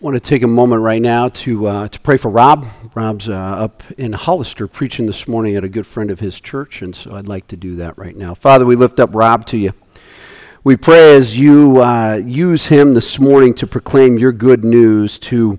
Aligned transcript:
want 0.00 0.14
to 0.14 0.20
take 0.20 0.42
a 0.42 0.48
moment 0.48 0.82
right 0.82 1.00
now 1.00 1.28
to, 1.28 1.66
uh, 1.66 1.88
to 1.88 2.00
pray 2.00 2.18
for 2.18 2.30
Rob. 2.30 2.66
Rob's 2.94 3.30
uh, 3.30 3.32
up 3.32 3.82
in 3.96 4.12
Hollister 4.12 4.68
preaching 4.68 5.06
this 5.06 5.26
morning 5.26 5.56
at 5.56 5.64
a 5.64 5.70
good 5.70 5.86
friend 5.86 6.10
of 6.10 6.20
his 6.20 6.38
church, 6.38 6.82
and 6.82 6.94
so 6.94 7.14
I'd 7.14 7.28
like 7.28 7.46
to 7.48 7.56
do 7.56 7.76
that 7.76 7.96
right 7.96 8.14
now. 8.14 8.34
Father, 8.34 8.66
we 8.66 8.76
lift 8.76 9.00
up 9.00 9.14
Rob 9.14 9.46
to 9.46 9.56
you. 9.56 9.72
We 10.64 10.76
pray 10.76 11.16
as 11.16 11.38
you 11.38 11.82
uh, 11.82 12.16
use 12.16 12.66
him 12.66 12.92
this 12.92 13.18
morning 13.18 13.54
to 13.54 13.66
proclaim 13.66 14.18
your 14.18 14.32
good 14.32 14.64
news 14.64 15.18
to 15.20 15.58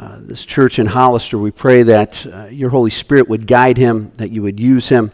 uh, 0.00 0.16
this 0.22 0.46
church 0.46 0.78
in 0.78 0.86
Hollister. 0.86 1.36
We 1.36 1.50
pray 1.50 1.82
that 1.82 2.26
uh, 2.26 2.46
your 2.46 2.70
Holy 2.70 2.88
Spirit 2.88 3.28
would 3.28 3.46
guide 3.46 3.76
him, 3.76 4.12
that 4.14 4.30
you 4.30 4.40
would 4.40 4.58
use 4.58 4.88
him, 4.88 5.12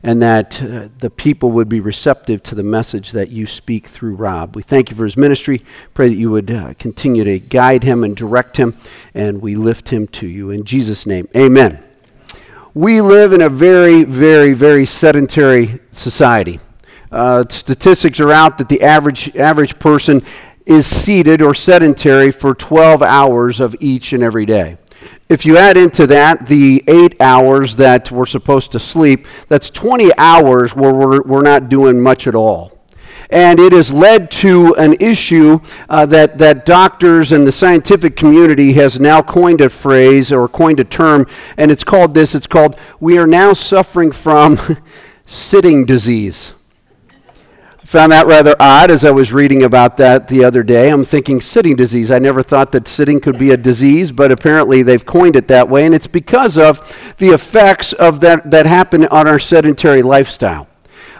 and 0.00 0.22
that 0.22 0.62
uh, 0.62 0.90
the 0.98 1.10
people 1.10 1.50
would 1.50 1.68
be 1.68 1.80
receptive 1.80 2.44
to 2.44 2.54
the 2.54 2.62
message 2.62 3.10
that 3.10 3.30
you 3.30 3.46
speak 3.48 3.88
through 3.88 4.14
Rob. 4.14 4.54
We 4.54 4.62
thank 4.62 4.90
you 4.90 4.96
for 4.96 5.02
his 5.02 5.16
ministry. 5.16 5.64
Pray 5.92 6.08
that 6.10 6.14
you 6.14 6.30
would 6.30 6.52
uh, 6.52 6.74
continue 6.78 7.24
to 7.24 7.40
guide 7.40 7.82
him 7.82 8.04
and 8.04 8.16
direct 8.16 8.58
him, 8.58 8.76
and 9.12 9.42
we 9.42 9.56
lift 9.56 9.88
him 9.88 10.06
to 10.06 10.28
you. 10.28 10.50
In 10.50 10.62
Jesus' 10.62 11.04
name, 11.04 11.28
amen. 11.34 11.82
We 12.74 13.00
live 13.00 13.32
in 13.32 13.42
a 13.42 13.48
very, 13.48 14.04
very, 14.04 14.54
very 14.54 14.86
sedentary 14.86 15.80
society. 15.90 16.60
Uh, 17.10 17.44
statistics 17.48 18.20
are 18.20 18.30
out 18.30 18.58
that 18.58 18.68
the 18.68 18.82
average, 18.82 19.34
average 19.34 19.80
person 19.80 20.22
is 20.68 20.86
seated 20.86 21.40
or 21.40 21.54
sedentary 21.54 22.30
for 22.30 22.54
12 22.54 23.02
hours 23.02 23.58
of 23.58 23.74
each 23.80 24.12
and 24.12 24.22
every 24.22 24.44
day. 24.44 24.76
If 25.30 25.46
you 25.46 25.56
add 25.56 25.78
into 25.78 26.06
that 26.08 26.46
the 26.46 26.84
eight 26.86 27.18
hours 27.20 27.76
that 27.76 28.10
we're 28.10 28.26
supposed 28.26 28.72
to 28.72 28.78
sleep, 28.78 29.26
that's 29.48 29.70
20 29.70 30.10
hours 30.18 30.76
where 30.76 30.92
we're, 30.92 31.22
we're 31.22 31.42
not 31.42 31.70
doing 31.70 32.02
much 32.02 32.26
at 32.26 32.34
all. 32.34 32.78
And 33.30 33.58
it 33.58 33.72
has 33.72 33.92
led 33.92 34.30
to 34.32 34.74
an 34.76 34.94
issue 35.00 35.60
uh, 35.88 36.04
that, 36.06 36.36
that 36.38 36.66
doctors 36.66 37.32
and 37.32 37.46
the 37.46 37.52
scientific 37.52 38.14
community 38.16 38.74
has 38.74 39.00
now 39.00 39.22
coined 39.22 39.62
a 39.62 39.70
phrase 39.70 40.30
or 40.32 40.48
coined 40.48 40.80
a 40.80 40.84
term, 40.84 41.26
and 41.56 41.70
it's 41.70 41.84
called 41.84 42.14
this 42.14 42.34
it's 42.34 42.46
called, 42.46 42.78
we 43.00 43.18
are 43.18 43.26
now 43.26 43.54
suffering 43.54 44.12
from 44.12 44.58
sitting 45.26 45.86
disease. 45.86 46.52
Found 47.88 48.12
that 48.12 48.26
rather 48.26 48.54
odd 48.60 48.90
as 48.90 49.02
I 49.02 49.10
was 49.10 49.32
reading 49.32 49.62
about 49.62 49.96
that 49.96 50.28
the 50.28 50.44
other 50.44 50.62
day. 50.62 50.90
I'm 50.90 51.06
thinking 51.06 51.40
sitting 51.40 51.74
disease. 51.74 52.10
I 52.10 52.18
never 52.18 52.42
thought 52.42 52.70
that 52.72 52.86
sitting 52.86 53.18
could 53.18 53.38
be 53.38 53.50
a 53.50 53.56
disease, 53.56 54.12
but 54.12 54.30
apparently 54.30 54.82
they've 54.82 55.06
coined 55.06 55.36
it 55.36 55.48
that 55.48 55.70
way, 55.70 55.86
and 55.86 55.94
it's 55.94 56.06
because 56.06 56.58
of 56.58 57.14
the 57.16 57.28
effects 57.30 57.94
of 57.94 58.20
that 58.20 58.50
that 58.50 58.66
happen 58.66 59.06
on 59.06 59.26
our 59.26 59.38
sedentary 59.38 60.02
lifestyle. 60.02 60.68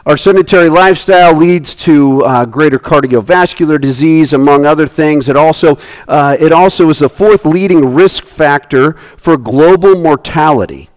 Our 0.05 0.19
sedentary 0.19 0.69
lifestyle 0.69 1.33
leads 1.33 1.75
to 1.77 2.23
uh, 2.27 2.45
greater 2.45 2.79
cardiovascular 2.79 3.81
disease, 3.81 4.35
among 4.35 4.67
other 4.67 4.87
things. 4.87 5.31
It 5.31 5.39
also, 5.39 5.79
uh, 6.07 6.37
it 6.39 6.53
also 6.53 6.91
is 6.91 6.99
the 6.99 7.09
fourth 7.09 7.47
leading 7.47 7.95
risk 7.95 8.25
factor 8.25 8.93
for 8.93 9.39
global 9.39 10.03
mortality 10.03 10.91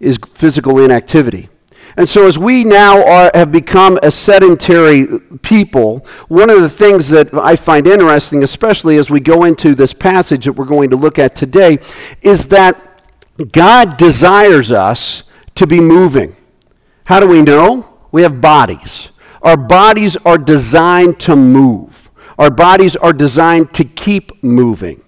is 0.00 0.18
physical 0.34 0.80
inactivity. 0.80 1.48
And 1.96 2.08
so, 2.08 2.26
as 2.26 2.38
we 2.38 2.64
now 2.64 3.04
are, 3.06 3.30
have 3.34 3.52
become 3.52 3.98
a 4.02 4.10
sedentary 4.10 5.06
people, 5.42 6.06
one 6.28 6.48
of 6.48 6.60
the 6.60 6.70
things 6.70 7.08
that 7.10 7.32
I 7.34 7.56
find 7.56 7.86
interesting, 7.86 8.42
especially 8.42 8.96
as 8.96 9.10
we 9.10 9.20
go 9.20 9.44
into 9.44 9.74
this 9.74 9.92
passage 9.92 10.46
that 10.46 10.52
we're 10.52 10.64
going 10.64 10.90
to 10.90 10.96
look 10.96 11.18
at 11.18 11.36
today, 11.36 11.78
is 12.22 12.46
that 12.46 12.80
God 13.52 13.96
desires 13.96 14.72
us 14.72 15.24
to 15.54 15.66
be 15.66 15.80
moving. 15.80 16.36
How 17.04 17.20
do 17.20 17.26
we 17.26 17.42
know? 17.42 17.98
We 18.10 18.22
have 18.22 18.40
bodies. 18.40 19.10
Our 19.42 19.56
bodies 19.56 20.16
are 20.18 20.38
designed 20.38 21.18
to 21.20 21.36
move, 21.36 22.10
our 22.38 22.50
bodies 22.50 22.96
are 22.96 23.12
designed 23.12 23.74
to 23.74 23.84
keep 23.84 24.42
moving. 24.42 25.02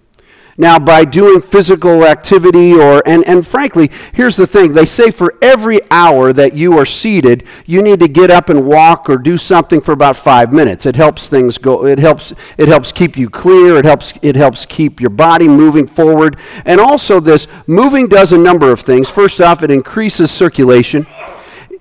Now, 0.57 0.79
by 0.79 1.05
doing 1.05 1.43
physical 1.43 2.05
activity, 2.05 2.73
or, 2.75 3.03
and, 3.07 3.27
and 3.27 3.47
frankly, 3.47 3.91
here's 4.13 4.37
the 4.37 4.47
thing 4.47 4.73
they 4.73 4.87
say 4.87 5.11
for 5.11 5.35
every 5.43 5.81
hour 5.91 6.33
that 6.33 6.55
you 6.55 6.79
are 6.79 6.87
seated, 6.87 7.45
you 7.67 7.83
need 7.83 7.99
to 8.01 8.09
get 8.09 8.31
up 8.31 8.49
and 8.49 8.67
walk 8.67 9.11
or 9.11 9.19
do 9.19 9.37
something 9.37 9.81
for 9.81 9.93
about 9.93 10.17
five 10.17 10.53
minutes. 10.53 10.87
It 10.87 10.95
helps 10.95 11.29
things 11.29 11.59
go, 11.59 11.85
it 11.85 11.99
helps, 11.99 12.33
it 12.57 12.69
helps 12.69 12.93
keep 12.93 13.17
you 13.17 13.29
clear, 13.29 13.79
it 13.79 13.85
helps, 13.85 14.15
it 14.23 14.37
helps 14.37 14.65
keep 14.65 15.01
your 15.01 15.11
body 15.11 15.49
moving 15.49 15.89
forward. 15.89 16.37
And 16.65 16.81
also, 16.81 17.19
this 17.19 17.49
moving 17.67 18.07
does 18.07 18.33
a 18.33 18.39
number 18.39 18.71
of 18.71 18.81
things. 18.81 19.11
First 19.11 19.41
off, 19.41 19.63
it 19.63 19.71
increases 19.71 20.31
circulation. 20.31 21.07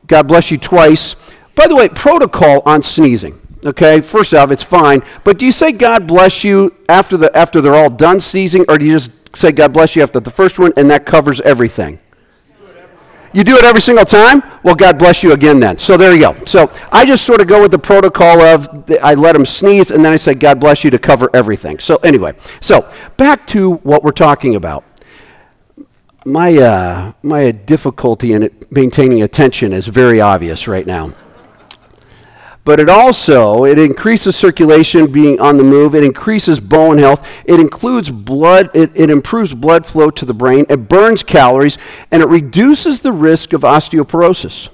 God 0.08 0.28
bless 0.28 0.50
you 0.50 0.58
twice. 0.58 1.16
By 1.56 1.68
the 1.68 1.76
way, 1.76 1.90
protocol 1.90 2.64
on 2.66 2.82
sneezing. 2.82 3.40
Okay, 3.66 4.02
first 4.02 4.34
off, 4.34 4.52
it's 4.52 4.64
fine. 4.64 5.04
But 5.24 5.38
do 5.38 5.46
you 5.46 5.52
say 5.52 5.72
God 5.72 6.06
bless 6.06 6.44
you 6.44 6.76
after, 6.90 7.16
the, 7.16 7.36
after 7.36 7.62
they're 7.62 7.76
all 7.76 7.90
done 7.90 8.20
sneezing, 8.20 8.66
or 8.68 8.78
do 8.78 8.86
you 8.86 8.94
just 9.00 9.12
say 9.36 9.52
God 9.52 9.72
bless 9.72 9.96
you 9.96 10.04
after 10.04 10.20
the 10.20 10.32
first 10.32 10.60
one 10.60 10.74
and 10.76 10.90
that 10.90 11.06
covers 11.06 11.40
everything? 11.42 12.00
You 13.32 13.44
do 13.44 13.58
it 13.58 13.64
every 13.64 13.82
single 13.82 14.06
time? 14.06 14.44
Well, 14.62 14.76
God 14.76 15.00
bless 15.00 15.24
you 15.24 15.34
again 15.34 15.60
then. 15.60 15.80
So 15.80 15.98
there 15.98 16.14
you 16.14 16.20
go. 16.20 16.36
So 16.46 16.72
I 16.92 17.04
just 17.04 17.26
sort 17.26 17.42
of 17.42 17.48
go 17.48 17.64
with 17.64 17.72
the 17.72 17.80
protocol 17.80 18.42
of 18.42 18.86
I 19.02 19.16
let 19.16 19.34
them 19.34 19.46
sneeze 19.46 19.90
and 19.90 20.06
then 20.06 20.14
I 20.14 20.18
say 20.18 20.36
God 20.36 20.60
bless 20.60 20.84
you 20.84 20.92
to 20.92 21.00
cover 21.00 21.32
everything. 21.34 21.80
So 21.80 21.96
anyway, 21.98 22.34
so 22.62 22.92
back 23.18 23.48
to 23.48 23.76
what 23.78 24.04
we're 24.04 24.12
talking 24.12 24.56
about. 24.56 24.84
My, 26.26 26.56
uh, 26.56 27.14
my 27.24 27.52
difficulty 27.52 28.34
in 28.34 28.50
maintaining 28.70 29.24
attention 29.24 29.74
is 29.74 29.88
very 29.88 30.22
obvious 30.22 30.68
right 30.68 30.86
now 30.86 31.14
but 32.66 32.80
it 32.80 32.90
also 32.90 33.66
it 33.66 33.78
increases 33.78 34.36
circulation 34.36 35.12
being 35.12 35.40
on 35.40 35.58
the 35.58 35.64
move 35.64 35.96
it 35.96 36.04
increases 36.04 36.60
bone 36.60 36.98
health 36.98 37.30
it 37.46 37.60
includes 37.60 38.10
blood 38.10 38.70
it, 38.74 38.92
it 38.96 39.10
improves 39.10 39.54
blood 39.54 39.86
flow 39.86 40.10
to 40.10 40.26
the 40.26 40.34
brain 40.34 40.66
it 40.70 40.90
burns 40.90 41.24
calories 41.24 41.78
and 42.12 42.22
it 42.22 42.28
reduces 42.28 43.00
the 43.02 43.12
risk 43.12 43.54
of 43.54 43.62
osteoporosis. 43.62 44.70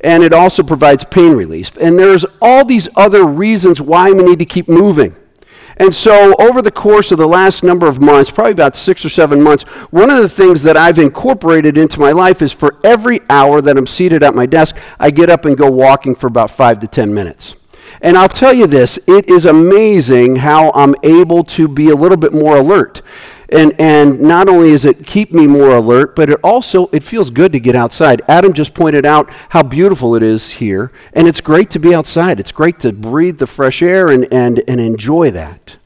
And 0.00 0.22
it 0.22 0.32
also 0.32 0.62
provides 0.62 1.04
pain 1.04 1.36
relief. 1.36 1.76
And 1.76 1.98
there's 1.98 2.24
all 2.40 2.64
these 2.64 2.88
other 2.96 3.24
reasons 3.24 3.80
why 3.80 4.10
we 4.10 4.24
need 4.24 4.38
to 4.38 4.44
keep 4.44 4.68
moving 4.68 5.14
and 5.78 5.94
so, 5.94 6.34
over 6.40 6.60
the 6.60 6.72
course 6.72 7.12
of 7.12 7.18
the 7.18 7.26
last 7.26 7.62
number 7.62 7.86
of 7.86 8.00
months, 8.00 8.30
probably 8.30 8.52
about 8.52 8.76
six 8.76 9.04
or 9.04 9.08
seven 9.08 9.40
months, 9.40 9.62
one 9.90 10.10
of 10.10 10.20
the 10.20 10.28
things 10.28 10.64
that 10.64 10.76
I've 10.76 10.98
incorporated 10.98 11.78
into 11.78 12.00
my 12.00 12.12
life 12.12 12.42
is 12.42 12.52
for 12.52 12.78
every 12.82 13.20
hour 13.30 13.60
that 13.60 13.76
I'm 13.76 13.86
seated 13.86 14.22
at 14.22 14.34
my 14.34 14.46
desk, 14.46 14.76
I 14.98 15.10
get 15.10 15.30
up 15.30 15.44
and 15.44 15.56
go 15.56 15.70
walking 15.70 16.16
for 16.16 16.26
about 16.26 16.50
five 16.50 16.80
to 16.80 16.88
ten 16.88 17.14
minutes. 17.14 17.54
And 18.00 18.16
I'll 18.16 18.28
tell 18.28 18.52
you 18.52 18.66
this 18.66 18.98
it 19.06 19.28
is 19.28 19.44
amazing 19.44 20.36
how 20.36 20.72
I'm 20.74 20.94
able 21.02 21.44
to 21.44 21.68
be 21.68 21.90
a 21.90 21.94
little 21.94 22.16
bit 22.16 22.32
more 22.32 22.56
alert. 22.56 23.02
And, 23.50 23.74
and 23.80 24.20
not 24.20 24.48
only 24.48 24.72
does 24.72 24.84
it 24.84 25.06
keep 25.06 25.32
me 25.32 25.46
more 25.46 25.76
alert, 25.76 26.14
but 26.14 26.28
it 26.28 26.38
also 26.44 26.88
it 26.92 27.02
feels 27.02 27.30
good 27.30 27.52
to 27.52 27.60
get 27.60 27.74
outside. 27.74 28.20
Adam 28.28 28.52
just 28.52 28.74
pointed 28.74 29.06
out 29.06 29.30
how 29.50 29.62
beautiful 29.62 30.14
it 30.14 30.22
is 30.22 30.50
here, 30.50 30.92
and 31.14 31.26
it's 31.26 31.40
great 31.40 31.70
to 31.70 31.78
be 31.78 31.94
outside. 31.94 32.38
It's 32.38 32.52
great 32.52 32.78
to 32.80 32.92
breathe 32.92 33.38
the 33.38 33.46
fresh 33.46 33.80
air 33.80 34.08
and, 34.08 34.30
and, 34.32 34.62
and 34.68 34.80
enjoy 34.80 35.30
that. 35.30 35.78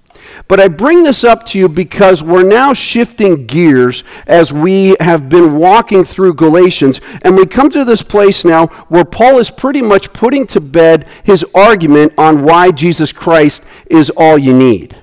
But 0.49 0.59
I 0.61 0.69
bring 0.69 1.05
this 1.05 1.23
up 1.25 1.47
to 1.47 1.59
you 1.59 1.69
because 1.69 2.23
we're 2.23 2.49
now 2.49 2.73
shifting 2.73 3.47
gears 3.47 4.03
as 4.27 4.53
we 4.53 4.97
have 4.99 5.29
been 5.29 5.57
walking 5.57 6.05
through 6.05 6.35
Galatians, 6.35 7.01
and 7.23 7.37
we 7.37 7.47
come 7.47 7.71
to 7.71 7.85
this 7.85 8.03
place 8.03 8.45
now 8.45 8.67
where 8.89 9.05
Paul 9.05 9.39
is 9.39 9.51
pretty 9.51 9.83
much 9.83 10.13
putting 10.13 10.47
to 10.49 10.61
bed 10.61 11.07
his 11.23 11.45
argument 11.55 12.15
on 12.19 12.43
why 12.43 12.73
Jesus 12.73 13.13
Christ 13.13 13.63
is 13.87 14.11
all 14.11 14.37
you 14.37 14.57
need 14.57 15.02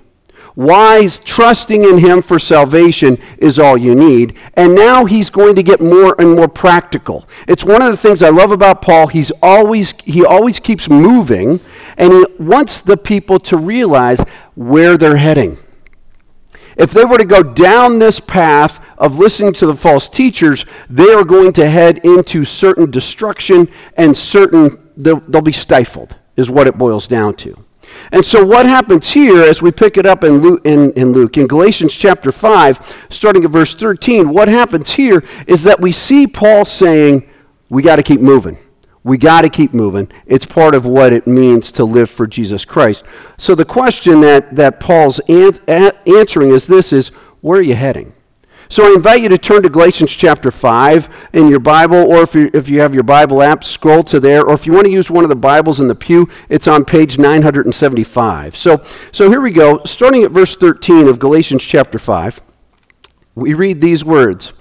why 0.60 1.08
trusting 1.24 1.86
in 1.86 2.00
him 2.00 2.22
for 2.22 2.38
salvation 2.38 3.18
is 3.38 3.58
all 3.58 3.78
you 3.78 3.96
need. 3.96 4.36
And 4.56 4.76
now 4.76 5.06
he's 5.06 5.30
going 5.30 5.56
to 5.56 5.64
get 5.64 5.80
more 5.80 6.18
and 6.20 6.36
more 6.36 6.50
practical. 6.50 7.30
It's 7.48 7.64
one 7.64 7.82
of 7.82 7.92
the 7.92 7.96
things 7.96 8.22
I 8.22 8.28
love 8.28 8.52
about 8.52 8.82
Paul. 8.82 9.08
He's 9.08 9.32
always 9.42 9.94
he 10.02 10.26
always 10.26 10.60
keeps 10.60 10.90
moving 10.90 11.62
and 11.96 12.12
he 12.12 12.26
wants 12.40 12.82
the 12.82 12.98
people 12.98 13.40
to 13.40 13.56
realize 13.56 14.20
where 14.56 14.98
they're 14.98 15.16
heading. 15.16 15.60
If 16.76 16.92
they 16.92 17.06
were 17.06 17.20
to 17.20 17.26
go 17.26 17.42
down 17.42 18.00
this 18.00 18.20
path 18.20 18.86
of 18.98 19.18
listening 19.18 19.54
to 19.54 19.66
the 19.66 19.78
false 19.78 20.10
teachers, 20.10 20.66
they 20.90 21.14
are 21.14 21.24
going 21.24 21.54
to 21.54 21.70
head 21.70 22.00
into 22.00 22.44
certain 22.44 22.92
destruction 22.92 23.70
and 23.96 24.18
certain 24.18 24.90
they'll, 24.98 25.22
they'll 25.22 25.42
be 25.42 25.54
stifled 25.54 26.18
is 26.36 26.50
what 26.50 26.68
it 26.68 26.78
boils 26.78 27.08
down 27.08 27.36
to. 27.36 27.64
And 28.12 28.26
so, 28.26 28.46
what 28.46 28.66
happens 28.66 29.12
here 29.12 29.42
as 29.42 29.62
we 29.62 29.72
pick 29.72 29.98
it 29.98 30.06
up 30.06 30.24
in 30.24 30.40
Luke, 30.40 30.62
in, 30.66 30.92
in, 30.94 31.12
Luke, 31.12 31.38
in 31.38 31.48
Galatians 31.48 31.94
chapter 31.94 32.32
5, 32.32 33.08
starting 33.10 33.46
at 33.46 33.52
verse 33.52 33.76
13, 33.76 34.30
what 34.30 34.48
happens 34.48 34.92
here 34.92 35.24
is 35.48 35.64
that 35.64 35.80
we 35.80 35.92
see 35.92 36.26
Paul 36.28 36.66
saying, 36.66 37.30
We 37.70 37.82
got 37.82 37.98
to 37.98 38.04
keep 38.04 38.22
moving. 38.22 38.58
We 39.04 39.18
got 39.18 39.42
to 39.42 39.50
keep 39.50 39.74
moving. 39.74 40.12
It's 40.26 40.46
part 40.46 40.76
of 40.76 40.86
what 40.86 41.14
it 41.14 41.26
means 41.26 41.72
to 41.74 41.86
live 41.86 42.10
for 42.10 42.28
Jesus 42.28 42.66
Christ. 42.66 43.04
So, 43.38 43.56
the 43.56 43.66
question 43.66 44.22
that, 44.22 44.56
that 44.56 44.80
Paul's 44.80 45.20
an, 45.28 45.54
a, 45.68 45.92
answering 46.10 46.50
is 46.50 46.68
this 46.68 46.92
is, 46.92 47.10
Where 47.42 47.60
are 47.60 47.64
you 47.64 47.76
heading? 47.76 48.14
So 48.72 48.86
I 48.86 48.94
invite 48.94 49.24
you 49.24 49.30
to 49.30 49.38
turn 49.40 49.64
to 49.64 49.70
Galatians 49.70 50.12
chapter 50.16 50.52
5 50.52 51.30
in 51.34 51.48
your 51.48 51.60
Bible, 51.60 51.98
or 51.98 52.22
if 52.22 52.36
you, 52.36 52.52
if 52.54 52.70
you 52.70 52.82
have 52.82 52.94
your 52.94 53.02
Bible 53.02 53.42
app, 53.42 53.64
scroll 53.64 54.04
to 54.04 54.20
there. 54.20 54.46
Or 54.46 54.54
if 54.54 54.68
you 54.68 54.74
want 54.74 54.86
to 54.86 54.92
use 54.92 55.10
one 55.10 55.26
of 55.26 55.30
the 55.30 55.36
Bibles 55.36 55.80
in 55.80 55.88
the 55.88 55.96
pew, 55.96 56.30
it's 56.50 56.68
on 56.68 56.86
page 56.86 57.18
975. 57.18 58.56
So, 58.56 58.84
so 59.12 59.28
here 59.28 59.42
we 59.42 59.50
go. 59.50 59.82
Starting 59.86 60.24
at 60.24 60.30
verse 60.30 60.56
13 60.56 61.08
of 61.08 61.18
Galatians 61.18 61.64
chapter 61.64 61.98
5, 61.98 62.42
we 63.34 63.56
read 63.56 63.82
these 63.82 64.06
words 64.06 64.54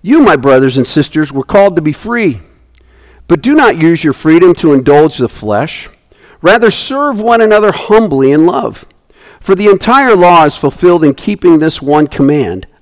You, 0.00 0.22
my 0.22 0.36
brothers 0.36 0.78
and 0.78 0.86
sisters, 0.86 1.30
were 1.30 1.44
called 1.44 1.76
to 1.76 1.82
be 1.82 1.92
free, 1.92 2.40
but 3.28 3.42
do 3.42 3.54
not 3.54 3.76
use 3.76 4.02
your 4.02 4.14
freedom 4.14 4.54
to 4.54 4.72
indulge 4.72 5.18
the 5.18 5.28
flesh. 5.28 5.90
Rather, 6.40 6.70
serve 6.70 7.20
one 7.20 7.42
another 7.42 7.72
humbly 7.72 8.32
in 8.32 8.46
love. 8.46 8.86
For 9.40 9.54
the 9.54 9.66
entire 9.66 10.16
law 10.16 10.46
is 10.46 10.56
fulfilled 10.56 11.04
in 11.04 11.12
keeping 11.12 11.58
this 11.58 11.82
one 11.82 12.06
command 12.06 12.66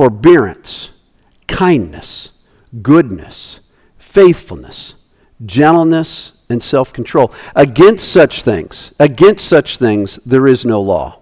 forbearance, 0.00 0.92
kindness, 1.46 2.32
goodness, 2.80 3.60
faithfulness, 3.98 4.94
gentleness, 5.44 6.32
and 6.48 6.62
self 6.62 6.90
control. 6.90 7.30
Against 7.54 8.08
such 8.08 8.40
things, 8.40 8.94
against 8.98 9.46
such 9.46 9.76
things, 9.76 10.16
there 10.24 10.46
is 10.46 10.64
no 10.64 10.80
law. 10.80 11.20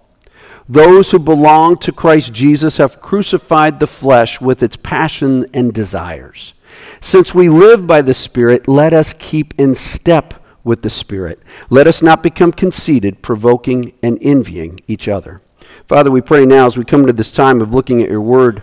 Those 0.69 1.11
who 1.11 1.19
belong 1.19 1.75
to 1.79 1.91
Christ 1.91 2.31
Jesus 2.31 2.77
have 2.77 3.01
crucified 3.01 3.81
the 3.81 3.85
flesh 3.85 4.39
with 4.39 4.63
its 4.63 4.77
passion 4.77 5.45
and 5.53 5.73
desires. 5.73 6.53
Since 7.01 7.35
we 7.35 7.49
live 7.49 7.85
by 7.85 8.01
the 8.01 8.13
Spirit, 8.13 8.65
let 8.69 8.93
us 8.93 9.13
keep 9.13 9.53
in 9.59 9.75
step 9.75 10.41
with 10.63 10.83
the 10.83 10.89
Spirit. 10.89 11.41
Let 11.69 11.85
us 11.85 12.01
not 12.01 12.23
become 12.23 12.53
conceited, 12.53 13.21
provoking, 13.21 13.91
and 14.01 14.17
envying 14.21 14.79
each 14.87 15.09
other. 15.09 15.41
Father, 15.89 16.11
we 16.11 16.21
pray 16.21 16.45
now 16.45 16.67
as 16.67 16.77
we 16.77 16.85
come 16.85 17.05
to 17.07 17.13
this 17.13 17.31
time 17.33 17.61
of 17.61 17.73
looking 17.73 18.01
at 18.01 18.09
your 18.09 18.21
word, 18.21 18.61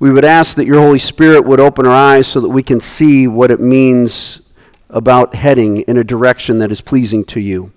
we 0.00 0.10
would 0.10 0.24
ask 0.24 0.56
that 0.56 0.64
your 0.64 0.80
Holy 0.80 0.98
Spirit 0.98 1.44
would 1.44 1.60
open 1.60 1.84
our 1.84 1.92
eyes 1.92 2.26
so 2.26 2.40
that 2.40 2.48
we 2.48 2.62
can 2.62 2.80
see 2.80 3.28
what 3.28 3.50
it 3.50 3.60
means 3.60 4.40
about 4.88 5.34
heading 5.34 5.82
in 5.82 5.98
a 5.98 6.02
direction 6.02 6.58
that 6.58 6.72
is 6.72 6.80
pleasing 6.80 7.22
to 7.22 7.38
you. 7.38 7.70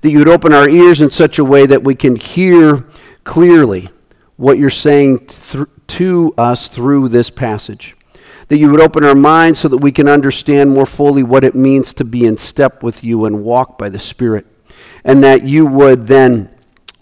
That 0.00 0.10
you 0.10 0.18
would 0.18 0.28
open 0.28 0.52
our 0.52 0.68
ears 0.68 1.00
in 1.00 1.08
such 1.08 1.38
a 1.38 1.44
way 1.44 1.64
that 1.66 1.84
we 1.84 1.94
can 1.94 2.16
hear 2.16 2.84
clearly 3.22 3.88
what 4.36 4.58
you're 4.58 4.70
saying 4.70 5.26
th- 5.28 5.68
to 5.86 6.34
us 6.36 6.66
through 6.66 7.08
this 7.08 7.30
passage. 7.30 7.96
That 8.48 8.58
you 8.58 8.68
would 8.72 8.80
open 8.80 9.04
our 9.04 9.14
minds 9.14 9.60
so 9.60 9.68
that 9.68 9.78
we 9.78 9.92
can 9.92 10.08
understand 10.08 10.70
more 10.70 10.84
fully 10.84 11.22
what 11.22 11.44
it 11.44 11.54
means 11.54 11.94
to 11.94 12.04
be 12.04 12.26
in 12.26 12.38
step 12.38 12.82
with 12.82 13.04
you 13.04 13.24
and 13.24 13.44
walk 13.44 13.78
by 13.78 13.88
the 13.88 14.00
Spirit. 14.00 14.46
And 15.04 15.22
that 15.22 15.44
you 15.44 15.64
would 15.66 16.08
then 16.08 16.51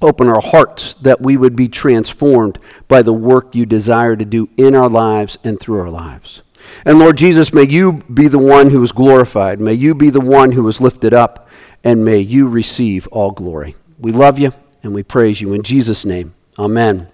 Open 0.03 0.29
our 0.29 0.41
hearts 0.41 0.95
that 0.95 1.21
we 1.21 1.37
would 1.37 1.55
be 1.55 1.69
transformed 1.69 2.59
by 2.89 3.03
the 3.03 3.13
work 3.13 3.55
you 3.55 3.67
desire 3.67 4.17
to 4.17 4.25
do 4.25 4.49
in 4.57 4.75
our 4.75 4.89
lives 4.89 5.37
and 5.45 5.61
through 5.61 5.81
our 5.81 5.91
lives. 5.91 6.43
And 6.85 6.99
Lord 6.99 7.17
Jesus, 7.19 7.53
may 7.53 7.67
you 7.67 8.05
be 8.13 8.29
the 8.29 8.39
one 8.39 8.71
who 8.71 8.83
is 8.83 8.93
glorified. 8.93 9.61
May 9.61 9.75
you 9.75 9.95
be 9.95 10.11
the 10.11 10.21
one 10.21 10.53
who 10.53 10.67
is 10.69 10.81
lifted 10.81 11.13
up. 11.13 11.49
And 11.83 12.05
may 12.05 12.19
you 12.19 12.49
receive 12.49 13.07
all 13.09 13.31
glory. 13.31 13.77
We 13.99 14.13
love 14.13 14.39
you 14.39 14.53
and 14.83 14.95
we 14.95 15.03
praise 15.03 15.41
you. 15.41 15.53
In 15.53 15.63
Jesus' 15.63 16.05
name, 16.05 16.35
amen. 16.59 17.09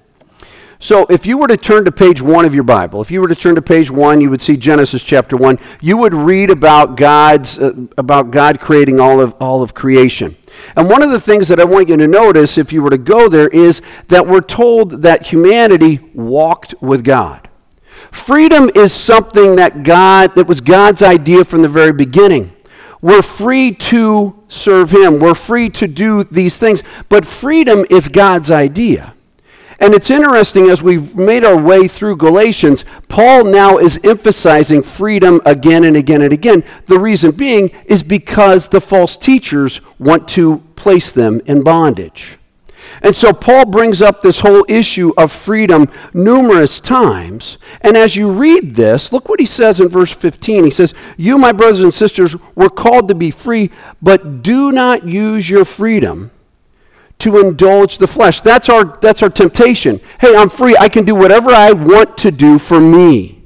So, 0.78 1.06
if 1.08 1.24
you 1.26 1.38
were 1.38 1.48
to 1.48 1.56
turn 1.56 1.86
to 1.86 1.92
page 1.92 2.20
one 2.20 2.44
of 2.44 2.54
your 2.54 2.64
Bible, 2.64 3.00
if 3.00 3.10
you 3.10 3.22
were 3.22 3.28
to 3.28 3.34
turn 3.34 3.54
to 3.54 3.62
page 3.62 3.90
one, 3.90 4.20
you 4.20 4.28
would 4.28 4.42
see 4.42 4.58
Genesis 4.58 5.02
chapter 5.02 5.34
one. 5.36 5.58
You 5.80 5.96
would 5.96 6.12
read 6.12 6.50
about 6.50 6.96
God's 6.96 7.58
uh, 7.58 7.72
about 7.96 8.30
God 8.30 8.60
creating 8.60 9.00
all 9.00 9.20
of 9.20 9.32
all 9.40 9.62
of 9.62 9.72
creation. 9.72 10.36
And 10.76 10.88
one 10.90 11.02
of 11.02 11.10
the 11.10 11.20
things 11.20 11.48
that 11.48 11.58
I 11.58 11.64
want 11.64 11.88
you 11.88 11.96
to 11.96 12.06
notice, 12.06 12.58
if 12.58 12.72
you 12.72 12.82
were 12.82 12.90
to 12.90 12.98
go 12.98 13.28
there, 13.28 13.48
is 13.48 13.80
that 14.08 14.26
we're 14.26 14.42
told 14.42 15.02
that 15.02 15.28
humanity 15.28 16.00
walked 16.12 16.74
with 16.82 17.04
God. 17.04 17.48
Freedom 18.10 18.70
is 18.74 18.92
something 18.92 19.56
that 19.56 19.82
God 19.82 20.34
that 20.34 20.46
was 20.46 20.60
God's 20.60 21.02
idea 21.02 21.44
from 21.44 21.62
the 21.62 21.68
very 21.68 21.92
beginning. 21.92 22.52
We're 23.00 23.22
free 23.22 23.72
to 23.72 24.42
serve 24.48 24.90
Him. 24.90 25.20
We're 25.20 25.34
free 25.34 25.70
to 25.70 25.86
do 25.86 26.24
these 26.24 26.58
things. 26.58 26.82
But 27.08 27.26
freedom 27.26 27.86
is 27.88 28.08
God's 28.08 28.50
idea. 28.50 29.14
And 29.78 29.92
it's 29.92 30.10
interesting 30.10 30.70
as 30.70 30.82
we've 30.82 31.16
made 31.16 31.44
our 31.44 31.60
way 31.60 31.86
through 31.86 32.16
Galatians, 32.16 32.84
Paul 33.08 33.44
now 33.44 33.76
is 33.76 34.00
emphasizing 34.02 34.82
freedom 34.82 35.40
again 35.44 35.84
and 35.84 35.96
again 35.96 36.22
and 36.22 36.32
again. 36.32 36.64
The 36.86 36.98
reason 36.98 37.32
being 37.32 37.68
is 37.84 38.02
because 38.02 38.68
the 38.68 38.80
false 38.80 39.16
teachers 39.16 39.80
want 39.98 40.28
to 40.28 40.58
place 40.76 41.12
them 41.12 41.42
in 41.44 41.62
bondage. 41.62 42.38
And 43.02 43.14
so 43.14 43.32
Paul 43.34 43.66
brings 43.66 44.00
up 44.00 44.22
this 44.22 44.40
whole 44.40 44.64
issue 44.68 45.12
of 45.18 45.30
freedom 45.30 45.90
numerous 46.14 46.80
times. 46.80 47.58
And 47.82 47.96
as 47.96 48.16
you 48.16 48.30
read 48.30 48.76
this, 48.76 49.12
look 49.12 49.28
what 49.28 49.40
he 49.40 49.46
says 49.46 49.80
in 49.80 49.88
verse 49.88 50.12
15. 50.12 50.64
He 50.64 50.70
says, 50.70 50.94
You, 51.18 51.36
my 51.36 51.52
brothers 51.52 51.80
and 51.80 51.92
sisters, 51.92 52.34
were 52.54 52.70
called 52.70 53.08
to 53.08 53.14
be 53.14 53.30
free, 53.30 53.70
but 54.00 54.42
do 54.42 54.72
not 54.72 55.06
use 55.06 55.50
your 55.50 55.66
freedom 55.66 56.30
to 57.18 57.38
indulge 57.38 57.98
the 57.98 58.06
flesh. 58.06 58.40
That's 58.40 58.68
our, 58.68 58.98
that's 59.00 59.22
our 59.22 59.30
temptation. 59.30 60.00
Hey, 60.20 60.36
I'm 60.36 60.50
free. 60.50 60.76
I 60.78 60.88
can 60.88 61.04
do 61.04 61.14
whatever 61.14 61.50
I 61.50 61.72
want 61.72 62.18
to 62.18 62.30
do 62.30 62.58
for 62.58 62.80
me. 62.80 63.36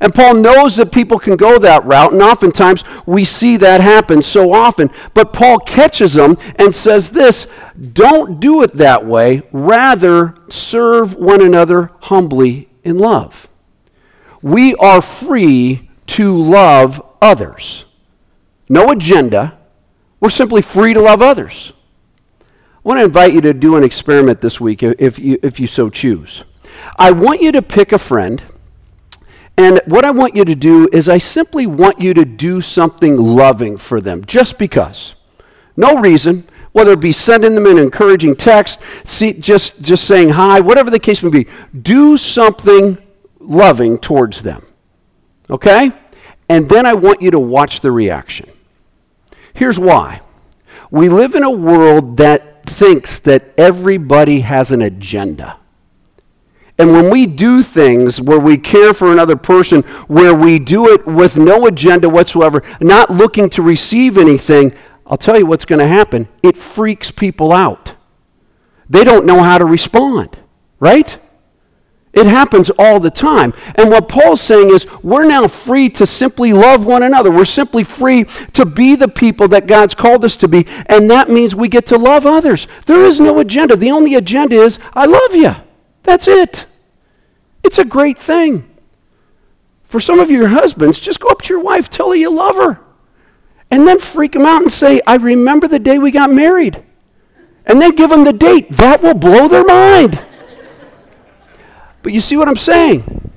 And 0.00 0.14
Paul 0.14 0.34
knows 0.34 0.76
that 0.76 0.92
people 0.92 1.18
can 1.18 1.36
go 1.36 1.58
that 1.58 1.84
route, 1.84 2.12
and 2.12 2.20
oftentimes 2.20 2.84
we 3.06 3.24
see 3.24 3.56
that 3.58 3.80
happen 3.80 4.22
so 4.22 4.52
often. 4.52 4.90
But 5.14 5.32
Paul 5.32 5.58
catches 5.58 6.14
them 6.14 6.36
and 6.56 6.74
says 6.74 7.10
this 7.10 7.46
don't 7.92 8.40
do 8.40 8.62
it 8.62 8.76
that 8.76 9.06
way. 9.06 9.42
Rather, 9.52 10.34
serve 10.50 11.14
one 11.14 11.40
another 11.40 11.90
humbly 12.02 12.68
in 12.82 12.98
love. 12.98 13.48
We 14.42 14.74
are 14.74 15.00
free 15.00 15.88
to 16.08 16.36
love 16.36 17.00
others. 17.22 17.86
No 18.68 18.90
agenda. 18.90 19.58
We're 20.20 20.28
simply 20.28 20.60
free 20.60 20.92
to 20.92 21.00
love 21.00 21.22
others. 21.22 21.72
I 22.84 22.88
want 22.88 23.00
to 23.00 23.04
invite 23.04 23.32
you 23.32 23.40
to 23.40 23.54
do 23.54 23.76
an 23.76 23.82
experiment 23.82 24.42
this 24.42 24.60
week 24.60 24.82
if 24.82 25.18
you, 25.18 25.38
if 25.42 25.58
you 25.58 25.66
so 25.66 25.88
choose. 25.88 26.44
I 26.98 27.12
want 27.12 27.40
you 27.40 27.50
to 27.52 27.62
pick 27.62 27.92
a 27.92 27.98
friend, 27.98 28.42
and 29.56 29.80
what 29.86 30.04
I 30.04 30.10
want 30.10 30.36
you 30.36 30.44
to 30.44 30.54
do 30.54 30.86
is 30.92 31.08
I 31.08 31.16
simply 31.16 31.66
want 31.66 32.00
you 32.02 32.12
to 32.12 32.26
do 32.26 32.60
something 32.60 33.16
loving 33.16 33.78
for 33.78 34.02
them, 34.02 34.22
just 34.26 34.58
because. 34.58 35.14
No 35.78 35.98
reason, 35.98 36.46
whether 36.72 36.92
it 36.92 37.00
be 37.00 37.12
sending 37.12 37.54
them 37.54 37.64
an 37.64 37.78
encouraging 37.78 38.36
text, 38.36 38.80
see, 39.04 39.32
just, 39.32 39.80
just 39.80 40.04
saying 40.04 40.30
hi, 40.30 40.60
whatever 40.60 40.90
the 40.90 40.98
case 40.98 41.22
may 41.22 41.30
be. 41.30 41.46
Do 41.80 42.18
something 42.18 42.98
loving 43.38 43.96
towards 43.96 44.42
them. 44.42 44.62
Okay? 45.48 45.90
And 46.50 46.68
then 46.68 46.84
I 46.84 46.92
want 46.92 47.22
you 47.22 47.30
to 47.30 47.38
watch 47.38 47.80
the 47.80 47.92
reaction. 47.92 48.50
Here's 49.54 49.78
why. 49.78 50.20
We 50.90 51.08
live 51.08 51.34
in 51.34 51.42
a 51.42 51.50
world 51.50 52.18
that 52.18 52.53
thinks 52.74 53.18
that 53.20 53.54
everybody 53.56 54.40
has 54.40 54.70
an 54.72 54.82
agenda. 54.82 55.58
And 56.76 56.90
when 56.92 57.10
we 57.10 57.26
do 57.26 57.62
things 57.62 58.20
where 58.20 58.40
we 58.40 58.58
care 58.58 58.92
for 58.92 59.12
another 59.12 59.36
person, 59.36 59.82
where 60.08 60.34
we 60.34 60.58
do 60.58 60.88
it 60.92 61.06
with 61.06 61.36
no 61.36 61.66
agenda 61.66 62.08
whatsoever, 62.08 62.62
not 62.80 63.10
looking 63.10 63.48
to 63.50 63.62
receive 63.62 64.18
anything, 64.18 64.74
I'll 65.06 65.16
tell 65.16 65.38
you 65.38 65.46
what's 65.46 65.64
going 65.64 65.78
to 65.78 65.86
happen. 65.86 66.28
It 66.42 66.56
freaks 66.56 67.10
people 67.10 67.52
out. 67.52 67.94
They 68.88 69.04
don't 69.04 69.24
know 69.24 69.42
how 69.42 69.58
to 69.58 69.64
respond, 69.64 70.38
right? 70.80 71.16
It 72.14 72.26
happens 72.26 72.70
all 72.78 73.00
the 73.00 73.10
time. 73.10 73.52
And 73.74 73.90
what 73.90 74.08
Paul's 74.08 74.40
saying 74.40 74.70
is 74.70 74.86
we're 75.02 75.26
now 75.26 75.48
free 75.48 75.88
to 75.90 76.06
simply 76.06 76.52
love 76.52 76.86
one 76.86 77.02
another. 77.02 77.30
We're 77.30 77.44
simply 77.44 77.82
free 77.82 78.24
to 78.52 78.64
be 78.64 78.94
the 78.94 79.08
people 79.08 79.48
that 79.48 79.66
God's 79.66 79.96
called 79.96 80.24
us 80.24 80.36
to 80.36 80.48
be. 80.48 80.64
And 80.86 81.10
that 81.10 81.28
means 81.28 81.56
we 81.56 81.68
get 81.68 81.86
to 81.86 81.98
love 81.98 82.24
others. 82.24 82.68
There 82.86 83.04
is 83.04 83.18
no 83.18 83.40
agenda. 83.40 83.74
The 83.74 83.90
only 83.90 84.14
agenda 84.14 84.54
is, 84.56 84.78
I 84.94 85.06
love 85.06 85.34
you. 85.34 85.56
That's 86.04 86.28
it. 86.28 86.66
It's 87.64 87.78
a 87.78 87.84
great 87.84 88.18
thing. 88.18 88.70
For 89.84 89.98
some 89.98 90.20
of 90.20 90.30
your 90.30 90.48
husbands, 90.48 91.00
just 91.00 91.18
go 91.18 91.28
up 91.28 91.42
to 91.42 91.54
your 91.54 91.62
wife, 91.62 91.90
tell 91.90 92.10
her 92.10 92.16
you 92.16 92.30
love 92.30 92.56
her, 92.56 92.80
and 93.70 93.88
then 93.88 93.98
freak 93.98 94.32
them 94.32 94.46
out 94.46 94.62
and 94.62 94.72
say, 94.72 95.00
I 95.06 95.16
remember 95.16 95.66
the 95.66 95.78
day 95.78 95.98
we 95.98 96.10
got 96.10 96.30
married. 96.30 96.82
And 97.66 97.80
then 97.80 97.96
give 97.96 98.10
them 98.10 98.24
the 98.24 98.32
date. 98.32 98.70
That 98.70 99.02
will 99.02 99.14
blow 99.14 99.48
their 99.48 99.64
mind. 99.64 100.20
But 102.04 102.12
you 102.12 102.20
see 102.20 102.36
what 102.36 102.46
I'm 102.46 102.54
saying? 102.54 103.32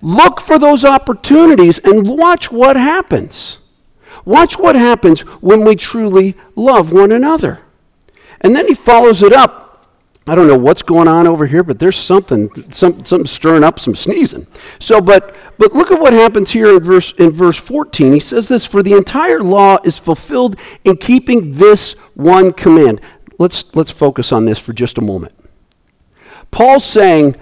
Look 0.00 0.40
for 0.40 0.58
those 0.58 0.82
opportunities 0.82 1.78
and 1.78 2.08
watch 2.08 2.50
what 2.50 2.76
happens. 2.76 3.58
Watch 4.24 4.58
what 4.58 4.74
happens 4.74 5.20
when 5.42 5.64
we 5.64 5.76
truly 5.76 6.34
love 6.56 6.90
one 6.90 7.12
another. 7.12 7.60
And 8.40 8.56
then 8.56 8.66
he 8.66 8.74
follows 8.74 9.22
it 9.22 9.34
up 9.34 9.62
I 10.26 10.36
don't 10.36 10.46
know 10.46 10.56
what's 10.56 10.82
going 10.82 11.08
on 11.08 11.26
over 11.26 11.46
here, 11.46 11.64
but 11.64 11.80
there's 11.80 11.96
something, 11.96 12.48
some, 12.70 13.04
something 13.04 13.26
stirring 13.26 13.64
up 13.64 13.80
some 13.80 13.96
sneezing. 13.96 14.46
So, 14.78 15.00
but, 15.00 15.34
but 15.58 15.74
look 15.74 15.90
at 15.90 15.98
what 15.98 16.12
happens 16.12 16.52
here 16.52 16.76
in 16.76 16.82
verse, 16.82 17.12
in 17.12 17.32
verse 17.32 17.58
14. 17.58 18.12
He 18.12 18.20
says 18.20 18.46
this 18.46 18.64
For 18.64 18.84
the 18.84 18.92
entire 18.92 19.40
law 19.40 19.78
is 19.82 19.98
fulfilled 19.98 20.56
in 20.84 20.96
keeping 20.98 21.54
this 21.54 21.94
one 22.14 22.52
command. 22.52 23.00
Let's, 23.38 23.74
let's 23.74 23.90
focus 23.90 24.30
on 24.30 24.44
this 24.44 24.60
for 24.60 24.72
just 24.72 24.96
a 24.96 25.00
moment. 25.00 25.34
Paul's 26.52 26.84
saying, 26.84 27.34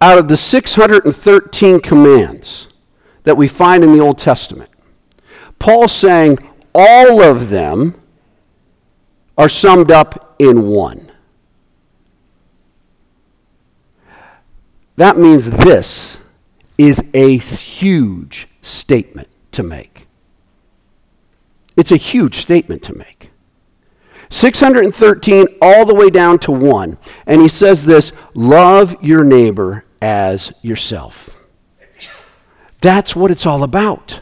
out 0.00 0.18
of 0.18 0.28
the 0.28 0.36
613 0.36 1.80
commands 1.80 2.68
that 3.24 3.36
we 3.36 3.46
find 3.46 3.84
in 3.84 3.92
the 3.92 4.00
Old 4.00 4.18
Testament, 4.18 4.70
Paul's 5.58 5.92
saying 5.92 6.38
all 6.74 7.22
of 7.22 7.50
them 7.50 8.00
are 9.36 9.48
summed 9.48 9.90
up 9.90 10.34
in 10.38 10.66
one. 10.68 11.10
That 14.96 15.18
means 15.18 15.50
this 15.50 16.20
is 16.76 17.10
a 17.14 17.36
huge 17.38 18.48
statement 18.62 19.28
to 19.52 19.62
make. 19.62 20.06
It's 21.76 21.92
a 21.92 21.96
huge 21.96 22.36
statement 22.36 22.82
to 22.84 22.94
make. 22.94 23.30
613 24.30 25.46
all 25.60 25.84
the 25.84 25.94
way 25.94 26.10
down 26.10 26.38
to 26.40 26.52
1. 26.52 26.98
And 27.26 27.40
he 27.40 27.48
says 27.48 27.84
this 27.84 28.12
love 28.34 28.96
your 29.02 29.24
neighbor 29.24 29.84
as 30.00 30.52
yourself. 30.62 31.36
That's 32.80 33.14
what 33.14 33.30
it's 33.30 33.46
all 33.46 33.62
about. 33.62 34.20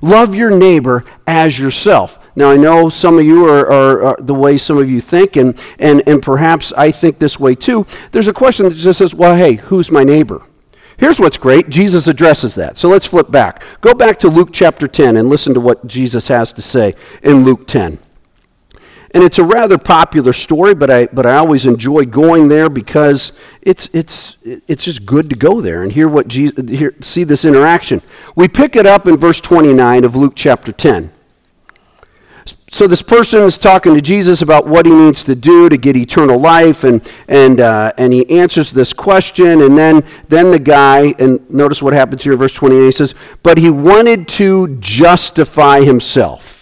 Love 0.00 0.34
your 0.34 0.56
neighbor 0.56 1.04
as 1.26 1.58
yourself. 1.58 2.18
Now, 2.36 2.50
I 2.50 2.56
know 2.56 2.88
some 2.88 3.18
of 3.18 3.24
you 3.24 3.46
are, 3.46 3.70
are, 3.70 4.02
are, 4.02 4.16
the 4.18 4.34
way 4.34 4.56
some 4.56 4.78
of 4.78 4.88
you 4.88 5.00
think, 5.00 5.36
and, 5.36 5.60
and, 5.78 6.02
and 6.06 6.22
perhaps 6.22 6.72
I 6.72 6.90
think 6.90 7.18
this 7.18 7.38
way 7.38 7.54
too. 7.54 7.86
There's 8.12 8.28
a 8.28 8.32
question 8.32 8.68
that 8.68 8.74
just 8.76 8.98
says, 8.98 9.14
well, 9.14 9.36
hey, 9.36 9.54
who's 9.54 9.90
my 9.90 10.04
neighbor? 10.04 10.42
Here's 10.96 11.18
what's 11.18 11.38
great 11.38 11.70
Jesus 11.70 12.06
addresses 12.06 12.54
that. 12.54 12.76
So 12.76 12.88
let's 12.88 13.06
flip 13.06 13.30
back. 13.30 13.62
Go 13.80 13.94
back 13.94 14.18
to 14.20 14.28
Luke 14.28 14.50
chapter 14.52 14.86
10 14.86 15.16
and 15.16 15.28
listen 15.28 15.54
to 15.54 15.60
what 15.60 15.86
Jesus 15.86 16.28
has 16.28 16.52
to 16.52 16.62
say 16.62 16.94
in 17.22 17.44
Luke 17.44 17.66
10. 17.66 17.98
And 19.12 19.24
it's 19.24 19.38
a 19.38 19.44
rather 19.44 19.76
popular 19.76 20.32
story, 20.32 20.74
but 20.74 20.88
I, 20.88 21.06
but 21.06 21.26
I 21.26 21.36
always 21.36 21.66
enjoy 21.66 22.04
going 22.04 22.46
there 22.46 22.68
because 22.68 23.32
it's, 23.60 23.88
it's, 23.92 24.36
it's 24.44 24.84
just 24.84 25.04
good 25.04 25.28
to 25.30 25.36
go 25.36 25.60
there 25.60 25.82
and 25.82 25.90
hear 25.90 26.08
what 26.08 26.28
Jesus, 26.28 26.70
hear, 26.70 26.94
see 27.00 27.24
this 27.24 27.44
interaction. 27.44 28.02
We 28.36 28.46
pick 28.46 28.76
it 28.76 28.86
up 28.86 29.08
in 29.08 29.16
verse 29.16 29.40
29 29.40 30.04
of 30.04 30.14
Luke 30.14 30.34
chapter 30.36 30.70
10. 30.70 31.12
So 32.72 32.86
this 32.86 33.02
person 33.02 33.40
is 33.40 33.58
talking 33.58 33.94
to 33.94 34.00
Jesus 34.00 34.42
about 34.42 34.64
what 34.64 34.86
he 34.86 34.92
needs 34.92 35.24
to 35.24 35.34
do 35.34 35.68
to 35.68 35.76
get 35.76 35.96
eternal 35.96 36.38
life, 36.38 36.84
and, 36.84 37.02
and, 37.26 37.60
uh, 37.60 37.92
and 37.98 38.12
he 38.12 38.30
answers 38.30 38.70
this 38.70 38.92
question, 38.92 39.60
and 39.62 39.76
then, 39.76 40.04
then 40.28 40.52
the 40.52 40.58
guy, 40.60 41.12
and 41.18 41.50
notice 41.50 41.82
what 41.82 41.94
happens 41.94 42.22
here 42.22 42.36
verse 42.36 42.54
28, 42.54 42.84
he 42.84 42.92
says, 42.92 43.16
but 43.42 43.58
he 43.58 43.70
wanted 43.70 44.28
to 44.28 44.76
justify 44.76 45.80
himself. 45.80 46.59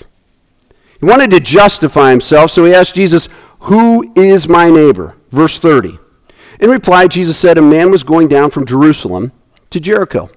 He 1.01 1.07
wanted 1.07 1.31
to 1.31 1.41
justify 1.41 2.11
himself, 2.11 2.51
so 2.51 2.65
he 2.65 2.75
asked 2.75 2.95
Jesus, 2.95 3.29
who 3.61 4.13
is 4.17 4.49
my 4.49 4.71
neighbor? 4.71 5.17
Verse 5.31 5.59
30. 5.59 5.99
In 6.61 6.71
reply, 6.71 7.07
Jesus 7.07 7.37
said, 7.37 7.57
a 7.57 7.63
man 7.63 7.91
was 7.91 8.03
going 8.03 8.29
down 8.29 8.51
from 8.51 8.67
Jerusalem 8.67 9.33
to 9.71 9.79
Jericho 9.79 10.31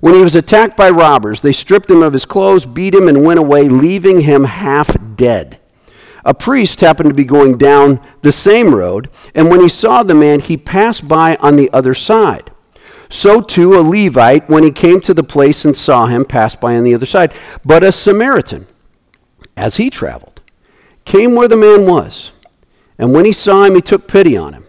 when 0.00 0.14
he 0.14 0.22
was 0.22 0.36
attacked 0.36 0.76
by 0.76 0.90
robbers, 0.90 1.40
they 1.40 1.52
stripped 1.52 1.90
him 1.90 2.02
of 2.02 2.12
his 2.12 2.26
clothes, 2.26 2.66
beat 2.66 2.94
him, 2.94 3.08
and 3.08 3.24
went 3.24 3.38
away, 3.38 3.68
leaving 3.68 4.20
him 4.20 4.44
half 4.44 4.96
dead. 5.16 5.58
A 6.24 6.34
priest 6.34 6.80
happened 6.80 7.08
to 7.08 7.14
be 7.14 7.24
going 7.24 7.56
down 7.56 8.00
the 8.22 8.32
same 8.32 8.74
road, 8.74 9.08
and 9.34 9.48
when 9.48 9.60
he 9.60 9.68
saw 9.68 10.02
the 10.02 10.14
man, 10.14 10.40
he 10.40 10.56
passed 10.56 11.06
by 11.06 11.36
on 11.36 11.56
the 11.56 11.70
other 11.72 11.94
side. 11.94 12.50
So 13.08 13.40
too 13.40 13.78
a 13.78 13.80
Levite, 13.80 14.48
when 14.48 14.64
he 14.64 14.72
came 14.72 15.00
to 15.02 15.14
the 15.14 15.22
place 15.22 15.64
and 15.64 15.76
saw 15.76 16.06
him, 16.06 16.24
passed 16.24 16.60
by 16.60 16.76
on 16.76 16.82
the 16.82 16.94
other 16.94 17.06
side. 17.06 17.32
But 17.64 17.84
a 17.84 17.92
Samaritan, 17.92 18.66
as 19.56 19.76
he 19.76 19.90
traveled, 19.90 20.40
came 21.04 21.34
where 21.34 21.48
the 21.48 21.56
man 21.56 21.86
was. 21.86 22.32
And 22.98 23.12
when 23.12 23.24
he 23.24 23.32
saw 23.32 23.64
him, 23.64 23.74
he 23.74 23.80
took 23.80 24.08
pity 24.08 24.36
on 24.36 24.54
him. 24.54 24.66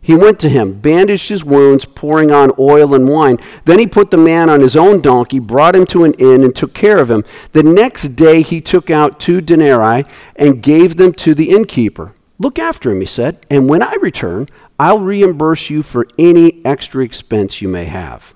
He 0.00 0.14
went 0.14 0.38
to 0.40 0.48
him, 0.48 0.74
bandaged 0.74 1.30
his 1.30 1.44
wounds, 1.44 1.84
pouring 1.84 2.30
on 2.30 2.52
oil 2.60 2.94
and 2.94 3.08
wine. 3.08 3.38
Then 3.64 3.80
he 3.80 3.88
put 3.88 4.12
the 4.12 4.16
man 4.16 4.48
on 4.48 4.60
his 4.60 4.76
own 4.76 5.00
donkey, 5.00 5.40
brought 5.40 5.74
him 5.74 5.84
to 5.86 6.04
an 6.04 6.14
inn, 6.14 6.44
and 6.44 6.54
took 6.54 6.74
care 6.74 6.98
of 6.98 7.10
him. 7.10 7.24
The 7.54 7.64
next 7.64 8.10
day 8.10 8.42
he 8.42 8.60
took 8.60 8.88
out 8.88 9.18
two 9.18 9.40
denarii 9.40 10.04
and 10.36 10.62
gave 10.62 10.96
them 10.96 11.12
to 11.14 11.34
the 11.34 11.50
innkeeper. 11.50 12.14
Look 12.38 12.56
after 12.56 12.92
him, 12.92 13.00
he 13.00 13.06
said, 13.06 13.44
and 13.50 13.68
when 13.68 13.82
I 13.82 13.94
return, 13.94 14.46
I'll 14.78 15.00
reimburse 15.00 15.70
you 15.70 15.82
for 15.82 16.06
any 16.16 16.64
extra 16.64 17.02
expense 17.02 17.60
you 17.60 17.66
may 17.68 17.86
have. 17.86 18.32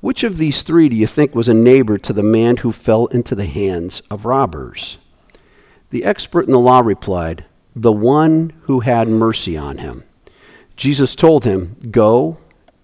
Which 0.00 0.24
of 0.24 0.38
these 0.38 0.62
three 0.62 0.88
do 0.88 0.96
you 0.96 1.06
think 1.06 1.34
was 1.34 1.48
a 1.48 1.54
neighbor 1.54 1.98
to 1.98 2.12
the 2.12 2.22
man 2.22 2.58
who 2.58 2.72
fell 2.72 3.06
into 3.06 3.34
the 3.34 3.46
hands 3.46 4.00
of 4.10 4.24
robbers? 4.24 4.98
The 5.90 6.04
expert 6.04 6.46
in 6.46 6.52
the 6.52 6.58
law 6.58 6.80
replied, 6.80 7.44
The 7.74 7.92
one 7.92 8.52
who 8.62 8.80
had 8.80 9.08
mercy 9.08 9.56
on 9.56 9.78
him. 9.78 10.04
Jesus 10.76 11.14
told 11.16 11.44
him, 11.44 11.76
Go 11.90 12.38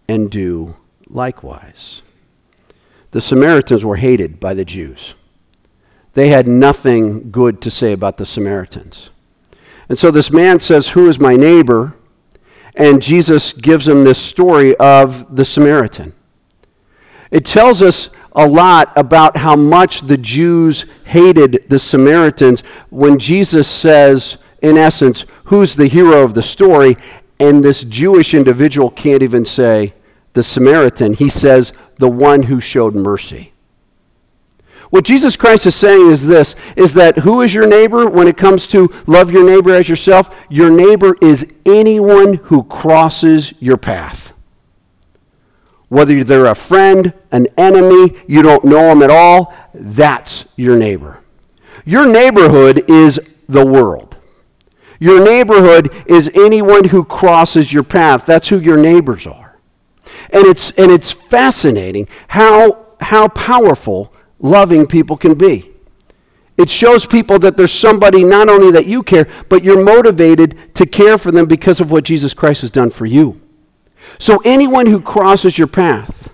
and 0.09 0.31
do 0.31 0.77
likewise. 1.09 2.03
The 3.11 3.21
Samaritans 3.21 3.85
were 3.85 3.97
hated 3.97 4.41
by 4.41 4.55
the 4.55 4.65
Jews. 4.65 5.15
They 6.15 6.29
had 6.29 6.49
nothing 6.49 7.31
good 7.31 7.61
to 7.63 7.71
say 7.71 7.93
about 7.93 8.17
the 8.17 8.27
Samaritans. 8.27 9.11
And 9.89 9.99
so 9.99 10.11
this 10.11 10.31
man 10.31 10.61
says, 10.61 10.91
Who 10.91 11.09
is 11.09 11.21
my 11.21 11.37
neighbor? 11.37 11.95
And 12.75 13.03
Jesus 13.03 13.53
gives 13.53 13.87
him 13.87 14.05
this 14.05 14.19
story 14.19 14.75
of 14.77 15.37
the 15.37 15.45
Samaritan. 15.45 16.15
It 17.33 17.47
tells 17.47 17.83
us 17.83 18.11
a 18.33 18.47
lot 18.47 18.93
about 18.95 19.39
how 19.39 19.57
much 19.57 20.03
the 20.03 20.19
Jews 20.19 20.85
hated 21.07 21.65
the 21.69 21.79
Samaritans 21.79 22.61
when 22.91 23.19
Jesus 23.19 23.67
says, 23.67 24.37
in 24.61 24.77
essence, 24.77 25.25
who's 25.45 25.75
the 25.75 25.89
hero 25.89 26.23
of 26.23 26.35
the 26.35 26.43
story? 26.43 26.97
And 27.41 27.65
this 27.65 27.83
Jewish 27.83 28.35
individual 28.35 28.91
can't 28.91 29.23
even 29.23 29.45
say 29.45 29.95
the 30.35 30.43
Samaritan. 30.43 31.15
He 31.15 31.29
says 31.29 31.73
the 31.97 32.09
one 32.09 32.45
who 32.45 32.61
showed 32.61 32.95
mercy. 32.95 33.53
What 34.91 35.05
Jesus 35.05 35.39
Christ 35.39 35.65
is 35.65 35.75
saying 35.75 36.11
is 36.11 36.27
this 36.27 36.55
is 36.77 36.93
that 36.95 37.21
who 37.21 37.41
is 37.41 37.55
your 37.55 37.67
neighbor 37.67 38.11
when 38.11 38.29
it 38.29 38.37
comes 38.37 38.67
to 38.69 38.93
love 39.07 39.33
your 39.33 39.45
neighbor 39.45 39.73
as 39.75 39.89
yourself? 39.89 40.35
Your 40.51 40.71
neighbor 40.71 41.17
is 41.23 41.59
anyone 41.65 42.35
who 42.35 42.65
crosses 42.65 43.55
your 43.59 43.79
path. 43.79 44.32
Whether 45.93 46.25
they're 46.25 46.47
a 46.47 46.55
friend, 46.55 47.13
an 47.33 47.49
enemy, 47.59 48.17
you 48.27 48.41
don't 48.41 48.65
know 48.65 48.89
them 48.89 49.03
at 49.03 49.11
all, 49.11 49.53
that's 49.75 50.47
your 50.57 50.75
neighbor. 50.75 51.23
Your 51.85 52.07
neighborhood 52.07 52.89
is 52.89 53.21
the 53.47 53.67
world. 53.67 54.17
Your 54.99 55.23
neighborhood 55.23 55.95
is 56.07 56.31
anyone 56.35 56.85
who 56.85 57.05
crosses 57.05 57.75
your 57.75 57.83
path. 57.83 58.25
That's 58.25 58.49
who 58.49 58.59
your 58.59 58.79
neighbors 58.79 59.27
are. 59.27 59.59
And 60.31 60.47
it's, 60.47 60.71
and 60.79 60.91
it's 60.91 61.11
fascinating 61.11 62.09
how, 62.29 62.87
how 63.03 63.29
powerful 63.29 64.15
loving 64.39 64.87
people 64.87 65.19
can 65.19 65.35
be. 65.35 65.73
It 66.57 66.71
shows 66.71 67.05
people 67.05 67.39
that 67.41 67.59
there's 67.59 67.71
somebody 67.71 68.25
not 68.25 68.49
only 68.49 68.71
that 68.71 68.87
you 68.87 69.03
care, 69.03 69.29
but 69.51 69.63
you're 69.63 69.85
motivated 69.85 70.75
to 70.77 70.87
care 70.87 71.19
for 71.19 71.31
them 71.31 71.45
because 71.45 71.81
of 71.81 71.91
what 71.91 72.05
Jesus 72.05 72.33
Christ 72.33 72.63
has 72.63 72.71
done 72.71 72.89
for 72.89 73.05
you. 73.05 73.42
So 74.19 74.41
anyone 74.45 74.87
who 74.87 75.01
crosses 75.01 75.59
your 75.59 75.67
path 75.67 76.31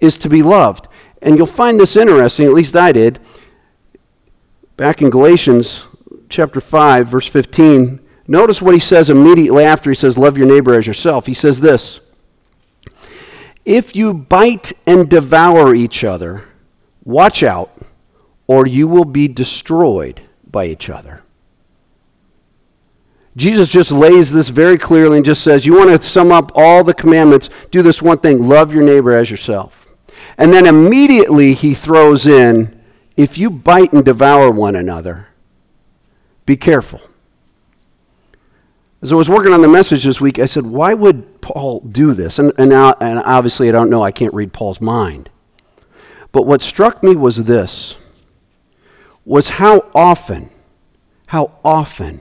is 0.00 0.16
to 0.18 0.28
be 0.28 0.42
loved. 0.42 0.88
And 1.22 1.36
you'll 1.36 1.46
find 1.46 1.80
this 1.80 1.96
interesting, 1.96 2.46
at 2.46 2.52
least 2.52 2.76
I 2.76 2.92
did. 2.92 3.18
Back 4.76 5.00
in 5.00 5.10
Galatians 5.10 5.86
chapter 6.28 6.60
5, 6.60 7.08
verse 7.08 7.26
15, 7.26 8.00
Notice 8.26 8.62
what 8.62 8.74
he 8.74 8.80
says 8.80 9.10
immediately 9.10 9.64
after 9.64 9.90
he 9.90 9.94
says, 9.94 10.16
Love 10.16 10.38
your 10.38 10.46
neighbor 10.46 10.74
as 10.74 10.86
yourself. 10.86 11.26
He 11.26 11.34
says 11.34 11.60
this 11.60 12.00
If 13.64 13.94
you 13.94 14.14
bite 14.14 14.72
and 14.86 15.08
devour 15.08 15.74
each 15.74 16.04
other, 16.04 16.44
watch 17.04 17.42
out, 17.42 17.70
or 18.46 18.66
you 18.66 18.88
will 18.88 19.04
be 19.04 19.28
destroyed 19.28 20.22
by 20.50 20.66
each 20.66 20.88
other. 20.88 21.22
Jesus 23.36 23.68
just 23.68 23.90
lays 23.90 24.32
this 24.32 24.48
very 24.48 24.78
clearly 24.78 25.16
and 25.16 25.26
just 25.26 25.42
says, 25.42 25.66
You 25.66 25.76
want 25.76 25.90
to 25.90 26.08
sum 26.08 26.30
up 26.30 26.52
all 26.54 26.84
the 26.84 26.94
commandments, 26.94 27.50
do 27.70 27.82
this 27.82 28.00
one 28.00 28.18
thing 28.18 28.48
love 28.48 28.72
your 28.72 28.84
neighbor 28.84 29.12
as 29.12 29.30
yourself. 29.30 29.88
And 30.38 30.52
then 30.52 30.66
immediately 30.66 31.54
he 31.54 31.74
throws 31.74 32.26
in, 32.26 32.80
If 33.16 33.36
you 33.36 33.50
bite 33.50 33.92
and 33.92 34.04
devour 34.04 34.50
one 34.50 34.76
another, 34.76 35.28
be 36.46 36.56
careful. 36.56 37.00
As 39.02 39.12
I 39.12 39.16
was 39.16 39.28
working 39.28 39.52
on 39.52 39.62
the 39.62 39.68
message 39.68 40.04
this 40.04 40.20
week, 40.20 40.38
I 40.38 40.46
said, 40.46 40.64
Why 40.64 40.94
would 40.94 41.40
Paul 41.40 41.80
do 41.80 42.14
this? 42.14 42.38
And, 42.38 42.52
and, 42.56 42.70
now, 42.70 42.94
and 43.00 43.18
obviously, 43.18 43.68
I 43.68 43.72
don't 43.72 43.90
know, 43.90 44.02
I 44.02 44.12
can't 44.12 44.32
read 44.32 44.52
Paul's 44.52 44.80
mind. 44.80 45.28
But 46.30 46.46
what 46.46 46.62
struck 46.62 47.02
me 47.02 47.14
was 47.14 47.44
this 47.44 47.96
was 49.24 49.50
how 49.50 49.90
often, 49.94 50.50
how 51.26 51.58
often 51.64 52.20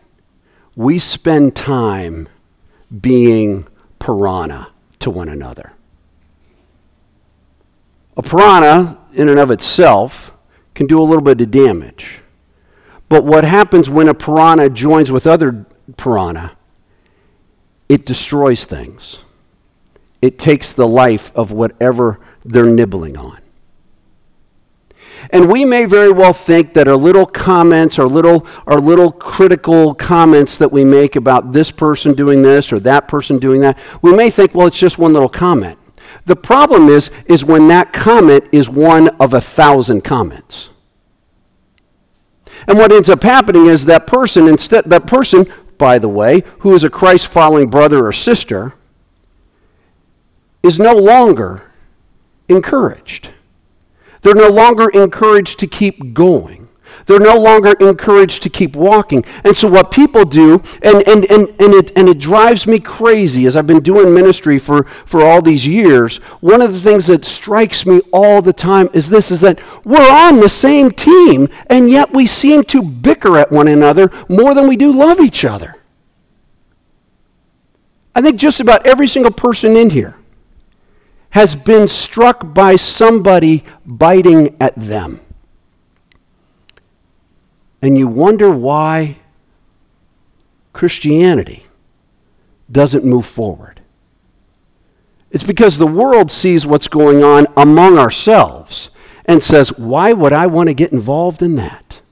we 0.76 1.00
spend 1.00 1.56
time 1.56 2.28
being 3.02 3.68
piranha 4.00 4.72
to 5.00 5.10
one 5.10 5.30
another. 5.30 5.74
A 8.16 8.22
piranha, 8.22 9.00
in 9.14 9.30
and 9.30 9.40
of 9.40 9.52
itself, 9.52 10.34
can 10.76 10.88
do 10.88 11.00
a 11.00 11.04
little 11.04 11.22
bit 11.22 11.42
of 11.42 11.52
damage. 11.52 12.22
But 13.10 13.24
what 13.24 13.44
happens 13.44 13.90
when 13.90 14.08
a 14.08 14.14
piranha 14.14 14.70
joins 14.70 15.12
with 15.12 15.28
other 15.28 15.66
piranha? 15.98 16.58
It 17.90 18.06
destroys 18.06 18.66
things. 18.66 19.20
It 20.22 20.40
takes 20.40 20.74
the 20.74 20.88
life 20.88 21.32
of 21.36 21.52
whatever 21.52 22.20
they're 22.44 22.66
nibbling 22.66 23.18
on. 23.18 23.43
And 25.34 25.52
we 25.52 25.66
may 25.66 25.86
very 25.86 26.12
well 26.12 26.32
think 26.32 26.76
that 26.76 26.88
our 26.88 26.96
little 26.96 27.26
comments, 27.26 27.98
our 27.98 28.06
little, 28.06 28.46
our 28.68 28.80
little 28.80 29.12
critical 29.12 29.96
comments 29.96 30.60
that 30.60 30.72
we 30.72 30.86
make 30.86 31.16
about 31.16 31.54
this 31.54 31.72
person 31.72 32.14
doing 32.14 32.44
this 32.44 32.72
or 32.72 32.80
that 32.82 33.08
person 33.08 33.40
doing 33.40 33.60
that, 33.62 33.80
we 34.04 34.16
may 34.16 34.30
think, 34.30 34.54
well, 34.54 34.68
it's 34.68 34.78
just 34.78 35.00
one 35.00 35.12
little 35.12 35.28
comment. 35.28 35.80
The 36.26 36.36
problem 36.36 36.88
is, 36.88 37.10
is 37.26 37.44
when 37.44 37.68
that 37.70 37.92
comment 37.92 38.46
is 38.52 38.70
one 38.70 39.10
of 39.20 39.34
a 39.34 39.42
thousand 39.42 40.04
comments. 40.04 40.70
And 42.68 42.78
what 42.78 42.92
ends 42.92 43.10
up 43.10 43.24
happening 43.24 43.66
is 43.66 43.86
that 43.86 44.06
person, 44.06 44.48
instead, 44.48 44.86
that 44.86 45.08
person, 45.08 45.48
by 45.80 45.98
the 45.98 46.08
way, 46.08 46.44
who 46.60 46.76
is 46.76 46.84
a 46.84 46.92
Christ 46.92 47.28
following 47.28 47.72
brother 47.72 48.06
or 48.06 48.14
sister, 48.14 48.76
is 50.62 50.78
no 50.78 50.94
longer 50.94 51.72
encouraged. 52.48 53.34
They're 54.24 54.34
no 54.34 54.50
longer 54.50 54.90
encouraged 54.90 55.60
to 55.60 55.68
keep 55.68 56.14
going. 56.14 56.70
They're 57.06 57.20
no 57.20 57.38
longer 57.38 57.74
encouraged 57.80 58.44
to 58.44 58.50
keep 58.50 58.76
walking. 58.76 59.26
And 59.44 59.56
so, 59.56 59.70
what 59.70 59.92
people 59.92 60.26
do, 60.26 60.64
and, 60.82 61.06
and, 61.08 61.26
and, 61.26 61.50
and, 61.60 61.74
it, 61.74 61.92
and 61.98 62.08
it 62.08 62.20
drives 62.20 62.66
me 62.66 62.80
crazy 62.80 63.46
as 63.46 63.58
I've 63.58 63.68
been 63.68 63.84
doing 63.84 64.14
ministry 64.14 64.60
for, 64.60 64.84
for 64.84 65.24
all 65.24 65.42
these 65.42 65.68
years, 65.68 66.18
one 66.40 66.62
of 66.62 66.72
the 66.72 66.80
things 66.80 67.08
that 67.08 67.26
strikes 67.26 67.86
me 67.86 68.02
all 68.12 68.42
the 68.42 68.54
time 68.54 68.90
is 68.94 69.10
this 69.10 69.32
is 69.32 69.42
that 69.42 69.60
we're 69.86 70.10
on 70.10 70.40
the 70.40 70.50
same 70.50 70.92
team, 70.92 71.50
and 71.68 71.90
yet 71.90 72.14
we 72.14 72.26
seem 72.26 72.64
to 72.66 72.82
bicker 72.82 73.38
at 73.38 73.52
one 73.52 73.68
another 73.68 74.10
more 74.30 74.54
than 74.54 74.68
we 74.68 74.78
do 74.78 74.92
love 74.92 75.20
each 75.20 75.44
other. 75.44 75.76
I 78.16 78.22
think 78.22 78.40
just 78.40 78.60
about 78.60 78.86
every 78.86 79.08
single 79.08 79.32
person 79.32 79.76
in 79.76 79.90
here 79.90 80.16
has 81.34 81.56
been 81.56 81.88
struck 81.88 82.54
by 82.54 82.76
somebody 82.76 83.64
biting 83.84 84.56
at 84.62 84.76
them. 84.76 85.20
And 87.82 87.98
you 87.98 88.08
wonder 88.08 88.52
why 88.52 89.18
Christianity 90.74 91.66
doesn't 92.72 93.04
move 93.04 93.26
forward. 93.26 93.82
It's 95.32 95.44
because 95.44 95.80
the 95.80 95.88
world 95.88 96.30
sees 96.30 96.68
what's 96.68 96.88
going 96.88 97.24
on 97.24 97.48
among 97.58 97.98
ourselves 97.98 98.92
and 99.26 99.42
says, 99.42 99.76
Why 99.76 100.14
would 100.14 100.34
I 100.34 100.46
want 100.46 100.68
to 100.68 100.76
get 100.76 100.92
involved 100.92 101.42
in 101.42 101.56
that? 101.56 102.03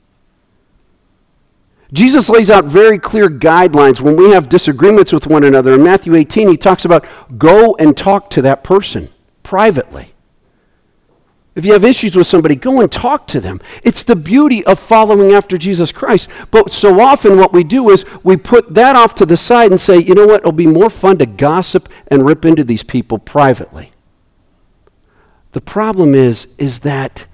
Jesus 1.94 2.30
lays 2.30 2.50
out 2.50 2.66
very 2.66 2.98
clear 2.98 3.28
guidelines 3.28 4.00
when 4.00 4.16
we 4.16 4.32
have 4.32 4.48
disagreements 4.48 5.12
with 5.12 5.28
one 5.28 5.44
another. 5.44 5.74
In 5.74 5.84
Matthew 5.84 6.16
18, 6.16 6.50
he 6.50 6.58
talks 6.58 6.86
about 6.86 7.06
go 7.38 7.76
and 7.76 7.98
talk 7.98 8.30
to 8.32 8.42
that 8.44 8.64
person 8.64 9.10
privately. 9.44 10.14
If 11.54 11.66
you 11.66 11.74
have 11.74 11.84
issues 11.84 12.16
with 12.16 12.28
somebody, 12.28 12.56
go 12.56 12.80
and 12.80 12.90
talk 12.90 13.28
to 13.28 13.42
them. 13.42 13.60
It's 13.84 14.04
the 14.04 14.16
beauty 14.16 14.66
of 14.66 14.80
following 14.80 15.34
after 15.34 15.58
Jesus 15.58 15.92
Christ. 15.92 16.30
But 16.50 16.72
so 16.72 17.02
often, 17.02 17.38
what 17.38 17.52
we 17.52 17.66
do 17.66 17.90
is 17.90 18.06
we 18.24 18.38
put 18.38 18.74
that 18.74 18.96
off 18.96 19.14
to 19.16 19.26
the 19.26 19.36
side 19.36 19.70
and 19.70 19.80
say, 19.80 19.98
you 19.98 20.16
know 20.16 20.26
what, 20.26 20.40
it'll 20.42 20.54
be 20.54 20.68
more 20.68 20.90
fun 20.90 21.18
to 21.18 21.26
gossip 21.26 21.90
and 22.08 22.26
rip 22.26 22.46
into 22.46 22.64
these 22.64 22.84
people 22.84 23.20
privately. 23.20 23.92
The 25.52 25.60
problem 25.60 26.16
is, 26.16 26.56
is 26.58 26.80
that 26.80 27.26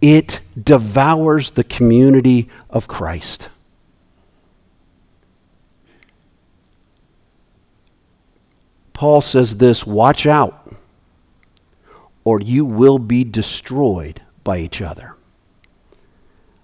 it 0.00 0.38
devours 0.62 1.52
the 1.52 1.64
community 1.64 2.48
of 2.70 2.86
Christ. 2.86 3.48
Paul 8.94 9.20
says 9.20 9.58
this 9.58 9.86
watch 9.86 10.24
out, 10.24 10.74
or 12.24 12.40
you 12.40 12.64
will 12.64 12.98
be 12.98 13.22
destroyed 13.24 14.22
by 14.42 14.58
each 14.58 14.80
other. 14.80 15.14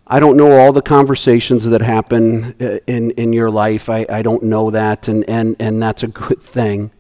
I 0.06 0.18
don't 0.18 0.36
know 0.36 0.58
all 0.58 0.72
the 0.72 0.82
conversations 0.82 1.64
that 1.66 1.82
happen 1.82 2.54
uh, 2.60 2.78
in, 2.86 3.10
in 3.12 3.32
your 3.32 3.50
life. 3.50 3.88
I, 3.88 4.06
I 4.08 4.22
don't 4.22 4.44
know 4.44 4.70
that, 4.70 5.06
and, 5.06 5.28
and, 5.28 5.54
and 5.60 5.82
that's 5.82 6.02
a 6.02 6.08
good 6.08 6.42
thing. 6.42 6.90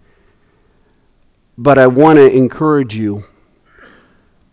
But 1.56 1.78
I 1.78 1.86
want 1.86 2.18
to 2.18 2.30
encourage 2.30 2.94
you 2.94 3.24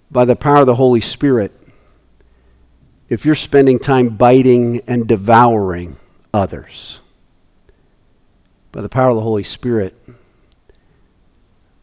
by 0.09 0.25
the 0.25 0.35
power 0.35 0.61
of 0.61 0.65
the 0.65 0.75
Holy 0.75 1.01
Spirit 1.01 1.51
if 3.09 3.25
you're 3.25 3.35
spending 3.35 3.79
time 3.79 4.09
biting 4.09 4.81
and 4.87 5.07
devouring 5.07 5.97
others, 6.33 6.99
by 8.71 8.81
the 8.81 8.89
power 8.89 9.09
of 9.09 9.15
the 9.15 9.21
Holy 9.21 9.43
Spirit, 9.43 9.95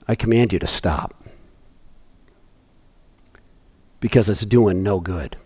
I 0.06 0.14
command 0.14 0.52
you 0.52 0.58
to 0.58 0.66
stop 0.66 1.14
because 4.00 4.28
it's 4.28 4.44
doing 4.44 4.82
no 4.82 5.00
good. 5.00 5.36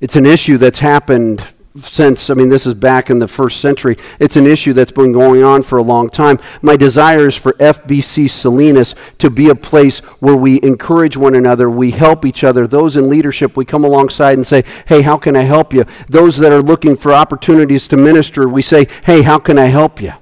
It's 0.00 0.16
an 0.16 0.24
issue 0.26 0.58
that's 0.58 0.78
happened 0.78 1.42
since, 1.76 2.30
I 2.30 2.34
mean, 2.34 2.48
this 2.48 2.66
is 2.66 2.74
back 2.74 3.10
in 3.10 3.18
the 3.18 3.28
first 3.28 3.60
century. 3.60 3.96
It's 4.18 4.36
an 4.36 4.46
issue 4.46 4.72
that's 4.72 4.92
been 4.92 5.12
going 5.12 5.42
on 5.42 5.62
for 5.62 5.78
a 5.78 5.82
long 5.82 6.08
time. 6.08 6.38
My 6.62 6.76
desire 6.76 7.28
is 7.28 7.36
for 7.36 7.52
FBC 7.54 8.28
Salinas 8.30 8.94
to 9.18 9.30
be 9.30 9.48
a 9.48 9.54
place 9.54 9.98
where 10.20 10.36
we 10.36 10.60
encourage 10.62 11.16
one 11.16 11.34
another, 11.34 11.68
we 11.70 11.90
help 11.90 12.24
each 12.24 12.42
other. 12.42 12.66
Those 12.66 12.96
in 12.96 13.08
leadership, 13.08 13.56
we 13.56 13.64
come 13.64 13.84
alongside 13.84 14.34
and 14.38 14.46
say, 14.46 14.64
hey, 14.86 15.02
how 15.02 15.18
can 15.18 15.36
I 15.36 15.42
help 15.42 15.72
you? 15.72 15.84
Those 16.08 16.38
that 16.38 16.52
are 16.52 16.62
looking 16.62 16.96
for 16.96 17.12
opportunities 17.12 17.86
to 17.88 17.96
minister, 17.96 18.48
we 18.48 18.62
say, 18.62 18.88
hey, 19.04 19.22
how 19.22 19.38
can 19.38 19.58
I 19.58 19.66
help 19.66 20.00
you? 20.00 20.12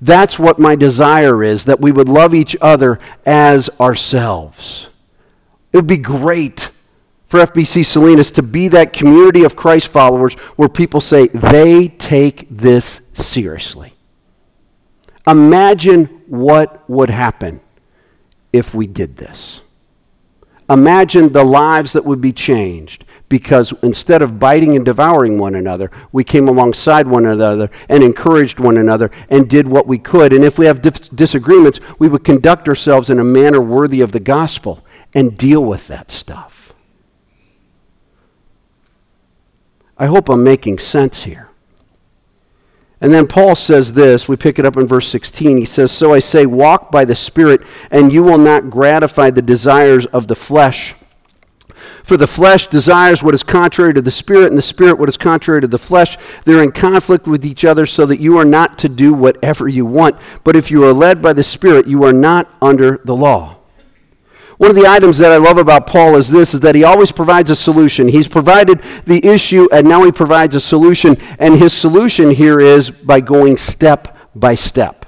That's 0.00 0.38
what 0.38 0.58
my 0.58 0.76
desire 0.76 1.42
is, 1.42 1.64
that 1.64 1.80
we 1.80 1.92
would 1.92 2.08
love 2.08 2.34
each 2.34 2.56
other 2.60 2.98
as 3.24 3.70
ourselves. 3.80 4.90
It 5.72 5.78
would 5.78 5.86
be 5.86 5.96
great 5.96 6.70
for 7.26 7.40
FBC 7.40 7.84
Salinas 7.84 8.30
to 8.32 8.42
be 8.42 8.68
that 8.68 8.92
community 8.92 9.44
of 9.44 9.56
Christ 9.56 9.88
followers 9.88 10.34
where 10.56 10.68
people 10.68 11.00
say 11.00 11.28
they 11.28 11.88
take 11.88 12.46
this 12.50 13.00
seriously. 13.12 13.94
Imagine 15.26 16.22
what 16.26 16.88
would 16.88 17.10
happen 17.10 17.60
if 18.52 18.74
we 18.74 18.86
did 18.86 19.16
this. 19.16 19.62
Imagine 20.70 21.32
the 21.32 21.44
lives 21.44 21.92
that 21.92 22.04
would 22.04 22.20
be 22.20 22.32
changed 22.32 23.04
because 23.28 23.72
instead 23.82 24.22
of 24.22 24.38
biting 24.38 24.76
and 24.76 24.84
devouring 24.84 25.38
one 25.38 25.54
another, 25.54 25.90
we 26.12 26.24
came 26.24 26.48
alongside 26.48 27.06
one 27.06 27.26
another 27.26 27.70
and 27.88 28.02
encouraged 28.02 28.60
one 28.60 28.76
another 28.76 29.10
and 29.28 29.48
did 29.48 29.66
what 29.66 29.86
we 29.86 29.98
could. 29.98 30.32
And 30.32 30.44
if 30.44 30.58
we 30.58 30.66
have 30.66 30.82
dis- 30.82 31.08
disagreements, 31.08 31.80
we 31.98 32.08
would 32.08 32.24
conduct 32.24 32.68
ourselves 32.68 33.10
in 33.10 33.18
a 33.18 33.24
manner 33.24 33.60
worthy 33.60 34.00
of 34.00 34.12
the 34.12 34.20
gospel 34.20 34.84
and 35.14 35.36
deal 35.38 35.64
with 35.64 35.86
that 35.88 36.10
stuff. 36.10 36.74
I 39.96 40.06
hope 40.06 40.28
I'm 40.28 40.42
making 40.42 40.78
sense 40.78 41.24
here. 41.24 41.48
And 43.00 43.12
then 43.12 43.26
Paul 43.26 43.54
says 43.54 43.92
this, 43.92 44.28
we 44.28 44.36
pick 44.36 44.58
it 44.58 44.64
up 44.64 44.76
in 44.76 44.86
verse 44.86 45.08
16. 45.08 45.58
He 45.58 45.64
says, 45.64 45.92
So 45.92 46.14
I 46.14 46.20
say, 46.20 46.46
walk 46.46 46.90
by 46.90 47.04
the 47.04 47.14
Spirit, 47.14 47.60
and 47.90 48.12
you 48.12 48.22
will 48.22 48.38
not 48.38 48.70
gratify 48.70 49.30
the 49.30 49.42
desires 49.42 50.06
of 50.06 50.26
the 50.26 50.34
flesh. 50.34 50.94
For 52.02 52.16
the 52.16 52.26
flesh 52.26 52.66
desires 52.66 53.22
what 53.22 53.34
is 53.34 53.42
contrary 53.42 53.94
to 53.94 54.02
the 54.02 54.10
spirit, 54.10 54.48
and 54.48 54.58
the 54.58 54.62
spirit 54.62 54.98
what 54.98 55.08
is 55.08 55.16
contrary 55.16 55.60
to 55.60 55.66
the 55.66 55.78
flesh. 55.78 56.16
They're 56.44 56.62
in 56.62 56.72
conflict 56.72 57.26
with 57.26 57.44
each 57.44 57.64
other, 57.64 57.86
so 57.86 58.06
that 58.06 58.20
you 58.20 58.38
are 58.38 58.44
not 58.44 58.78
to 58.78 58.88
do 58.88 59.14
whatever 59.14 59.68
you 59.68 59.86
want. 59.86 60.16
But 60.44 60.56
if 60.56 60.70
you 60.70 60.84
are 60.84 60.92
led 60.92 61.22
by 61.22 61.32
the 61.32 61.44
spirit, 61.44 61.86
you 61.86 62.04
are 62.04 62.12
not 62.12 62.48
under 62.60 63.00
the 63.04 63.16
law. 63.16 63.58
One 64.56 64.70
of 64.70 64.76
the 64.76 64.86
items 64.86 65.18
that 65.18 65.32
I 65.32 65.36
love 65.36 65.58
about 65.58 65.86
Paul 65.86 66.14
is 66.14 66.30
this 66.30 66.54
is 66.54 66.60
that 66.60 66.76
he 66.76 66.84
always 66.84 67.10
provides 67.10 67.50
a 67.50 67.56
solution. 67.56 68.08
He's 68.08 68.28
provided 68.28 68.82
the 69.04 69.24
issue 69.26 69.66
and 69.72 69.88
now 69.88 70.04
he 70.04 70.12
provides 70.12 70.54
a 70.54 70.60
solution 70.60 71.16
and 71.40 71.56
his 71.56 71.72
solution 71.72 72.30
here 72.30 72.60
is 72.60 72.90
by 72.90 73.20
going 73.20 73.56
step 73.56 74.16
by 74.34 74.54
step. 74.54 75.03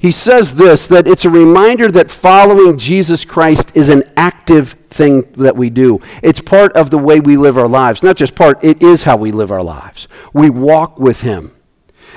He 0.00 0.12
says 0.12 0.54
this 0.54 0.86
that 0.86 1.08
it's 1.08 1.24
a 1.24 1.30
reminder 1.30 1.90
that 1.90 2.10
following 2.10 2.78
Jesus 2.78 3.24
Christ 3.24 3.76
is 3.76 3.88
an 3.88 4.04
active 4.16 4.76
thing 4.88 5.22
that 5.32 5.56
we 5.56 5.70
do. 5.70 6.00
It's 6.22 6.40
part 6.40 6.72
of 6.74 6.90
the 6.90 6.98
way 6.98 7.18
we 7.18 7.36
live 7.36 7.58
our 7.58 7.68
lives. 7.68 8.02
Not 8.02 8.16
just 8.16 8.36
part, 8.36 8.62
it 8.62 8.80
is 8.80 9.02
how 9.02 9.16
we 9.16 9.32
live 9.32 9.50
our 9.50 9.62
lives. 9.62 10.06
We 10.32 10.50
walk 10.50 11.00
with 11.00 11.22
him. 11.22 11.52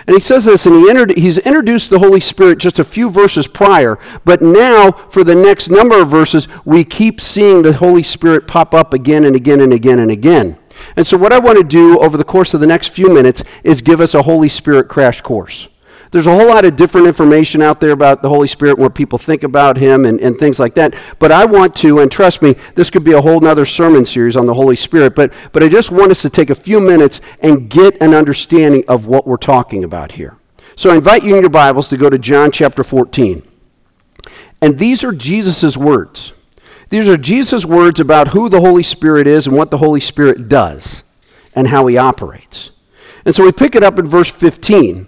And 0.07 0.15
he 0.15 0.19
says 0.19 0.45
this, 0.45 0.65
and 0.65 0.75
he 0.75 0.89
entered, 0.89 1.17
he's 1.17 1.37
introduced 1.39 1.89
the 1.89 1.99
Holy 1.99 2.19
Spirit 2.19 2.59
just 2.59 2.79
a 2.79 2.83
few 2.83 3.09
verses 3.09 3.47
prior, 3.47 3.99
but 4.25 4.41
now, 4.41 4.91
for 4.91 5.23
the 5.23 5.35
next 5.35 5.69
number 5.69 6.01
of 6.01 6.09
verses, 6.09 6.47
we 6.65 6.83
keep 6.83 7.21
seeing 7.21 7.61
the 7.61 7.73
Holy 7.73 8.01
Spirit 8.01 8.47
pop 8.47 8.73
up 8.73 8.93
again 8.93 9.23
and 9.23 9.35
again 9.35 9.59
and 9.59 9.71
again 9.71 9.99
and 9.99 10.09
again. 10.09 10.57
And 10.95 11.05
so, 11.05 11.17
what 11.17 11.33
I 11.33 11.37
want 11.37 11.59
to 11.59 11.63
do 11.63 11.99
over 11.99 12.17
the 12.17 12.23
course 12.23 12.55
of 12.55 12.61
the 12.61 12.67
next 12.67 12.87
few 12.87 13.13
minutes 13.13 13.43
is 13.63 13.81
give 13.81 14.01
us 14.01 14.15
a 14.15 14.23
Holy 14.23 14.49
Spirit 14.49 14.87
crash 14.87 15.21
course. 15.21 15.67
There's 16.11 16.27
a 16.27 16.35
whole 16.35 16.49
lot 16.49 16.65
of 16.65 16.75
different 16.75 17.07
information 17.07 17.61
out 17.61 17.79
there 17.79 17.91
about 17.91 18.21
the 18.21 18.27
Holy 18.27 18.47
Spirit, 18.47 18.77
what 18.77 18.93
people 18.93 19.17
think 19.17 19.43
about 19.43 19.77
Him, 19.77 20.05
and, 20.05 20.19
and 20.19 20.37
things 20.37 20.59
like 20.59 20.75
that. 20.75 20.93
But 21.19 21.31
I 21.31 21.45
want 21.45 21.73
to, 21.77 21.99
and 21.99 22.11
trust 22.11 22.41
me, 22.41 22.55
this 22.75 22.89
could 22.89 23.05
be 23.05 23.13
a 23.13 23.21
whole 23.21 23.45
other 23.47 23.65
sermon 23.65 24.03
series 24.03 24.35
on 24.35 24.45
the 24.45 24.53
Holy 24.53 24.75
Spirit, 24.75 25.15
but, 25.15 25.31
but 25.53 25.63
I 25.63 25.69
just 25.69 25.89
want 25.89 26.11
us 26.11 26.21
to 26.23 26.29
take 26.29 26.49
a 26.49 26.55
few 26.55 26.81
minutes 26.81 27.21
and 27.39 27.69
get 27.69 27.99
an 28.01 28.13
understanding 28.13 28.83
of 28.89 29.05
what 29.05 29.25
we're 29.25 29.37
talking 29.37 29.85
about 29.85 30.13
here. 30.13 30.37
So 30.75 30.89
I 30.89 30.95
invite 30.95 31.23
you 31.23 31.35
in 31.35 31.41
your 31.41 31.49
Bibles 31.49 31.87
to 31.89 31.97
go 31.97 32.09
to 32.09 32.19
John 32.19 32.51
chapter 32.51 32.83
14. 32.83 33.47
And 34.61 34.77
these 34.77 35.05
are 35.05 35.13
Jesus' 35.13 35.77
words. 35.77 36.33
These 36.89 37.07
are 37.07 37.17
Jesus' 37.17 37.65
words 37.65 38.01
about 38.01 38.29
who 38.29 38.49
the 38.49 38.59
Holy 38.59 38.83
Spirit 38.83 39.27
is 39.27 39.47
and 39.47 39.55
what 39.55 39.71
the 39.71 39.77
Holy 39.77 40.01
Spirit 40.01 40.49
does 40.49 41.03
and 41.55 41.69
how 41.69 41.87
he 41.87 41.97
operates. 41.97 42.71
And 43.23 43.33
so 43.33 43.45
we 43.45 43.53
pick 43.53 43.75
it 43.75 43.83
up 43.83 43.97
in 43.97 44.07
verse 44.07 44.29
15 44.29 45.07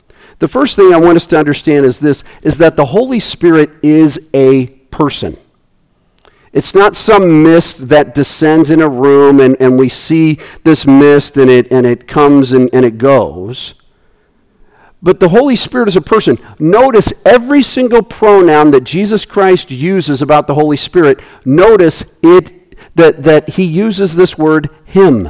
The 0.41 0.47
first 0.47 0.75
thing 0.75 0.91
I 0.91 0.97
want 0.97 1.17
us 1.17 1.27
to 1.27 1.37
understand 1.37 1.85
is 1.85 1.99
this 1.99 2.23
is 2.41 2.57
that 2.57 2.75
the 2.75 2.87
Holy 2.87 3.19
Spirit 3.19 3.69
is 3.83 4.27
a 4.33 4.65
person. 4.89 5.37
It's 6.51 6.73
not 6.73 6.95
some 6.95 7.43
mist 7.43 7.89
that 7.89 8.15
descends 8.15 8.71
in 8.71 8.81
a 8.81 8.89
room 8.89 9.39
and, 9.39 9.55
and 9.59 9.77
we 9.77 9.87
see 9.87 10.39
this 10.63 10.87
mist 10.87 11.37
and 11.37 11.47
it, 11.47 11.71
and 11.71 11.85
it 11.85 12.07
comes 12.07 12.53
and, 12.53 12.71
and 12.73 12.83
it 12.83 12.97
goes. 12.97 13.75
But 14.99 15.19
the 15.19 15.29
Holy 15.29 15.55
Spirit 15.55 15.89
is 15.89 15.95
a 15.95 16.01
person. 16.01 16.39
Notice 16.57 17.13
every 17.23 17.61
single 17.61 18.01
pronoun 18.01 18.71
that 18.71 18.83
Jesus 18.83 19.27
Christ 19.27 19.69
uses 19.69 20.23
about 20.23 20.47
the 20.47 20.55
Holy 20.55 20.75
Spirit, 20.75 21.19
notice 21.45 22.03
it 22.23 22.79
that, 22.95 23.21
that 23.25 23.49
he 23.49 23.63
uses 23.63 24.15
this 24.15 24.39
word 24.39 24.71
him. 24.85 25.29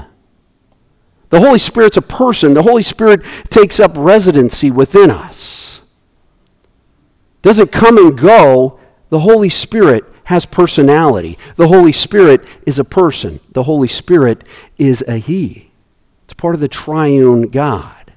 The 1.31 1.39
Holy 1.39 1.57
Spirit's 1.57 1.97
a 1.97 2.01
person. 2.01 2.53
The 2.53 2.61
Holy 2.61 2.83
Spirit 2.83 3.23
takes 3.49 3.79
up 3.79 3.93
residency 3.95 4.69
within 4.69 5.09
us. 5.09 5.81
Doesn't 7.41 7.71
come 7.71 7.97
and 7.97 8.17
go. 8.17 8.79
The 9.09 9.19
Holy 9.19 9.49
Spirit 9.49 10.03
has 10.25 10.45
personality. 10.45 11.37
The 11.55 11.69
Holy 11.69 11.93
Spirit 11.93 12.43
is 12.65 12.77
a 12.77 12.83
person. 12.83 13.39
The 13.53 13.63
Holy 13.63 13.87
Spirit 13.87 14.43
is 14.77 15.03
a 15.07 15.17
He. 15.17 15.71
It's 16.25 16.33
part 16.33 16.53
of 16.53 16.61
the 16.61 16.67
triune 16.67 17.43
God. 17.43 18.13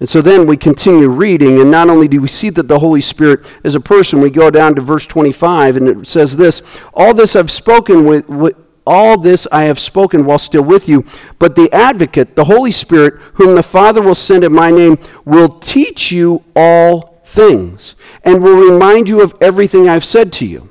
And 0.00 0.08
so 0.08 0.20
then 0.20 0.46
we 0.46 0.56
continue 0.56 1.08
reading, 1.08 1.60
and 1.60 1.70
not 1.70 1.88
only 1.88 2.06
do 2.06 2.20
we 2.20 2.28
see 2.28 2.50
that 2.50 2.68
the 2.68 2.78
Holy 2.80 3.00
Spirit 3.00 3.46
is 3.64 3.74
a 3.74 3.80
person, 3.80 4.20
we 4.20 4.30
go 4.30 4.50
down 4.50 4.74
to 4.76 4.80
verse 4.80 5.06
25, 5.06 5.76
and 5.76 5.88
it 5.88 6.06
says 6.06 6.36
this 6.36 6.62
All 6.94 7.14
this 7.14 7.34
I've 7.34 7.50
spoken 7.50 8.04
with, 8.04 8.28
with 8.28 8.56
all 8.88 9.18
this 9.18 9.46
I 9.52 9.64
have 9.64 9.78
spoken 9.78 10.24
while 10.24 10.38
still 10.38 10.64
with 10.64 10.88
you. 10.88 11.04
But 11.38 11.54
the 11.54 11.72
advocate, 11.72 12.34
the 12.34 12.44
Holy 12.44 12.72
Spirit, 12.72 13.20
whom 13.34 13.54
the 13.54 13.62
Father 13.62 14.02
will 14.02 14.14
send 14.14 14.42
in 14.42 14.52
my 14.52 14.70
name, 14.70 14.98
will 15.24 15.48
teach 15.48 16.10
you 16.10 16.42
all 16.56 17.20
things 17.24 17.94
and 18.24 18.42
will 18.42 18.72
remind 18.72 19.08
you 19.08 19.20
of 19.22 19.34
everything 19.40 19.88
I've 19.88 20.04
said 20.04 20.32
to 20.34 20.46
you. 20.46 20.70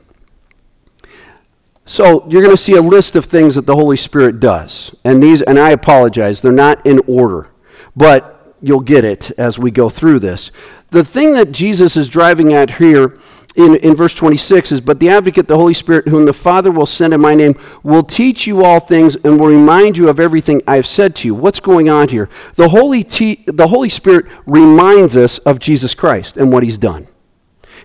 So 1.85 2.27
you're 2.27 2.41
going 2.41 2.55
to 2.55 2.61
see 2.61 2.75
a 2.75 2.81
list 2.81 3.15
of 3.15 3.25
things 3.25 3.55
that 3.55 3.65
the 3.65 3.75
Holy 3.75 3.95
Spirit 3.95 4.41
does. 4.41 4.93
And 5.05 5.23
these 5.23 5.41
and 5.41 5.57
I 5.57 5.69
apologize, 5.69 6.41
they're 6.41 6.51
not 6.51 6.85
in 6.85 6.99
order. 7.07 7.49
But 7.95 8.55
you'll 8.61 8.81
get 8.81 9.05
it 9.05 9.31
as 9.37 9.57
we 9.57 9.71
go 9.71 9.89
through 9.89 10.19
this. 10.19 10.51
The 10.89 11.03
thing 11.03 11.33
that 11.33 11.51
Jesus 11.51 11.95
is 11.95 12.09
driving 12.09 12.53
at 12.53 12.71
here 12.71 13.17
in, 13.57 13.75
in 13.77 13.95
verse 13.95 14.13
26 14.13 14.71
is, 14.71 14.81
But 14.81 14.99
the 14.99 15.09
advocate, 15.09 15.47
the 15.47 15.57
Holy 15.57 15.73
Spirit, 15.73 16.07
whom 16.07 16.25
the 16.25 16.33
Father 16.33 16.71
will 16.71 16.85
send 16.85 17.13
in 17.13 17.19
my 17.19 17.33
name, 17.35 17.59
will 17.83 18.03
teach 18.03 18.47
you 18.47 18.63
all 18.63 18.79
things 18.79 19.15
and 19.17 19.39
will 19.39 19.47
remind 19.47 19.97
you 19.97 20.07
of 20.07 20.19
everything 20.19 20.61
I 20.67 20.75
have 20.75 20.85
said 20.85 21.15
to 21.17 21.27
you. 21.27 21.35
What's 21.35 21.59
going 21.59 21.89
on 21.89 22.09
here? 22.09 22.29
The 22.55 22.69
Holy, 22.69 23.03
te- 23.03 23.43
the 23.47 23.67
Holy 23.67 23.89
Spirit 23.89 24.27
reminds 24.45 25.17
us 25.17 25.39
of 25.39 25.59
Jesus 25.59 25.95
Christ 25.95 26.37
and 26.37 26.53
what 26.53 26.63
he's 26.63 26.77
done. 26.77 27.07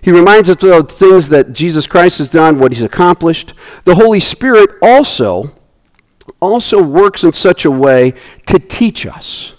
He 0.01 0.11
reminds 0.11 0.49
us 0.49 0.63
of 0.63 0.91
things 0.91 1.29
that 1.29 1.53
Jesus 1.53 1.87
Christ 1.87 2.19
has 2.19 2.29
done, 2.29 2.59
what 2.59 2.71
he's 2.71 2.81
accomplished. 2.81 3.53
The 3.85 3.95
Holy 3.95 4.19
Spirit 4.19 4.69
also 4.81 5.51
also 6.39 6.81
works 6.81 7.23
in 7.23 7.33
such 7.33 7.65
a 7.65 7.71
way 7.71 8.13
to 8.45 8.59
teach 8.59 9.05
us. 9.05 9.55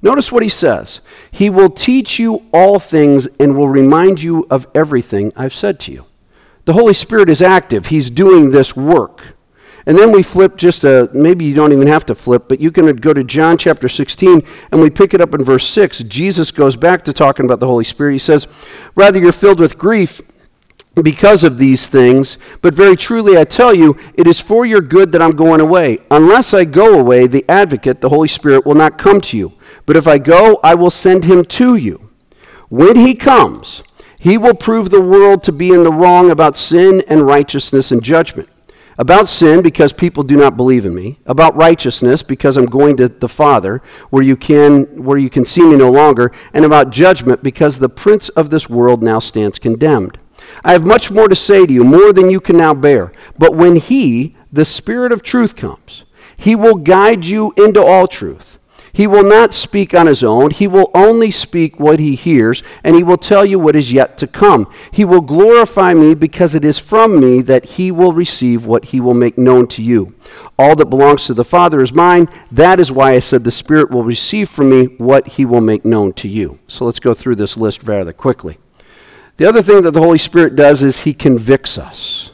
Notice 0.00 0.32
what 0.32 0.42
he 0.42 0.48
says. 0.48 1.00
He 1.32 1.50
will 1.50 1.70
teach 1.70 2.18
you 2.18 2.44
all 2.52 2.78
things 2.78 3.26
and 3.40 3.56
will 3.56 3.68
remind 3.68 4.22
you 4.22 4.46
of 4.50 4.66
everything 4.74 5.32
I've 5.34 5.54
said 5.54 5.80
to 5.80 5.92
you. 5.92 6.04
The 6.66 6.74
Holy 6.74 6.94
Spirit 6.94 7.28
is 7.28 7.42
active, 7.42 7.86
He's 7.86 8.10
doing 8.10 8.50
this 8.50 8.76
work. 8.76 9.34
And 9.84 9.98
then 9.98 10.12
we 10.12 10.22
flip 10.22 10.56
just 10.56 10.84
a, 10.84 11.10
maybe 11.12 11.44
you 11.44 11.54
don't 11.54 11.72
even 11.72 11.88
have 11.88 12.06
to 12.06 12.14
flip, 12.14 12.44
but 12.48 12.60
you 12.60 12.70
can 12.70 12.94
go 12.96 13.12
to 13.12 13.24
John 13.24 13.58
chapter 13.58 13.88
16 13.88 14.42
and 14.70 14.80
we 14.80 14.90
pick 14.90 15.12
it 15.12 15.20
up 15.20 15.34
in 15.34 15.42
verse 15.42 15.66
6. 15.68 16.00
Jesus 16.04 16.52
goes 16.52 16.76
back 16.76 17.04
to 17.04 17.12
talking 17.12 17.44
about 17.46 17.58
the 17.58 17.66
Holy 17.66 17.82
Spirit. 17.82 18.12
He 18.12 18.18
says, 18.20 18.46
Rather, 18.94 19.18
you're 19.18 19.32
filled 19.32 19.58
with 19.58 19.78
grief 19.78 20.20
because 21.00 21.42
of 21.42 21.56
these 21.56 21.88
things, 21.88 22.36
but 22.60 22.74
very 22.74 22.96
truly 22.96 23.38
I 23.38 23.44
tell 23.44 23.72
you, 23.72 23.96
it 24.14 24.26
is 24.26 24.40
for 24.40 24.66
your 24.66 24.82
good 24.82 25.12
that 25.12 25.22
I'm 25.22 25.32
going 25.32 25.60
away. 25.60 25.98
Unless 26.10 26.52
I 26.52 26.64
go 26.66 26.98
away, 26.98 27.26
the 27.26 27.44
advocate, 27.48 28.02
the 28.02 28.10
Holy 28.10 28.28
Spirit, 28.28 28.66
will 28.66 28.74
not 28.74 28.98
come 28.98 29.20
to 29.22 29.38
you. 29.38 29.54
But 29.86 29.96
if 29.96 30.06
I 30.06 30.18
go, 30.18 30.60
I 30.62 30.74
will 30.74 30.90
send 30.90 31.24
him 31.24 31.44
to 31.46 31.76
you. 31.76 32.10
When 32.68 32.96
he 32.96 33.14
comes, 33.14 33.82
he 34.20 34.36
will 34.36 34.54
prove 34.54 34.90
the 34.90 35.00
world 35.00 35.42
to 35.44 35.52
be 35.52 35.70
in 35.70 35.82
the 35.82 35.92
wrong 35.92 36.30
about 36.30 36.56
sin 36.56 37.02
and 37.08 37.26
righteousness 37.26 37.90
and 37.90 38.02
judgment. 38.02 38.48
About 38.98 39.26
sin, 39.26 39.62
because 39.62 39.94
people 39.94 40.22
do 40.22 40.36
not 40.36 40.56
believe 40.56 40.84
in 40.84 40.94
me. 40.94 41.18
About 41.24 41.56
righteousness, 41.56 42.22
because 42.22 42.58
I'm 42.58 42.66
going 42.66 42.98
to 42.98 43.08
the 43.08 43.28
Father, 43.28 43.82
where 44.10 44.22
you 44.22 44.36
can, 44.36 45.02
where 45.02 45.16
you 45.16 45.30
can 45.30 45.46
see 45.46 45.62
me 45.62 45.76
no 45.76 45.90
longer. 45.90 46.30
And 46.52 46.66
about 46.66 46.90
judgment, 46.90 47.42
because 47.42 47.78
the 47.78 47.88
prince 47.88 48.28
of 48.30 48.50
this 48.50 48.68
world 48.68 49.02
now 49.02 49.18
stands 49.18 49.58
condemned. 49.58 50.18
I 50.64 50.72
have 50.72 50.84
much 50.84 51.10
more 51.10 51.28
to 51.28 51.36
say 51.36 51.66
to 51.66 51.72
you, 51.72 51.84
more 51.84 52.12
than 52.12 52.30
you 52.30 52.40
can 52.40 52.56
now 52.56 52.74
bear. 52.74 53.12
But 53.38 53.54
when 53.54 53.76
he, 53.76 54.36
the 54.52 54.64
Spirit 54.64 55.12
of 55.12 55.22
truth, 55.22 55.56
comes, 55.56 56.04
he 56.36 56.54
will 56.54 56.76
guide 56.76 57.24
you 57.24 57.52
into 57.56 57.82
all 57.82 58.06
truth. 58.06 58.58
He 58.94 59.06
will 59.06 59.24
not 59.24 59.54
speak 59.54 59.94
on 59.94 60.06
his 60.06 60.22
own. 60.22 60.50
He 60.50 60.68
will 60.68 60.90
only 60.94 61.30
speak 61.30 61.80
what 61.80 61.98
he 61.98 62.14
hears, 62.14 62.62
and 62.84 62.94
he 62.94 63.02
will 63.02 63.16
tell 63.16 63.44
you 63.44 63.58
what 63.58 63.74
is 63.74 63.90
yet 63.90 64.18
to 64.18 64.26
come. 64.26 64.70
He 64.90 65.04
will 65.04 65.22
glorify 65.22 65.94
me 65.94 66.14
because 66.14 66.54
it 66.54 66.64
is 66.64 66.78
from 66.78 67.18
me 67.18 67.40
that 67.42 67.64
he 67.64 67.90
will 67.90 68.12
receive 68.12 68.66
what 68.66 68.86
he 68.86 69.00
will 69.00 69.14
make 69.14 69.38
known 69.38 69.66
to 69.68 69.82
you. 69.82 70.14
All 70.58 70.76
that 70.76 70.90
belongs 70.90 71.24
to 71.26 71.34
the 71.34 71.44
Father 71.44 71.80
is 71.80 71.94
mine. 71.94 72.28
That 72.50 72.78
is 72.78 72.92
why 72.92 73.12
I 73.12 73.20
said 73.20 73.44
the 73.44 73.50
Spirit 73.50 73.90
will 73.90 74.04
receive 74.04 74.50
from 74.50 74.68
me 74.68 74.84
what 74.98 75.26
he 75.26 75.46
will 75.46 75.62
make 75.62 75.86
known 75.86 76.12
to 76.14 76.28
you. 76.28 76.58
So 76.68 76.84
let's 76.84 77.00
go 77.00 77.14
through 77.14 77.36
this 77.36 77.56
list 77.56 77.84
rather 77.84 78.12
quickly. 78.12 78.58
The 79.42 79.48
other 79.48 79.60
thing 79.60 79.82
that 79.82 79.90
the 79.90 79.98
Holy 79.98 80.18
Spirit 80.18 80.54
does 80.54 80.84
is 80.84 81.00
he 81.00 81.12
convicts 81.12 81.76
us. 81.76 82.30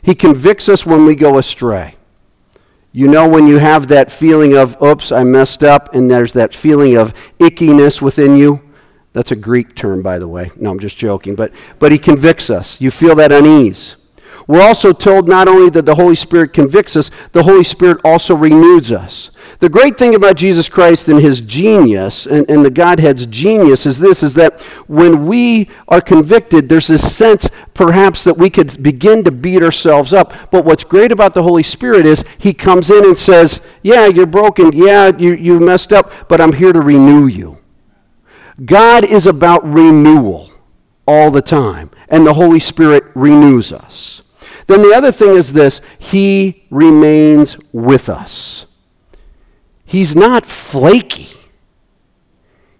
He 0.00 0.14
convicts 0.14 0.66
us 0.66 0.86
when 0.86 1.04
we 1.04 1.14
go 1.14 1.36
astray. 1.36 1.96
You 2.90 3.06
know 3.06 3.28
when 3.28 3.46
you 3.46 3.58
have 3.58 3.88
that 3.88 4.10
feeling 4.10 4.56
of, 4.56 4.80
oops, 4.82 5.12
I 5.12 5.24
messed 5.24 5.62
up, 5.62 5.94
and 5.94 6.10
there's 6.10 6.32
that 6.32 6.54
feeling 6.54 6.96
of 6.96 7.12
ickiness 7.38 8.00
within 8.00 8.38
you? 8.38 8.62
That's 9.12 9.30
a 9.30 9.36
Greek 9.36 9.76
term, 9.76 10.00
by 10.00 10.18
the 10.18 10.26
way. 10.26 10.50
No, 10.56 10.70
I'm 10.70 10.78
just 10.78 10.96
joking. 10.96 11.34
But, 11.34 11.52
but 11.78 11.92
he 11.92 11.98
convicts 11.98 12.48
us. 12.48 12.80
You 12.80 12.90
feel 12.90 13.14
that 13.16 13.30
unease. 13.30 13.96
We're 14.48 14.62
also 14.62 14.94
told 14.94 15.28
not 15.28 15.46
only 15.46 15.68
that 15.70 15.84
the 15.84 15.94
Holy 15.94 16.14
Spirit 16.14 16.54
convicts 16.54 16.96
us, 16.96 17.10
the 17.32 17.42
Holy 17.42 17.62
Spirit 17.62 18.00
also 18.02 18.34
renews 18.34 18.90
us. 18.90 19.30
The 19.58 19.68
great 19.68 19.98
thing 19.98 20.14
about 20.14 20.36
Jesus 20.36 20.70
Christ 20.70 21.06
and 21.06 21.20
his 21.20 21.42
genius 21.42 22.24
and, 22.24 22.48
and 22.50 22.64
the 22.64 22.70
Godhead's 22.70 23.26
genius 23.26 23.84
is 23.84 23.98
this 23.98 24.22
is 24.22 24.32
that 24.34 24.62
when 24.88 25.26
we 25.26 25.68
are 25.86 26.00
convicted, 26.00 26.68
there's 26.68 26.86
this 26.86 27.14
sense 27.14 27.50
perhaps 27.74 28.24
that 28.24 28.38
we 28.38 28.48
could 28.48 28.82
begin 28.82 29.22
to 29.24 29.30
beat 29.30 29.62
ourselves 29.62 30.14
up. 30.14 30.32
But 30.50 30.64
what's 30.64 30.84
great 30.84 31.12
about 31.12 31.34
the 31.34 31.42
Holy 31.42 31.62
Spirit 31.62 32.06
is 32.06 32.24
he 32.38 32.54
comes 32.54 32.90
in 32.90 33.04
and 33.04 33.18
says, 33.18 33.60
Yeah, 33.82 34.06
you're 34.06 34.26
broken. 34.26 34.72
Yeah, 34.72 35.14
you, 35.14 35.34
you 35.34 35.60
messed 35.60 35.92
up, 35.92 36.10
but 36.26 36.40
I'm 36.40 36.54
here 36.54 36.72
to 36.72 36.80
renew 36.80 37.26
you. 37.26 37.58
God 38.64 39.04
is 39.04 39.26
about 39.26 39.62
renewal 39.68 40.50
all 41.06 41.30
the 41.30 41.42
time, 41.42 41.90
and 42.08 42.26
the 42.26 42.34
Holy 42.34 42.60
Spirit 42.60 43.04
renews 43.14 43.72
us. 43.72 44.22
Then 44.68 44.82
the 44.82 44.94
other 44.94 45.10
thing 45.10 45.34
is 45.34 45.54
this 45.54 45.80
He 45.98 46.66
remains 46.70 47.56
with 47.72 48.08
us. 48.08 48.66
He's 49.84 50.14
not 50.14 50.46
flaky. 50.46 51.30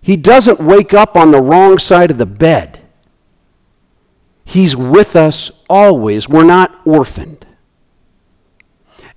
He 0.01 0.17
doesn't 0.17 0.61
wake 0.61 0.95
up 0.95 1.17
on 1.17 1.33
the 1.33 1.43
wrong 1.43 1.79
side 1.79 2.11
of 2.11 2.19
the 2.19 2.27
bed. 2.27 2.81
He's 4.45 4.77
with 4.77 5.17
us 5.17 5.51
always. 5.69 6.29
We're 6.29 6.45
not 6.45 6.79
orphaned. 6.87 7.45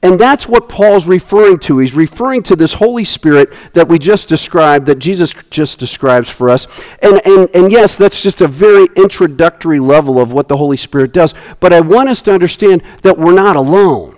And 0.03 0.19
that's 0.19 0.47
what 0.47 0.67
Paul's 0.67 1.05
referring 1.05 1.59
to. 1.59 1.77
He's 1.77 1.93
referring 1.93 2.41
to 2.43 2.55
this 2.55 2.73
Holy 2.73 3.03
Spirit 3.03 3.53
that 3.73 3.87
we 3.87 3.99
just 3.99 4.27
described, 4.27 4.87
that 4.87 4.97
Jesus 4.97 5.33
just 5.51 5.77
describes 5.77 6.29
for 6.29 6.49
us. 6.49 6.65
And, 7.03 7.21
and, 7.25 7.49
and 7.53 7.71
yes, 7.71 7.97
that's 7.97 8.21
just 8.21 8.41
a 8.41 8.47
very 8.47 8.87
introductory 8.95 9.79
level 9.79 10.19
of 10.19 10.33
what 10.33 10.47
the 10.47 10.57
Holy 10.57 10.77
Spirit 10.77 11.13
does. 11.13 11.35
But 11.59 11.71
I 11.71 11.81
want 11.81 12.09
us 12.09 12.21
to 12.23 12.33
understand 12.33 12.81
that 13.03 13.19
we're 13.19 13.33
not 13.33 13.55
alone, 13.55 14.17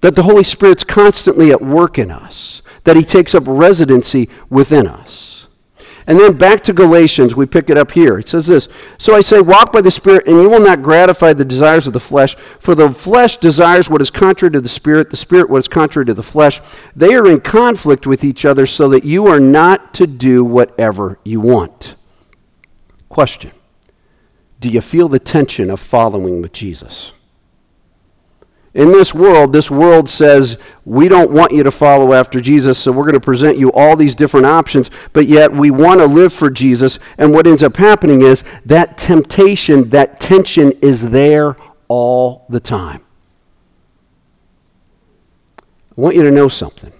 that 0.00 0.16
the 0.16 0.24
Holy 0.24 0.44
Spirit's 0.44 0.82
constantly 0.82 1.52
at 1.52 1.62
work 1.62 1.98
in 1.98 2.10
us, 2.10 2.60
that 2.82 2.96
He 2.96 3.04
takes 3.04 3.32
up 3.32 3.44
residency 3.46 4.28
within 4.50 4.88
us. 4.88 5.31
And 6.06 6.18
then 6.18 6.36
back 6.36 6.62
to 6.64 6.72
Galatians, 6.72 7.36
we 7.36 7.46
pick 7.46 7.70
it 7.70 7.78
up 7.78 7.92
here. 7.92 8.18
It 8.18 8.28
says 8.28 8.46
this 8.46 8.68
So 8.98 9.14
I 9.14 9.20
say, 9.20 9.40
walk 9.40 9.72
by 9.72 9.80
the 9.80 9.90
Spirit, 9.90 10.26
and 10.26 10.40
you 10.40 10.48
will 10.48 10.60
not 10.60 10.82
gratify 10.82 11.32
the 11.32 11.44
desires 11.44 11.86
of 11.86 11.92
the 11.92 12.00
flesh. 12.00 12.34
For 12.34 12.74
the 12.74 12.90
flesh 12.90 13.36
desires 13.36 13.88
what 13.88 14.02
is 14.02 14.10
contrary 14.10 14.52
to 14.52 14.60
the 14.60 14.68
Spirit, 14.68 15.10
the 15.10 15.16
Spirit 15.16 15.48
what 15.48 15.58
is 15.58 15.68
contrary 15.68 16.06
to 16.06 16.14
the 16.14 16.22
flesh. 16.22 16.60
They 16.96 17.14
are 17.14 17.26
in 17.26 17.40
conflict 17.40 18.06
with 18.06 18.24
each 18.24 18.44
other, 18.44 18.66
so 18.66 18.88
that 18.88 19.04
you 19.04 19.26
are 19.26 19.40
not 19.40 19.94
to 19.94 20.06
do 20.06 20.44
whatever 20.44 21.18
you 21.24 21.40
want. 21.40 21.94
Question 23.08 23.52
Do 24.58 24.68
you 24.68 24.80
feel 24.80 25.08
the 25.08 25.18
tension 25.18 25.70
of 25.70 25.80
following 25.80 26.42
with 26.42 26.52
Jesus? 26.52 27.12
In 28.74 28.90
this 28.90 29.14
world, 29.14 29.52
this 29.52 29.70
world 29.70 30.08
says, 30.08 30.56
we 30.86 31.06
don't 31.06 31.30
want 31.30 31.52
you 31.52 31.62
to 31.62 31.70
follow 31.70 32.14
after 32.14 32.40
Jesus, 32.40 32.78
so 32.78 32.90
we're 32.90 33.04
going 33.04 33.12
to 33.12 33.20
present 33.20 33.58
you 33.58 33.70
all 33.72 33.96
these 33.96 34.14
different 34.14 34.46
options, 34.46 34.90
but 35.12 35.26
yet 35.26 35.52
we 35.52 35.70
want 35.70 36.00
to 36.00 36.06
live 36.06 36.32
for 36.32 36.48
Jesus. 36.48 36.98
And 37.18 37.32
what 37.32 37.46
ends 37.46 37.62
up 37.62 37.76
happening 37.76 38.22
is 38.22 38.44
that 38.64 38.96
temptation, 38.96 39.90
that 39.90 40.20
tension 40.20 40.72
is 40.80 41.10
there 41.10 41.56
all 41.88 42.46
the 42.48 42.60
time. 42.60 43.02
I 45.60 46.00
want 46.00 46.16
you 46.16 46.22
to 46.22 46.30
know 46.30 46.48
something. 46.48 46.92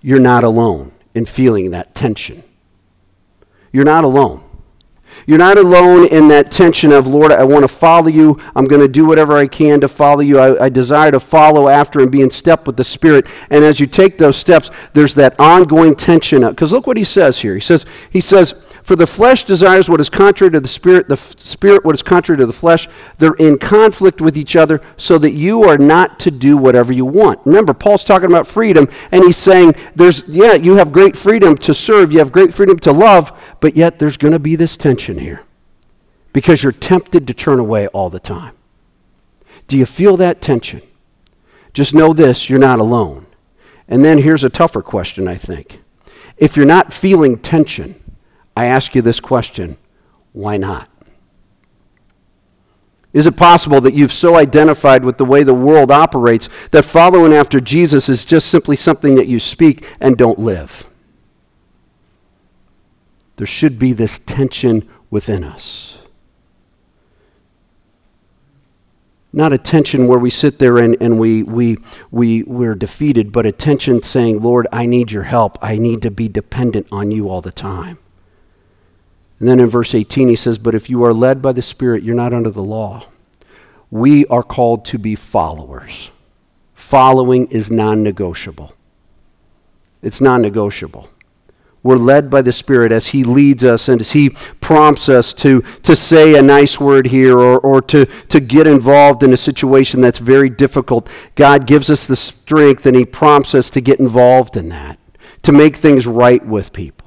You're 0.00 0.18
not 0.18 0.42
alone 0.42 0.92
in 1.14 1.26
feeling 1.26 1.70
that 1.72 1.94
tension. 1.94 2.42
You're 3.72 3.84
not 3.84 4.04
alone. 4.04 4.42
You're 5.26 5.38
not 5.38 5.58
alone 5.58 6.06
in 6.06 6.28
that 6.28 6.50
tension 6.50 6.92
of, 6.92 7.06
Lord, 7.06 7.32
I 7.32 7.44
want 7.44 7.62
to 7.62 7.68
follow 7.68 8.08
you. 8.08 8.38
I'm 8.54 8.66
going 8.66 8.80
to 8.80 8.88
do 8.88 9.06
whatever 9.06 9.36
I 9.36 9.46
can 9.46 9.80
to 9.80 9.88
follow 9.88 10.20
you. 10.20 10.38
I, 10.38 10.64
I, 10.64 10.68
desire 10.68 11.10
to 11.10 11.20
follow 11.20 11.68
after 11.68 12.00
and 12.00 12.10
be 12.10 12.20
in 12.22 12.30
step 12.30 12.66
with 12.66 12.76
the 12.76 12.84
Spirit. 12.84 13.26
And 13.50 13.64
as 13.64 13.80
you 13.80 13.86
take 13.86 14.18
those 14.18 14.36
steps, 14.36 14.70
there's 14.92 15.14
that 15.16 15.38
ongoing 15.38 15.94
tension. 15.94 16.48
Because 16.48 16.72
look 16.72 16.86
what 16.86 16.96
he 16.96 17.04
says 17.04 17.40
here. 17.40 17.54
He 17.54 17.60
says, 17.60 17.84
he 18.10 18.20
says, 18.20 18.54
for 18.82 18.96
the 18.96 19.06
flesh 19.06 19.44
desires 19.44 19.88
what 19.88 20.00
is 20.00 20.08
contrary 20.08 20.50
to 20.52 20.60
the 20.60 20.68
spirit, 20.68 21.08
the 21.08 21.14
f- 21.14 21.38
spirit 21.38 21.84
what 21.84 21.94
is 21.94 22.02
contrary 22.02 22.38
to 22.38 22.46
the 22.46 22.52
flesh. 22.52 22.88
They're 23.18 23.34
in 23.34 23.58
conflict 23.58 24.20
with 24.20 24.36
each 24.36 24.56
other 24.56 24.80
so 24.96 25.18
that 25.18 25.32
you 25.32 25.64
are 25.64 25.78
not 25.78 26.18
to 26.20 26.30
do 26.30 26.56
whatever 26.56 26.92
you 26.92 27.04
want. 27.04 27.40
Remember, 27.44 27.74
Paul's 27.74 28.04
talking 28.04 28.30
about 28.30 28.46
freedom, 28.46 28.88
and 29.12 29.24
he's 29.24 29.36
saying, 29.36 29.74
there's, 29.94 30.28
yeah, 30.28 30.54
you 30.54 30.76
have 30.76 30.92
great 30.92 31.16
freedom 31.16 31.56
to 31.58 31.74
serve, 31.74 32.12
you 32.12 32.18
have 32.18 32.32
great 32.32 32.54
freedom 32.54 32.78
to 32.80 32.92
love, 32.92 33.32
but 33.60 33.76
yet 33.76 33.98
there's 33.98 34.16
going 34.16 34.32
to 34.32 34.38
be 34.38 34.56
this 34.56 34.76
tension 34.76 35.18
here 35.18 35.42
because 36.32 36.62
you're 36.62 36.72
tempted 36.72 37.26
to 37.26 37.34
turn 37.34 37.58
away 37.58 37.86
all 37.88 38.10
the 38.10 38.20
time. 38.20 38.54
Do 39.66 39.76
you 39.76 39.86
feel 39.86 40.16
that 40.16 40.40
tension? 40.40 40.82
Just 41.72 41.94
know 41.94 42.12
this 42.12 42.50
you're 42.50 42.58
not 42.58 42.78
alone. 42.78 43.26
And 43.88 44.04
then 44.04 44.18
here's 44.18 44.44
a 44.44 44.50
tougher 44.50 44.82
question, 44.82 45.28
I 45.28 45.34
think. 45.36 45.80
If 46.36 46.56
you're 46.56 46.66
not 46.66 46.92
feeling 46.92 47.38
tension, 47.38 48.00
I 48.60 48.66
ask 48.66 48.94
you 48.94 49.00
this 49.00 49.20
question 49.20 49.78
why 50.32 50.58
not? 50.58 50.88
Is 53.14 53.26
it 53.26 53.36
possible 53.36 53.80
that 53.80 53.94
you've 53.94 54.12
so 54.12 54.36
identified 54.36 55.02
with 55.02 55.16
the 55.16 55.24
way 55.24 55.42
the 55.42 55.54
world 55.54 55.90
operates 55.90 56.48
that 56.70 56.84
following 56.84 57.32
after 57.32 57.58
Jesus 57.58 58.08
is 58.08 58.24
just 58.24 58.48
simply 58.48 58.76
something 58.76 59.14
that 59.16 59.26
you 59.26 59.40
speak 59.40 59.88
and 59.98 60.16
don't 60.16 60.38
live? 60.38 60.88
There 63.36 63.46
should 63.46 63.78
be 63.78 63.94
this 63.94 64.18
tension 64.18 64.86
within 65.08 65.42
us. 65.42 65.98
Not 69.32 69.54
a 69.54 69.58
tension 69.58 70.06
where 70.06 70.18
we 70.18 70.28
sit 70.28 70.58
there 70.58 70.76
and, 70.76 70.96
and 71.00 71.18
we, 71.18 71.42
we, 71.42 71.78
we, 72.10 72.42
we're 72.42 72.74
defeated, 72.74 73.32
but 73.32 73.46
a 73.46 73.52
tension 73.52 74.02
saying, 74.02 74.42
Lord, 74.42 74.66
I 74.70 74.84
need 74.84 75.12
your 75.12 75.22
help. 75.22 75.56
I 75.62 75.78
need 75.78 76.02
to 76.02 76.10
be 76.10 76.28
dependent 76.28 76.88
on 76.92 77.10
you 77.10 77.28
all 77.28 77.40
the 77.40 77.52
time. 77.52 77.98
And 79.40 79.48
then 79.48 79.58
in 79.58 79.70
verse 79.70 79.94
18, 79.94 80.28
he 80.28 80.36
says, 80.36 80.58
But 80.58 80.74
if 80.74 80.88
you 80.88 81.02
are 81.02 81.14
led 81.14 81.42
by 81.42 81.52
the 81.52 81.62
Spirit, 81.62 82.02
you're 82.02 82.14
not 82.14 82.34
under 82.34 82.50
the 82.50 82.62
law. 82.62 83.06
We 83.90 84.26
are 84.26 84.42
called 84.42 84.84
to 84.86 84.98
be 84.98 85.14
followers. 85.16 86.10
Following 86.74 87.46
is 87.48 87.70
non 87.70 88.02
negotiable. 88.02 88.74
It's 90.02 90.20
non 90.20 90.42
negotiable. 90.42 91.08
We're 91.82 91.96
led 91.96 92.28
by 92.28 92.42
the 92.42 92.52
Spirit 92.52 92.92
as 92.92 93.08
He 93.08 93.24
leads 93.24 93.64
us 93.64 93.88
and 93.88 94.02
as 94.02 94.12
He 94.12 94.30
prompts 94.60 95.08
us 95.08 95.32
to, 95.34 95.62
to 95.82 95.96
say 95.96 96.38
a 96.38 96.42
nice 96.42 96.78
word 96.78 97.06
here 97.06 97.38
or, 97.38 97.58
or 97.58 97.80
to, 97.82 98.04
to 98.04 98.40
get 98.40 98.66
involved 98.66 99.22
in 99.22 99.32
a 99.32 99.38
situation 99.38 100.02
that's 100.02 100.18
very 100.18 100.50
difficult. 100.50 101.08
God 101.36 101.66
gives 101.66 101.88
us 101.88 102.06
the 102.06 102.16
strength 102.16 102.84
and 102.84 102.94
He 102.94 103.06
prompts 103.06 103.54
us 103.54 103.70
to 103.70 103.80
get 103.80 103.98
involved 103.98 104.58
in 104.58 104.68
that, 104.68 104.98
to 105.42 105.52
make 105.52 105.76
things 105.76 106.06
right 106.06 106.44
with 106.44 106.74
people. 106.74 106.99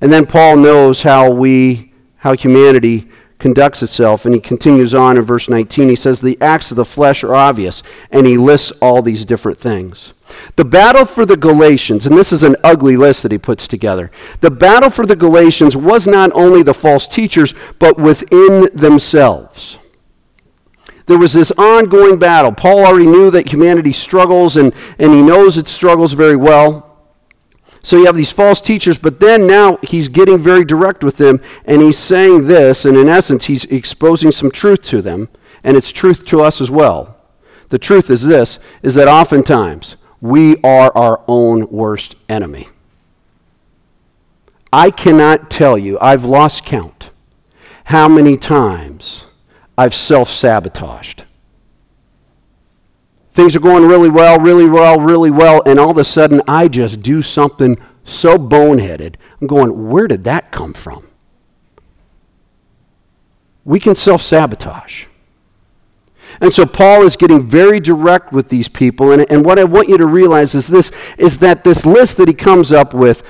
And 0.00 0.12
then 0.12 0.26
Paul 0.26 0.56
knows 0.56 1.02
how 1.02 1.30
we, 1.30 1.92
how 2.16 2.34
humanity 2.34 3.08
conducts 3.38 3.82
itself. 3.82 4.24
And 4.24 4.34
he 4.34 4.40
continues 4.40 4.94
on 4.94 5.16
in 5.16 5.24
verse 5.24 5.48
19. 5.48 5.88
He 5.88 5.96
says, 5.96 6.20
The 6.20 6.40
acts 6.40 6.70
of 6.70 6.76
the 6.76 6.84
flesh 6.84 7.24
are 7.24 7.34
obvious. 7.34 7.82
And 8.10 8.26
he 8.26 8.36
lists 8.36 8.72
all 8.80 9.02
these 9.02 9.24
different 9.24 9.58
things. 9.58 10.12
The 10.56 10.64
battle 10.64 11.04
for 11.04 11.26
the 11.26 11.36
Galatians, 11.36 12.06
and 12.06 12.16
this 12.16 12.32
is 12.32 12.44
an 12.44 12.54
ugly 12.62 12.96
list 12.96 13.24
that 13.24 13.32
he 13.32 13.38
puts 13.38 13.66
together. 13.66 14.12
The 14.40 14.50
battle 14.50 14.88
for 14.88 15.04
the 15.04 15.16
Galatians 15.16 15.76
was 15.76 16.06
not 16.06 16.30
only 16.34 16.62
the 16.62 16.74
false 16.74 17.08
teachers, 17.08 17.52
but 17.80 17.98
within 17.98 18.68
themselves. 18.72 19.78
There 21.06 21.18
was 21.18 21.32
this 21.32 21.50
ongoing 21.58 22.20
battle. 22.20 22.52
Paul 22.52 22.84
already 22.84 23.06
knew 23.06 23.32
that 23.32 23.50
humanity 23.50 23.92
struggles, 23.92 24.56
and, 24.56 24.72
and 24.98 25.12
he 25.12 25.22
knows 25.22 25.58
it 25.58 25.66
struggles 25.66 26.12
very 26.12 26.36
well. 26.36 26.89
So 27.82 27.96
you 27.96 28.06
have 28.06 28.16
these 28.16 28.32
false 28.32 28.60
teachers, 28.60 28.98
but 28.98 29.20
then 29.20 29.46
now 29.46 29.78
he's 29.82 30.08
getting 30.08 30.38
very 30.38 30.64
direct 30.64 31.02
with 31.02 31.16
them, 31.16 31.40
and 31.64 31.80
he's 31.80 31.98
saying 31.98 32.46
this, 32.46 32.84
and 32.84 32.96
in 32.96 33.08
essence, 33.08 33.46
he's 33.46 33.64
exposing 33.66 34.32
some 34.32 34.50
truth 34.50 34.82
to 34.84 35.00
them, 35.00 35.28
and 35.64 35.76
it's 35.76 35.90
truth 35.90 36.24
to 36.26 36.42
us 36.42 36.60
as 36.60 36.70
well. 36.70 37.16
The 37.70 37.78
truth 37.78 38.10
is 38.10 38.26
this 38.26 38.58
is 38.82 38.94
that 38.96 39.08
oftentimes 39.08 39.96
we 40.20 40.56
are 40.62 40.92
our 40.96 41.22
own 41.26 41.70
worst 41.70 42.16
enemy. 42.28 42.68
I 44.72 44.90
cannot 44.90 45.50
tell 45.50 45.78
you, 45.78 45.98
I've 46.00 46.24
lost 46.24 46.64
count, 46.64 47.10
how 47.84 48.08
many 48.08 48.36
times 48.36 49.24
I've 49.78 49.94
self 49.94 50.30
sabotaged. 50.30 51.24
Things 53.32 53.54
are 53.54 53.60
going 53.60 53.86
really 53.86 54.10
well, 54.10 54.38
really 54.38 54.66
well, 54.66 54.98
really 54.98 55.30
well, 55.30 55.62
and 55.64 55.78
all 55.78 55.90
of 55.90 55.98
a 55.98 56.04
sudden 56.04 56.42
I 56.48 56.68
just 56.68 57.00
do 57.00 57.22
something 57.22 57.78
so 58.04 58.36
boneheaded. 58.36 59.14
I'm 59.40 59.46
going, 59.46 59.88
where 59.88 60.08
did 60.08 60.24
that 60.24 60.50
come 60.50 60.72
from? 60.72 61.06
We 63.64 63.78
can 63.78 63.94
self 63.94 64.22
sabotage. 64.22 65.06
And 66.40 66.52
so 66.52 66.64
Paul 66.64 67.02
is 67.02 67.16
getting 67.16 67.46
very 67.46 67.80
direct 67.80 68.32
with 68.32 68.48
these 68.48 68.68
people. 68.68 69.12
And, 69.12 69.30
and 69.30 69.44
what 69.44 69.58
I 69.58 69.64
want 69.64 69.88
you 69.88 69.98
to 69.98 70.06
realize 70.06 70.54
is 70.54 70.68
this 70.68 70.90
is 71.18 71.38
that 71.38 71.64
this 71.64 71.84
list 71.84 72.16
that 72.16 72.28
he 72.28 72.34
comes 72.34 72.72
up 72.72 72.94
with 72.94 73.22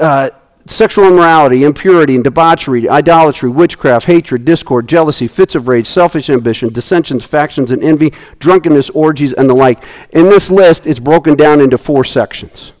uh, 0.00 0.30
sexual 0.68 1.06
immorality, 1.06 1.64
impurity, 1.64 2.14
and 2.14 2.24
debauchery, 2.24 2.88
idolatry, 2.88 3.48
witchcraft, 3.48 4.06
hatred, 4.06 4.44
discord, 4.44 4.88
jealousy, 4.88 5.28
fits 5.28 5.54
of 5.54 5.68
rage, 5.68 5.86
selfish 5.86 6.30
ambition, 6.30 6.72
dissensions, 6.72 7.24
factions, 7.24 7.70
and 7.70 7.82
envy, 7.82 8.12
drunkenness, 8.38 8.90
orgies, 8.90 9.32
and 9.32 9.48
the 9.48 9.54
like. 9.54 9.84
In 10.10 10.28
this 10.28 10.50
list, 10.50 10.86
it's 10.86 10.98
broken 10.98 11.36
down 11.36 11.60
into 11.60 11.78
four 11.78 12.04
sections. 12.04 12.72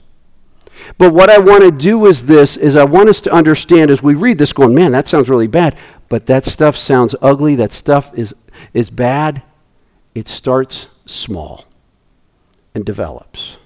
But 0.98 1.12
what 1.12 1.30
I 1.30 1.38
want 1.38 1.62
to 1.62 1.70
do 1.70 2.06
is 2.06 2.24
this 2.24 2.56
is 2.56 2.76
I 2.76 2.84
want 2.84 3.08
us 3.08 3.20
to 3.22 3.32
understand 3.32 3.90
as 3.90 4.02
we 4.02 4.14
read 4.14 4.38
this 4.38 4.52
going, 4.52 4.74
man, 4.74 4.92
that 4.92 5.08
sounds 5.08 5.28
really 5.28 5.46
bad, 5.46 5.78
but 6.08 6.26
that 6.26 6.44
stuff 6.44 6.76
sounds 6.76 7.14
ugly, 7.20 7.54
that 7.56 7.72
stuff 7.72 8.16
is 8.16 8.34
is 8.72 8.90
bad. 8.90 9.42
It 10.14 10.28
starts 10.28 10.88
small 11.04 11.66
and 12.74 12.84
develops. 12.84 13.58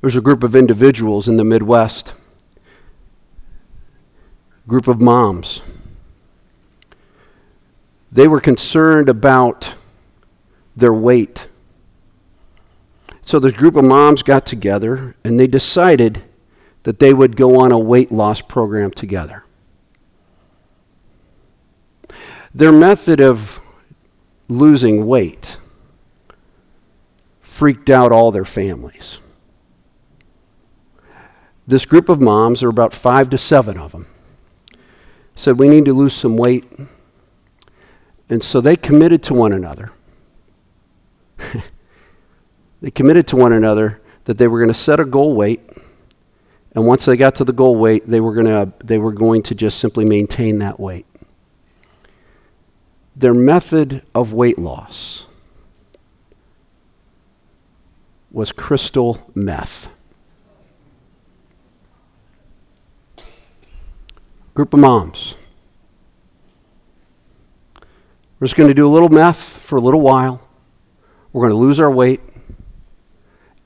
There's 0.00 0.16
a 0.16 0.20
group 0.20 0.42
of 0.42 0.54
individuals 0.54 1.28
in 1.28 1.36
the 1.36 1.44
Midwest 1.44 2.14
group 4.66 4.88
of 4.88 5.00
moms. 5.00 5.62
They 8.10 8.28
were 8.28 8.40
concerned 8.40 9.08
about 9.08 9.74
their 10.74 10.92
weight. 10.92 11.48
So 13.22 13.38
this 13.38 13.52
group 13.52 13.76
of 13.76 13.84
moms 13.84 14.22
got 14.22 14.46
together 14.46 15.16
and 15.24 15.38
they 15.38 15.46
decided 15.46 16.22
that 16.84 16.98
they 16.98 17.12
would 17.12 17.36
go 17.36 17.60
on 17.60 17.72
a 17.72 17.78
weight 17.78 18.12
loss 18.12 18.40
program 18.40 18.92
together. 18.92 19.44
Their 22.54 22.72
method 22.72 23.20
of 23.20 23.60
losing 24.48 25.06
weight 25.06 25.56
freaked 27.40 27.90
out 27.90 28.12
all 28.12 28.30
their 28.30 28.44
families. 28.44 29.20
This 31.66 31.84
group 31.84 32.08
of 32.08 32.20
moms, 32.20 32.60
there 32.60 32.68
were 32.68 32.70
about 32.70 32.94
five 32.94 33.28
to 33.30 33.38
seven 33.38 33.76
of 33.76 33.92
them, 33.92 34.06
said, 35.36 35.58
We 35.58 35.68
need 35.68 35.84
to 35.84 35.92
lose 35.92 36.14
some 36.14 36.36
weight. 36.36 36.66
And 38.28 38.42
so 38.42 38.60
they 38.60 38.74
committed 38.74 39.22
to 39.24 39.34
one 39.34 39.52
another. 39.52 39.92
they 42.80 42.90
committed 42.90 43.28
to 43.28 43.36
one 43.36 43.52
another 43.52 44.00
that 44.24 44.38
they 44.38 44.48
were 44.48 44.58
going 44.58 44.72
to 44.72 44.74
set 44.74 44.98
a 44.98 45.04
goal 45.04 45.34
weight. 45.34 45.60
And 46.72 46.86
once 46.86 47.04
they 47.04 47.16
got 47.16 47.36
to 47.36 47.44
the 47.44 47.52
goal 47.52 47.76
weight, 47.76 48.06
they 48.06 48.20
were, 48.20 48.34
going 48.34 48.46
to, 48.46 48.72
they 48.84 48.98
were 48.98 49.12
going 49.12 49.42
to 49.44 49.54
just 49.54 49.78
simply 49.78 50.04
maintain 50.04 50.58
that 50.58 50.80
weight. 50.80 51.06
Their 53.14 53.32
method 53.32 54.02
of 54.14 54.32
weight 54.32 54.58
loss 54.58 55.24
was 58.30 58.52
crystal 58.52 59.30
meth. 59.34 59.88
Group 64.56 64.72
of 64.72 64.80
moms. 64.80 65.36
We're 68.40 68.46
just 68.46 68.56
going 68.56 68.68
to 68.68 68.74
do 68.74 68.88
a 68.88 68.90
little 68.90 69.10
meth 69.10 69.38
for 69.38 69.76
a 69.76 69.80
little 69.80 70.00
while. 70.00 70.40
We're 71.32 71.42
going 71.42 71.52
to 71.52 71.58
lose 71.58 71.78
our 71.78 71.90
weight, 71.90 72.22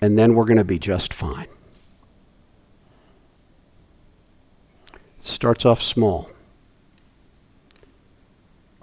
and 0.02 0.18
then 0.18 0.34
we're 0.34 0.46
going 0.46 0.58
to 0.58 0.64
be 0.64 0.80
just 0.80 1.14
fine. 1.14 1.46
Starts 5.20 5.64
off 5.64 5.80
small, 5.80 6.28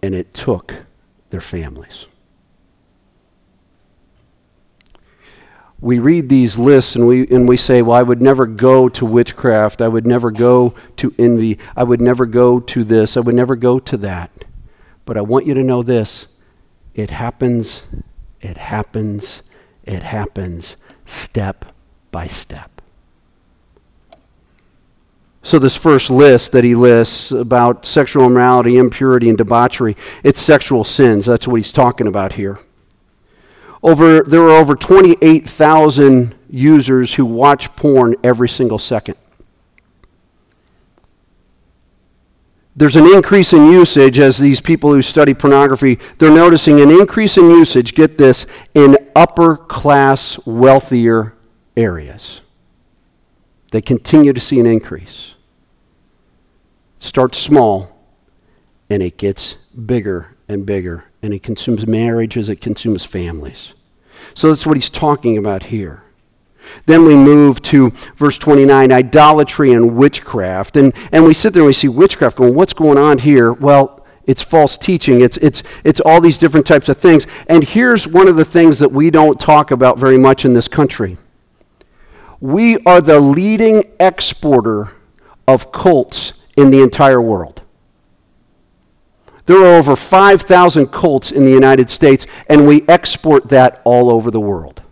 and 0.02 0.16
it 0.16 0.34
took 0.34 0.86
their 1.30 1.42
families. 1.42 2.08
We 5.80 6.00
read 6.00 6.30
these 6.30 6.58
lists 6.58 6.96
and 6.96 7.08
we, 7.08 7.28
and 7.28 7.48
we 7.48 7.58
say, 7.58 7.82
well, 7.82 7.98
I 7.98 8.04
would 8.04 8.22
never 8.22 8.48
go 8.48 8.90
to 8.90 9.06
witchcraft. 9.06 9.82
I 9.82 9.88
would 9.88 10.08
never 10.08 10.32
go 10.32 10.74
to 10.98 11.14
envy. 11.20 11.60
I 11.76 11.84
would 11.84 12.02
never 12.02 12.26
go 12.26 12.60
to 12.60 12.84
this. 12.84 13.16
I 13.16 13.20
would 13.20 13.36
never 13.36 13.56
go 13.56 13.78
to 13.80 13.98
that. 13.98 14.46
But 15.06 15.18
I 15.18 15.22
want 15.22 15.46
you 15.46 15.54
to 15.54 15.64
know 15.64 15.84
this 15.84 16.28
it 16.96 17.12
happens, 17.12 17.84
it 18.42 18.58
happens, 18.58 19.44
it 19.84 20.02
happens 20.02 20.78
step 21.06 21.66
by 22.12 22.26
step. 22.26 22.82
So, 25.44 25.60
this 25.60 25.78
first 25.78 26.10
list 26.10 26.52
that 26.52 26.64
he 26.64 26.76
lists 26.76 27.32
about 27.32 27.86
sexual 27.86 28.26
immorality, 28.26 28.78
impurity, 28.78 29.30
and 29.30 29.38
debauchery, 29.38 29.96
it's 30.24 30.42
sexual 30.42 30.84
sins. 30.84 31.28
That's 31.28 31.48
what 31.48 31.56
he's 31.56 31.72
talking 31.72 32.08
about 32.08 32.34
here. 32.34 32.60
Over, 33.88 34.22
there 34.24 34.42
are 34.42 34.60
over 34.60 34.76
28,000 34.76 36.36
users 36.50 37.14
who 37.14 37.26
watch 37.26 37.74
porn 37.78 38.16
every 38.22 38.50
single 38.50 38.80
second. 38.80 39.16
There's 42.76 42.98
an 42.98 43.08
increase 43.08 43.54
in 43.54 43.72
usage 43.72 44.20
as 44.20 44.40
these 44.40 44.60
people 44.60 44.92
who 44.92 45.02
study 45.02 45.34
pornography, 45.34 46.00
they're 46.18 46.30
noticing 46.30 46.82
an 46.82 46.92
increase 46.92 47.38
in 47.38 47.50
usage, 47.50 47.96
get 47.96 48.18
this, 48.18 48.46
in 48.76 48.98
upper 49.16 49.56
class, 49.56 50.38
wealthier 50.46 51.34
areas. 51.78 52.42
They 53.72 53.80
continue 53.80 54.34
to 54.34 54.42
see 54.42 54.60
an 54.60 54.66
increase. 54.66 55.36
starts 57.00 57.38
small 57.38 57.98
and 58.90 59.02
it 59.02 59.16
gets 59.16 59.56
bigger 59.86 60.36
and 60.50 60.66
bigger 60.66 61.06
and 61.24 61.34
it 61.34 61.42
consumes 61.42 61.88
marriages, 61.88 62.50
it 62.50 62.60
consumes 62.60 63.06
families. 63.06 63.74
So 64.34 64.50
that's 64.50 64.66
what 64.66 64.78
he's 64.78 64.90
talking 64.90 65.38
about 65.38 65.64
here. 65.64 66.04
Then 66.86 67.06
we 67.06 67.16
move 67.16 67.62
to 67.64 67.92
verse 68.18 68.38
29, 68.38 68.92
idolatry 68.92 69.72
and 69.72 69.96
witchcraft. 69.96 70.76
And, 70.78 70.94
and 71.12 71.24
we 71.24 71.34
sit 71.34 71.54
there 71.54 71.62
and 71.64 71.68
we 71.68 71.74
see 71.74 71.88
witchcraft 71.88 72.38
going, 72.38 72.56
what's 72.56 72.74
going 72.74 72.98
on 72.98 73.20
here? 73.20 73.54
Well, 73.54 74.06
it's 74.26 74.42
false 74.42 74.78
teaching. 74.78 75.22
It's, 75.22 75.38
it's, 75.38 75.64
it's 75.84 76.02
all 76.02 76.20
these 76.20 76.38
different 76.38 76.66
types 76.68 76.90
of 76.90 76.98
things. 76.98 77.26
And 77.48 77.64
here's 77.64 78.08
one 78.08 78.28
of 78.28 78.36
the 78.36 78.46
things 78.46 78.80
that 78.80 78.92
we 78.92 79.10
don't 79.10 79.40
talk 79.40 79.72
about 79.72 79.98
very 79.98 80.18
much 80.18 80.46
in 80.46 80.54
this 80.54 80.68
country 80.68 81.18
we 82.40 82.78
are 82.86 83.02
the 83.02 83.20
leading 83.20 83.84
exporter 84.00 84.96
of 85.48 85.72
cults 85.72 86.34
in 86.56 86.70
the 86.70 86.84
entire 86.84 87.22
world. 87.22 87.64
There 89.48 89.64
are 89.64 89.80
over 89.80 89.96
5,000 89.96 90.88
cults 90.88 91.32
in 91.32 91.46
the 91.46 91.52
United 91.52 91.90
States, 91.90 92.26
and 92.48 92.68
we 92.68 92.84
export 92.88 93.50
that 93.50 93.82
all 93.84 94.10
over 94.10 94.30
the 94.30 94.42
world. 94.42 94.84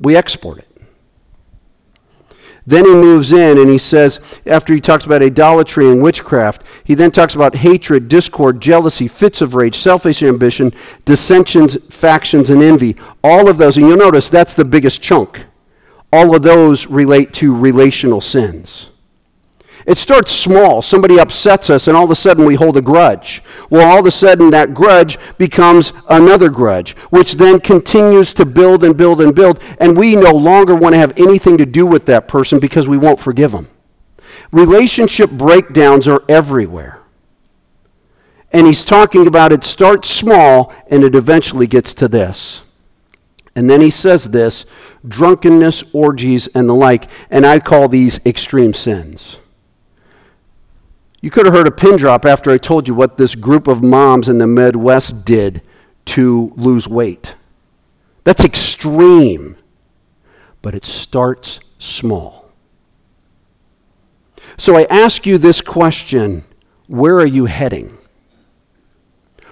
We 0.00 0.16
export 0.16 0.58
it. 0.58 0.66
Then 2.66 2.84
he 2.84 2.94
moves 2.94 3.32
in 3.32 3.58
and 3.58 3.68
he 3.68 3.78
says, 3.78 4.20
after 4.46 4.72
he 4.72 4.80
talks 4.80 5.04
about 5.04 5.22
idolatry 5.22 5.90
and 5.90 6.02
witchcraft, 6.02 6.62
he 6.84 6.94
then 6.94 7.10
talks 7.10 7.34
about 7.34 7.56
hatred, 7.56 8.08
discord, 8.08 8.60
jealousy, 8.60 9.08
fits 9.08 9.40
of 9.40 9.54
rage, 9.54 9.76
selfish 9.76 10.22
ambition, 10.22 10.72
dissensions, 11.04 11.76
factions, 11.92 12.48
and 12.48 12.62
envy. 12.62 12.96
All 13.24 13.48
of 13.48 13.58
those, 13.58 13.76
and 13.76 13.86
you'll 13.86 13.96
notice 13.96 14.30
that's 14.30 14.54
the 14.54 14.64
biggest 14.64 15.02
chunk. 15.02 15.46
All 16.12 16.34
of 16.34 16.42
those 16.42 16.86
relate 16.86 17.32
to 17.34 17.54
relational 17.54 18.20
sins. 18.20 18.90
It 19.86 19.96
starts 19.96 20.32
small. 20.32 20.82
Somebody 20.82 21.18
upsets 21.18 21.70
us, 21.70 21.88
and 21.88 21.96
all 21.96 22.04
of 22.04 22.10
a 22.10 22.16
sudden 22.16 22.44
we 22.44 22.54
hold 22.54 22.76
a 22.76 22.82
grudge. 22.82 23.42
Well, 23.70 23.90
all 23.90 24.00
of 24.00 24.06
a 24.06 24.10
sudden 24.10 24.50
that 24.50 24.74
grudge 24.74 25.18
becomes 25.38 25.92
another 26.08 26.50
grudge, 26.50 26.96
which 27.10 27.34
then 27.34 27.60
continues 27.60 28.32
to 28.34 28.44
build 28.44 28.84
and 28.84 28.96
build 28.96 29.20
and 29.20 29.34
build, 29.34 29.62
and 29.78 29.96
we 29.96 30.16
no 30.16 30.32
longer 30.32 30.74
want 30.74 30.94
to 30.94 30.98
have 30.98 31.12
anything 31.16 31.56
to 31.58 31.66
do 31.66 31.86
with 31.86 32.06
that 32.06 32.28
person 32.28 32.58
because 32.58 32.88
we 32.88 32.98
won't 32.98 33.20
forgive 33.20 33.52
them. 33.52 33.68
Relationship 34.52 35.30
breakdowns 35.30 36.08
are 36.08 36.24
everywhere. 36.28 37.00
And 38.52 38.66
he's 38.66 38.84
talking 38.84 39.26
about 39.26 39.52
it 39.52 39.62
starts 39.62 40.10
small 40.10 40.72
and 40.88 41.04
it 41.04 41.14
eventually 41.14 41.68
gets 41.68 41.94
to 41.94 42.08
this. 42.08 42.62
And 43.54 43.68
then 43.68 43.80
he 43.80 43.90
says 43.90 44.30
this 44.30 44.64
drunkenness, 45.06 45.84
orgies, 45.92 46.46
and 46.48 46.68
the 46.68 46.74
like, 46.74 47.08
and 47.30 47.46
I 47.46 47.60
call 47.60 47.88
these 47.88 48.24
extreme 48.26 48.74
sins. 48.74 49.38
You 51.20 51.30
could 51.30 51.44
have 51.44 51.54
heard 51.54 51.66
a 51.66 51.70
pin 51.70 51.96
drop 51.96 52.24
after 52.24 52.50
I 52.50 52.58
told 52.58 52.88
you 52.88 52.94
what 52.94 53.16
this 53.16 53.34
group 53.34 53.68
of 53.68 53.82
moms 53.82 54.28
in 54.28 54.38
the 54.38 54.46
Midwest 54.46 55.24
did 55.24 55.62
to 56.06 56.52
lose 56.56 56.88
weight. 56.88 57.34
That's 58.24 58.44
extreme, 58.44 59.56
but 60.62 60.74
it 60.74 60.84
starts 60.84 61.60
small. 61.78 62.50
So 64.56 64.76
I 64.76 64.86
ask 64.90 65.26
you 65.26 65.38
this 65.38 65.60
question 65.60 66.44
where 66.86 67.16
are 67.16 67.26
you 67.26 67.46
heading? 67.46 67.99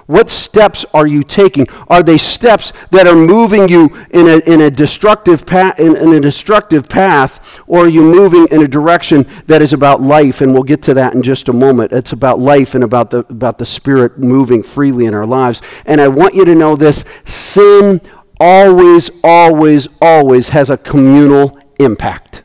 What 0.09 0.30
steps 0.30 0.86
are 0.94 1.06
you 1.06 1.22
taking? 1.22 1.68
Are 1.88 2.02
they 2.02 2.16
steps 2.16 2.72
that 2.92 3.06
are 3.06 3.14
moving 3.14 3.68
you 3.68 3.94
in 4.09 4.26
a, 4.26 4.38
in 4.50 4.62
a, 4.62 4.70
destructive, 4.70 5.44
path, 5.44 5.78
in, 5.78 5.94
in 5.96 6.14
a 6.14 6.20
destructive 6.20 6.88
path, 6.88 7.62
or 7.66 7.80
are 7.80 7.88
you 7.88 8.00
moving 8.00 8.48
in 8.50 8.62
a 8.62 8.68
direction 8.68 9.26
that 9.48 9.61
is 9.61 9.74
about 9.74 10.00
life? 10.00 10.40
And 10.40 10.54
we'll 10.54 10.62
get 10.62 10.80
to 10.84 10.94
that 10.94 11.12
in 11.12 11.20
just 11.20 11.50
a 11.50 11.52
moment. 11.52 11.92
It's 11.92 12.12
about 12.12 12.38
life 12.38 12.74
and 12.74 12.82
about 12.82 13.11
the, 13.11 13.18
about 13.28 13.59
the 13.59 13.66
Spirit 13.66 14.18
moving 14.18 14.62
freely 14.62 15.04
in 15.04 15.12
our 15.12 15.26
lives. 15.26 15.61
And 15.84 16.00
I 16.00 16.09
want 16.09 16.34
you 16.34 16.46
to 16.46 16.54
know 16.54 16.74
this 16.74 17.04
sin 17.26 18.00
always, 18.40 19.11
always, 19.22 19.88
always 20.00 20.48
has 20.48 20.70
a 20.70 20.78
communal 20.78 21.59
impact. 21.78 22.44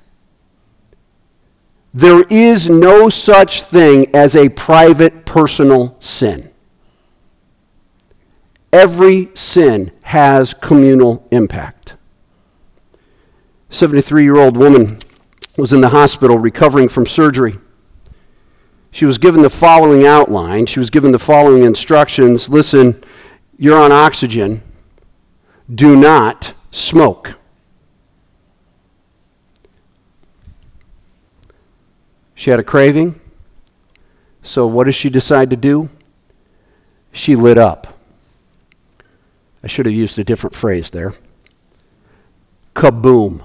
There 1.94 2.26
is 2.30 2.68
no 2.68 3.08
such 3.08 3.62
thing 3.62 4.14
as 4.14 4.36
a 4.36 4.50
private 4.50 5.26
personal 5.26 5.96
sin. 6.02 6.53
Every 8.74 9.30
sin 9.36 9.92
has 10.02 10.56
communal 10.56 11.28
impact. 11.30 11.94
73 13.70 14.24
year 14.24 14.38
old 14.38 14.58
woman 14.58 14.98
was 15.58 15.74
in 15.74 15.82
the 15.82 15.90
hospital 15.90 16.40
recovering 16.40 16.90
from 16.90 17.06
surgery. 17.06 17.60
She 18.90 19.06
was 19.06 19.20
given 19.20 19.44
the 19.44 19.50
following 19.52 20.08
outline. 20.08 20.66
She 20.66 20.80
was 20.80 20.90
given 20.90 21.12
the 21.12 21.20
following 21.20 21.62
instructions 21.62 22.50
Listen, 22.50 23.04
you're 23.60 23.78
on 23.78 23.92
oxygen. 23.92 24.64
Do 25.74 25.96
not 25.96 26.54
smoke. 26.72 27.38
She 32.34 32.50
had 32.50 32.60
a 32.60 32.64
craving. 32.64 33.22
So, 34.42 34.66
what 34.66 34.86
does 34.86 34.96
she 34.96 35.10
decide 35.12 35.52
to 35.52 35.56
do? 35.56 35.90
She 37.12 37.36
lit 37.36 37.60
up. 37.60 37.93
I 39.64 39.68
should 39.68 39.86
have 39.86 39.96
used 39.96 40.20
a 40.20 40.24
different 40.24 40.56
phrase 40.56 40.90
there. 40.90 41.14
Kaboom. 42.76 43.44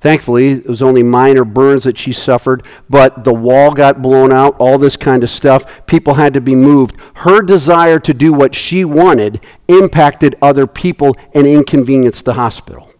Thankfully, 0.00 0.52
it 0.52 0.66
was 0.66 0.80
only 0.80 1.02
minor 1.02 1.44
burns 1.44 1.84
that 1.84 1.98
she 1.98 2.14
suffered, 2.14 2.64
but 2.88 3.24
the 3.24 3.34
wall 3.34 3.74
got 3.74 4.00
blown 4.00 4.32
out, 4.32 4.56
all 4.58 4.78
this 4.78 4.96
kind 4.96 5.22
of 5.22 5.28
stuff. 5.28 5.86
People 5.86 6.14
had 6.14 6.32
to 6.32 6.40
be 6.40 6.54
moved. 6.54 6.96
Her 7.16 7.42
desire 7.42 7.98
to 7.98 8.14
do 8.14 8.32
what 8.32 8.54
she 8.54 8.82
wanted 8.82 9.44
impacted 9.68 10.36
other 10.40 10.66
people 10.66 11.14
and 11.34 11.46
inconvenienced 11.46 12.24
the 12.24 12.34
hospital. 12.34 12.90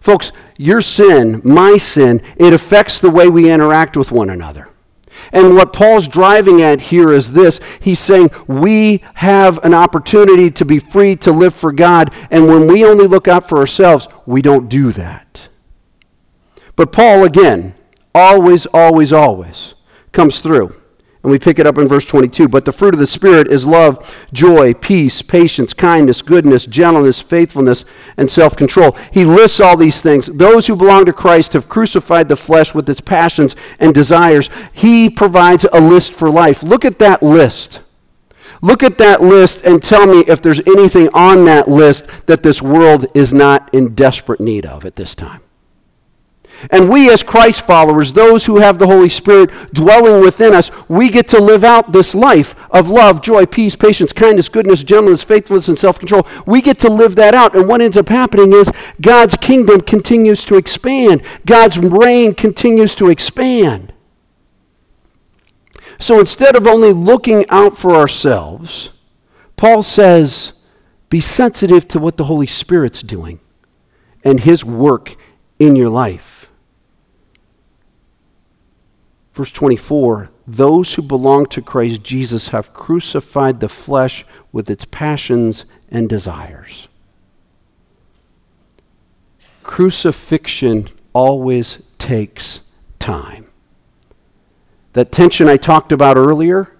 Folks, 0.00 0.30
your 0.56 0.80
sin, 0.80 1.40
my 1.44 1.76
sin, 1.76 2.22
it 2.36 2.52
affects 2.52 3.00
the 3.00 3.10
way 3.10 3.28
we 3.28 3.50
interact 3.50 3.96
with 3.96 4.12
one 4.12 4.30
another. 4.30 4.67
And 5.32 5.54
what 5.54 5.72
Paul's 5.72 6.08
driving 6.08 6.62
at 6.62 6.82
here 6.82 7.12
is 7.12 7.32
this 7.32 7.60
he's 7.80 8.00
saying 8.00 8.30
we 8.46 9.02
have 9.14 9.62
an 9.64 9.74
opportunity 9.74 10.50
to 10.50 10.64
be 10.64 10.78
free 10.78 11.16
to 11.16 11.32
live 11.32 11.54
for 11.54 11.72
God, 11.72 12.12
and 12.30 12.46
when 12.46 12.66
we 12.66 12.84
only 12.84 13.06
look 13.06 13.28
out 13.28 13.48
for 13.48 13.58
ourselves, 13.58 14.08
we 14.26 14.42
don't 14.42 14.68
do 14.68 14.92
that. 14.92 15.48
But 16.76 16.92
Paul, 16.92 17.24
again, 17.24 17.74
always, 18.14 18.66
always, 18.66 19.12
always 19.12 19.74
comes 20.12 20.40
through. 20.40 20.80
And 21.28 21.32
we 21.34 21.38
pick 21.38 21.58
it 21.58 21.66
up 21.66 21.76
in 21.76 21.86
verse 21.86 22.06
22. 22.06 22.48
But 22.48 22.64
the 22.64 22.72
fruit 22.72 22.94
of 22.94 23.00
the 23.00 23.06
Spirit 23.06 23.48
is 23.48 23.66
love, 23.66 24.26
joy, 24.32 24.72
peace, 24.72 25.20
patience, 25.20 25.74
kindness, 25.74 26.22
goodness, 26.22 26.64
gentleness, 26.64 27.20
faithfulness, 27.20 27.84
and 28.16 28.30
self 28.30 28.56
control. 28.56 28.92
He 29.12 29.26
lists 29.26 29.60
all 29.60 29.76
these 29.76 30.00
things. 30.00 30.28
Those 30.28 30.66
who 30.66 30.74
belong 30.74 31.04
to 31.04 31.12
Christ 31.12 31.52
have 31.52 31.68
crucified 31.68 32.30
the 32.30 32.36
flesh 32.36 32.74
with 32.74 32.88
its 32.88 33.02
passions 33.02 33.54
and 33.78 33.94
desires. 33.94 34.48
He 34.72 35.10
provides 35.10 35.66
a 35.70 35.82
list 35.82 36.14
for 36.14 36.30
life. 36.30 36.62
Look 36.62 36.86
at 36.86 36.98
that 37.00 37.22
list. 37.22 37.80
Look 38.62 38.82
at 38.82 38.96
that 38.96 39.22
list 39.22 39.66
and 39.66 39.82
tell 39.82 40.06
me 40.06 40.20
if 40.20 40.40
there's 40.40 40.60
anything 40.60 41.10
on 41.12 41.44
that 41.44 41.68
list 41.68 42.06
that 42.24 42.42
this 42.42 42.62
world 42.62 43.04
is 43.12 43.34
not 43.34 43.68
in 43.74 43.94
desperate 43.94 44.40
need 44.40 44.64
of 44.64 44.86
at 44.86 44.96
this 44.96 45.14
time. 45.14 45.42
And 46.70 46.88
we, 46.88 47.10
as 47.10 47.22
Christ 47.22 47.62
followers, 47.62 48.12
those 48.12 48.46
who 48.46 48.58
have 48.58 48.78
the 48.78 48.86
Holy 48.86 49.08
Spirit 49.08 49.50
dwelling 49.72 50.22
within 50.22 50.54
us, 50.54 50.70
we 50.88 51.08
get 51.08 51.28
to 51.28 51.40
live 51.40 51.64
out 51.64 51.92
this 51.92 52.14
life 52.14 52.56
of 52.70 52.90
love, 52.90 53.22
joy, 53.22 53.46
peace, 53.46 53.76
patience, 53.76 54.12
kindness, 54.12 54.48
goodness, 54.48 54.82
gentleness, 54.82 55.22
faithfulness, 55.22 55.68
and 55.68 55.78
self 55.78 55.98
control. 55.98 56.26
We 56.46 56.60
get 56.60 56.78
to 56.80 56.90
live 56.90 57.14
that 57.16 57.34
out. 57.34 57.54
And 57.54 57.68
what 57.68 57.80
ends 57.80 57.96
up 57.96 58.08
happening 58.08 58.52
is 58.52 58.70
God's 59.00 59.36
kingdom 59.36 59.80
continues 59.80 60.44
to 60.46 60.56
expand, 60.56 61.22
God's 61.46 61.78
reign 61.78 62.34
continues 62.34 62.94
to 62.96 63.08
expand. 63.08 63.92
So 66.00 66.20
instead 66.20 66.54
of 66.56 66.66
only 66.66 66.92
looking 66.92 67.44
out 67.48 67.76
for 67.76 67.94
ourselves, 67.94 68.90
Paul 69.56 69.82
says, 69.82 70.52
be 71.10 71.20
sensitive 71.20 71.88
to 71.88 71.98
what 71.98 72.16
the 72.16 72.24
Holy 72.24 72.46
Spirit's 72.46 73.02
doing 73.02 73.40
and 74.22 74.40
his 74.40 74.64
work 74.64 75.16
in 75.58 75.74
your 75.74 75.88
life. 75.88 76.37
Verse 79.38 79.52
24 79.52 80.30
Those 80.48 80.94
who 80.94 81.02
belong 81.02 81.46
to 81.46 81.62
Christ 81.62 82.02
Jesus 82.02 82.48
have 82.48 82.74
crucified 82.74 83.60
the 83.60 83.68
flesh 83.68 84.26
with 84.50 84.68
its 84.68 84.84
passions 84.84 85.64
and 85.88 86.08
desires. 86.08 86.88
Crucifixion 89.62 90.88
always 91.12 91.80
takes 91.98 92.62
time. 92.98 93.46
That 94.94 95.12
tension 95.12 95.46
I 95.46 95.56
talked 95.56 95.92
about 95.92 96.16
earlier 96.16 96.72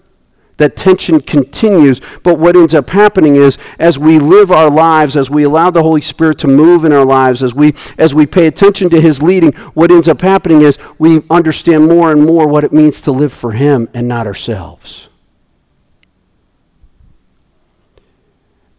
that 0.59 0.75
tension 0.75 1.19
continues. 1.19 1.99
But 2.23 2.37
what 2.37 2.55
ends 2.55 2.73
up 2.73 2.91
happening 2.91 3.35
is 3.35 3.57
as 3.79 3.97
we 3.97 4.19
live 4.19 4.51
our 4.51 4.69
lives, 4.69 5.17
as 5.17 5.29
we 5.29 5.43
allow 5.43 5.71
the 5.71 5.83
Holy 5.83 6.01
Spirit 6.01 6.37
to 6.39 6.47
move 6.47 6.85
in 6.85 6.93
our 6.93 7.05
lives, 7.05 7.41
as 7.41 7.53
we 7.53 7.73
as 7.97 8.13
we 8.13 8.25
pay 8.25 8.45
attention 8.45 8.89
to 8.91 9.01
his 9.01 9.21
leading, 9.21 9.51
what 9.73 9.91
ends 9.91 10.07
up 10.07 10.21
happening 10.21 10.61
is 10.61 10.77
we 10.99 11.23
understand 11.29 11.87
more 11.87 12.11
and 12.11 12.25
more 12.25 12.47
what 12.47 12.63
it 12.63 12.71
means 12.71 13.01
to 13.01 13.11
live 13.11 13.33
for 13.33 13.53
him 13.53 13.89
and 13.93 14.07
not 14.07 14.27
ourselves. 14.27 15.08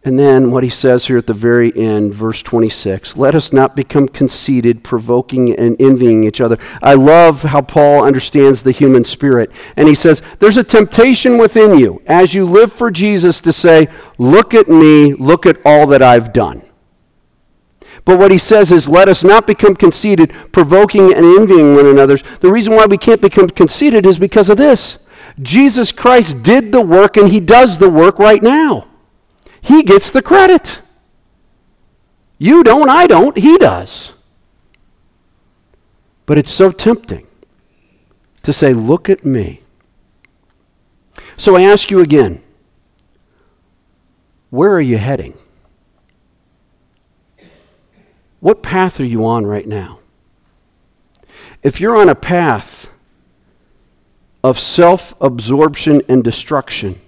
And 0.03 0.17
then 0.17 0.49
what 0.49 0.63
he 0.63 0.69
says 0.69 1.05
here 1.05 1.17
at 1.17 1.27
the 1.27 1.33
very 1.33 1.75
end, 1.77 2.15
verse 2.15 2.41
26 2.41 3.17
let 3.17 3.35
us 3.35 3.53
not 3.53 3.75
become 3.75 4.07
conceited, 4.07 4.83
provoking 4.83 5.55
and 5.55 5.79
envying 5.79 6.23
each 6.23 6.41
other. 6.41 6.57
I 6.81 6.95
love 6.95 7.43
how 7.43 7.61
Paul 7.61 8.03
understands 8.03 8.63
the 8.63 8.71
human 8.71 9.03
spirit. 9.03 9.51
And 9.75 9.87
he 9.87 9.93
says, 9.93 10.23
There's 10.39 10.57
a 10.57 10.63
temptation 10.63 11.37
within 11.37 11.77
you 11.77 12.01
as 12.07 12.33
you 12.33 12.45
live 12.45 12.73
for 12.73 12.89
Jesus 12.89 13.39
to 13.41 13.53
say, 13.53 13.89
Look 14.17 14.55
at 14.55 14.67
me, 14.67 15.13
look 15.13 15.45
at 15.45 15.57
all 15.63 15.85
that 15.87 16.01
I've 16.01 16.33
done. 16.33 16.63
But 18.03 18.17
what 18.17 18.31
he 18.31 18.39
says 18.39 18.71
is, 18.71 18.89
let 18.89 19.07
us 19.07 19.23
not 19.23 19.45
become 19.45 19.75
conceited, 19.75 20.33
provoking 20.51 21.13
and 21.13 21.23
envying 21.23 21.75
one 21.75 21.85
another. 21.85 22.17
The 22.39 22.51
reason 22.51 22.73
why 22.73 22.87
we 22.87 22.97
can't 22.97 23.21
become 23.21 23.49
conceited 23.49 24.07
is 24.07 24.17
because 24.17 24.49
of 24.49 24.57
this 24.57 24.97
Jesus 25.39 25.91
Christ 25.91 26.41
did 26.41 26.71
the 26.71 26.81
work 26.81 27.17
and 27.17 27.29
he 27.29 27.39
does 27.39 27.77
the 27.77 27.89
work 27.89 28.17
right 28.17 28.41
now. 28.41 28.87
He 29.61 29.83
gets 29.83 30.11
the 30.11 30.21
credit. 30.21 30.81
You 32.37 32.63
don't, 32.63 32.89
I 32.89 33.07
don't, 33.07 33.37
he 33.37 33.57
does. 33.57 34.13
But 36.25 36.37
it's 36.37 36.51
so 36.51 36.71
tempting 36.71 37.27
to 38.43 38.51
say, 38.51 38.73
Look 38.73 39.09
at 39.09 39.25
me. 39.25 39.61
So 41.37 41.55
I 41.55 41.61
ask 41.63 41.91
you 41.91 41.99
again 41.99 42.41
where 44.51 44.73
are 44.73 44.81
you 44.81 44.97
heading? 44.97 45.37
What 48.41 48.61
path 48.61 48.99
are 48.99 49.05
you 49.05 49.25
on 49.25 49.45
right 49.45 49.67
now? 49.67 49.99
If 51.63 51.79
you're 51.79 51.95
on 51.95 52.09
a 52.09 52.15
path 52.15 52.89
of 54.43 54.59
self 54.59 55.15
absorption 55.21 56.01
and 56.09 56.23
destruction, 56.23 56.99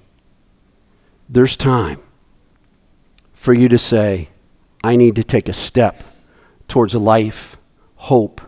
there's 1.27 1.57
time 1.57 2.01
for 3.43 3.51
you 3.51 3.67
to 3.67 3.77
say, 3.77 4.29
I 4.85 4.95
need 4.95 5.17
to 5.17 5.23
take 5.23 5.49
a 5.49 5.53
step 5.53 6.01
towards 6.69 6.95
life, 6.95 7.57
hope, 7.95 8.39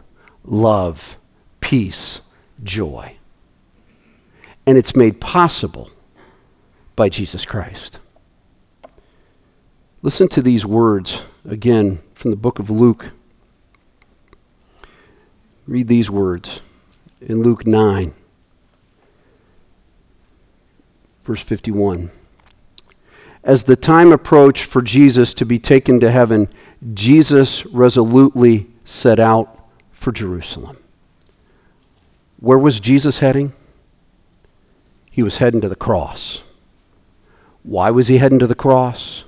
love, 0.45 1.17
peace, 1.59 2.21
joy. 2.63 3.17
And 4.65 4.77
it's 4.77 4.95
made 4.95 5.19
possible 5.19 5.89
by 6.95 7.09
Jesus 7.09 7.43
Christ. 7.43 7.99
Listen 10.01 10.29
to 10.29 10.41
these 10.41 10.65
words 10.65 11.23
again 11.43 11.99
from 12.13 12.31
the 12.31 12.37
book 12.37 12.57
of 12.57 12.69
Luke. 12.69 13.11
Read 15.67 15.89
these 15.89 16.09
words 16.09 16.61
in 17.19 17.43
Luke 17.43 17.67
9, 17.67 18.13
verse 21.25 21.43
51. 21.43 22.11
As 23.45 23.63
the 23.63 23.77
time 23.77 24.11
approached 24.11 24.65
for 24.65 24.81
Jesus 24.81 25.33
to 25.35 25.45
be 25.45 25.59
taken 25.59 26.01
to 26.01 26.11
heaven, 26.11 26.49
Jesus 26.93 27.65
resolutely 27.67 28.67
set 28.83 29.19
out 29.19 29.57
for 29.93 30.11
Jerusalem. 30.11 30.75
Where 32.41 32.57
was 32.57 32.81
Jesus 32.81 33.19
heading? 33.19 33.53
he 35.15 35.23
was 35.23 35.37
heading 35.37 35.61
to 35.61 35.69
the 35.69 35.77
cross. 35.77 36.43
Why 37.63 37.89
was 37.89 38.09
he 38.09 38.17
heading 38.17 38.39
to 38.39 38.47
the 38.47 38.53
cross? 38.53 39.23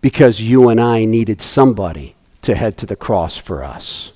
Because 0.00 0.40
you 0.40 0.70
and 0.70 0.80
I 0.80 1.04
needed 1.04 1.42
somebody 1.42 2.16
to 2.40 2.54
head 2.54 2.78
to 2.78 2.86
the 2.86 2.96
cross 2.96 3.36
for 3.36 3.62
us 3.62 4.12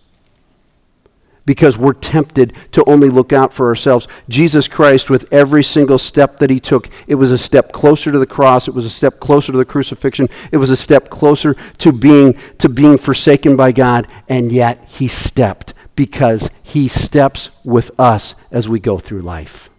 because 1.45 1.78
we're 1.78 1.93
tempted 1.93 2.53
to 2.72 2.84
only 2.84 3.09
look 3.09 3.32
out 3.32 3.53
for 3.53 3.68
ourselves. 3.68 4.07
Jesus 4.28 4.68
Christ, 4.68 5.11
with 5.11 5.30
every 5.32 5.62
single 5.62 5.99
step 5.99 6.38
that 6.38 6.51
he 6.51 6.61
took, 6.61 6.88
it 7.07 7.16
was 7.16 7.30
a 7.30 7.38
step 7.38 7.72
closer 7.72 8.12
to 8.12 8.18
the 8.18 8.26
cross. 8.26 8.68
It 8.68 8.74
was 8.74 8.86
a 8.86 8.91
step 8.91 9.20
closer 9.20 9.53
to 9.53 9.59
the 9.59 9.64
crucifixion. 9.64 10.28
It 10.53 10.59
was 10.59 10.70
a 10.70 10.76
step 10.76 11.11
closer 11.11 11.55
to 11.78 11.93
being, 11.93 12.38
to 12.59 12.68
being 12.68 12.99
forsaken 12.99 13.57
by 13.57 13.72
God. 13.72 14.07
And 14.28 14.53
yet 14.53 14.84
he 14.86 15.09
stepped 15.09 15.74
because 15.97 16.51
he 16.62 16.88
steps 16.88 17.51
with 17.64 17.91
us 17.99 18.34
as 18.51 18.68
we 18.68 18.80
go 18.80 18.99
through 18.99 19.20
life. 19.20 19.70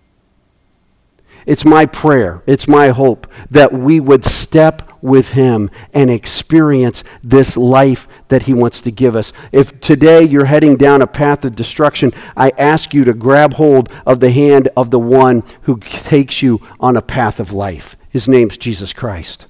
It's 1.45 1.65
my 1.65 1.85
prayer, 1.85 2.43
it's 2.45 2.67
my 2.67 2.89
hope 2.89 3.27
that 3.49 3.73
we 3.73 3.99
would 3.99 4.23
step 4.23 4.90
with 5.01 5.31
Him 5.31 5.69
and 5.93 6.09
experience 6.09 7.03
this 7.23 7.57
life 7.57 8.07
that 8.29 8.43
He 8.43 8.53
wants 8.53 8.81
to 8.81 8.91
give 8.91 9.15
us. 9.15 9.33
If 9.51 9.79
today 9.81 10.23
you're 10.23 10.45
heading 10.45 10.77
down 10.77 11.01
a 11.01 11.07
path 11.07 11.43
of 11.45 11.55
destruction, 11.55 12.11
I 12.35 12.51
ask 12.57 12.93
you 12.93 13.03
to 13.05 13.13
grab 13.13 13.53
hold 13.53 13.89
of 14.05 14.19
the 14.19 14.31
hand 14.31 14.69
of 14.77 14.91
the 14.91 14.99
one 14.99 15.43
who 15.63 15.77
takes 15.77 16.41
you 16.41 16.61
on 16.79 16.95
a 16.97 17.01
path 17.01 17.39
of 17.39 17.51
life. 17.51 17.97
His 18.09 18.27
name's 18.27 18.57
Jesus 18.57 18.93
Christ, 18.93 19.47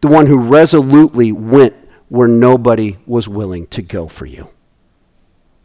the 0.00 0.08
one 0.08 0.26
who 0.26 0.38
resolutely 0.38 1.32
went 1.32 1.74
where 2.08 2.28
nobody 2.28 2.96
was 3.06 3.28
willing 3.28 3.66
to 3.68 3.82
go 3.82 4.06
for 4.06 4.26
you 4.26 4.48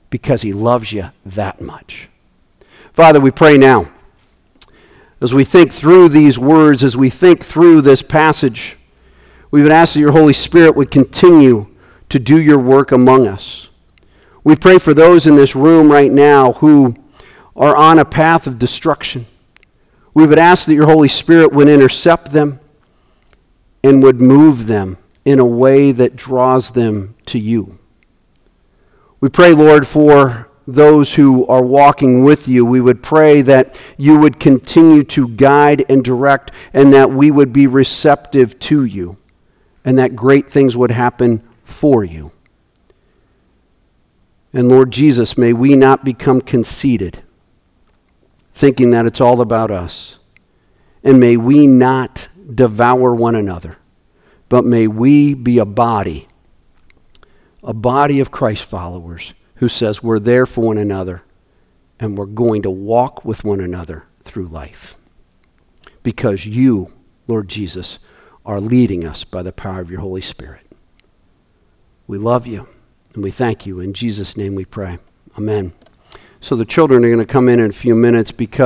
because 0.10 0.42
He 0.42 0.54
loves 0.54 0.92
you 0.92 1.12
that 1.26 1.62
much. 1.62 2.10
Father, 2.94 3.20
we 3.20 3.32
pray 3.32 3.58
now 3.58 3.92
as 5.22 5.34
we 5.34 5.44
think 5.44 5.72
through 5.72 6.10
these 6.10 6.40
words, 6.40 6.84
as 6.84 6.98
we 6.98 7.10
think 7.10 7.44
through 7.44 7.82
this 7.82 8.02
passage, 8.02 8.78
we 9.52 9.62
would 9.62 9.72
ask 9.72 9.94
that 9.94 10.00
your 10.00 10.14
Holy 10.14 10.34
Spirit 10.34 10.76
would 10.76 10.90
continue 10.90 11.68
to 12.08 12.18
do 12.18 12.42
your 12.42 12.58
work 12.58 12.92
among 12.92 13.28
us. 13.28 13.68
We 14.44 14.56
pray 14.56 14.80
for 14.80 14.94
those 14.94 15.28
in 15.28 15.36
this 15.36 15.56
room 15.56 15.92
right 15.92 16.12
now 16.12 16.54
who 16.54 16.96
are 17.56 17.76
on 17.76 18.00
a 18.00 18.06
path 18.06 18.48
of 18.48 18.58
destruction. 18.58 19.28
We 20.14 20.26
would 20.26 20.40
ask 20.40 20.66
that 20.66 20.74
your 20.74 20.88
Holy 20.88 21.10
Spirit 21.10 21.52
would 21.52 21.68
intercept 21.68 22.32
them 22.32 22.60
and 23.84 24.02
would 24.02 24.22
move 24.22 24.68
them 24.68 24.98
in 25.26 25.40
a 25.40 25.46
way 25.46 25.92
that 25.92 26.16
draws 26.16 26.72
them 26.72 27.16
to 27.28 27.38
you. 27.38 27.78
We 29.20 29.30
pray, 29.30 29.54
Lord, 29.54 29.86
for 29.86 30.50
those 30.66 31.16
who 31.16 31.46
are 31.48 31.64
walking 31.64 32.24
with 32.24 32.48
you. 32.48 32.66
We 32.66 32.80
would 32.80 33.04
pray 33.04 33.42
that 33.42 33.76
you 33.98 34.18
would 34.20 34.40
continue 34.40 35.04
to 35.04 35.28
guide 35.28 35.86
and 35.90 36.04
direct 36.04 36.52
and 36.74 36.94
that 36.94 37.12
we 37.12 37.30
would 37.30 37.52
be 37.52 37.68
receptive 37.68 38.58
to 38.60 38.86
you 38.86 39.18
and 39.84 39.98
that 39.98 40.16
great 40.16 40.50
things 40.50 40.78
would 40.78 40.92
happen 40.92 41.42
for 41.64 42.04
you. 42.04 42.32
And 44.54 44.68
Lord 44.68 44.92
Jesus, 44.92 45.38
may 45.38 45.54
we 45.54 45.76
not 45.76 46.04
become 46.04 46.42
conceited, 46.42 47.24
thinking 48.54 48.92
that 48.92 49.06
it's 49.06 49.22
all 49.22 49.42
about 49.42 49.72
us. 49.72 50.20
And 51.04 51.20
may 51.20 51.38
we 51.38 51.68
not 51.68 52.28
devour 52.54 53.16
one 53.16 53.36
another, 53.36 53.78
but 54.50 54.66
may 54.66 54.88
we 54.88 55.34
be 55.34 55.58
a 55.58 55.66
body, 55.66 56.28
a 57.64 57.74
body 57.74 58.20
of 58.20 58.32
Christ 58.32 58.66
followers 58.66 59.34
who 59.56 59.70
says 59.70 60.04
we're 60.04 60.20
there 60.20 60.46
for 60.46 60.62
one 60.62 60.78
another 60.78 61.24
and 62.00 62.18
we're 62.18 62.26
going 62.26 62.64
to 62.64 62.70
walk 62.70 63.24
with 63.24 63.44
one 63.44 63.62
another 63.62 64.06
through 64.24 64.48
life. 64.48 64.98
Because 66.04 66.46
you, 66.46 66.92
Lord 67.28 67.48
Jesus, 67.48 68.00
are 68.46 68.60
leading 68.60 69.06
us 69.06 69.24
by 69.24 69.44
the 69.44 69.52
power 69.52 69.82
of 69.82 69.92
your 69.92 70.02
Holy 70.02 70.22
Spirit. 70.22 70.66
We 72.08 72.18
love 72.18 72.48
you 72.48 72.68
and 73.14 73.24
we 73.24 73.32
thank 73.32 73.66
you. 73.66 73.80
In 73.80 73.94
Jesus' 73.94 74.36
name 74.36 74.56
we 74.56 74.66
pray. 74.66 75.00
Amen. 75.38 75.74
So 76.40 76.56
the 76.56 76.66
children 76.66 77.06
are 77.06 77.10
going 77.10 77.20
to 77.20 77.26
come 77.26 77.48
in 77.48 77.60
in 77.60 77.70
a 77.70 77.74
few 77.74 77.96
minutes 77.96 78.32
because. 78.32 78.60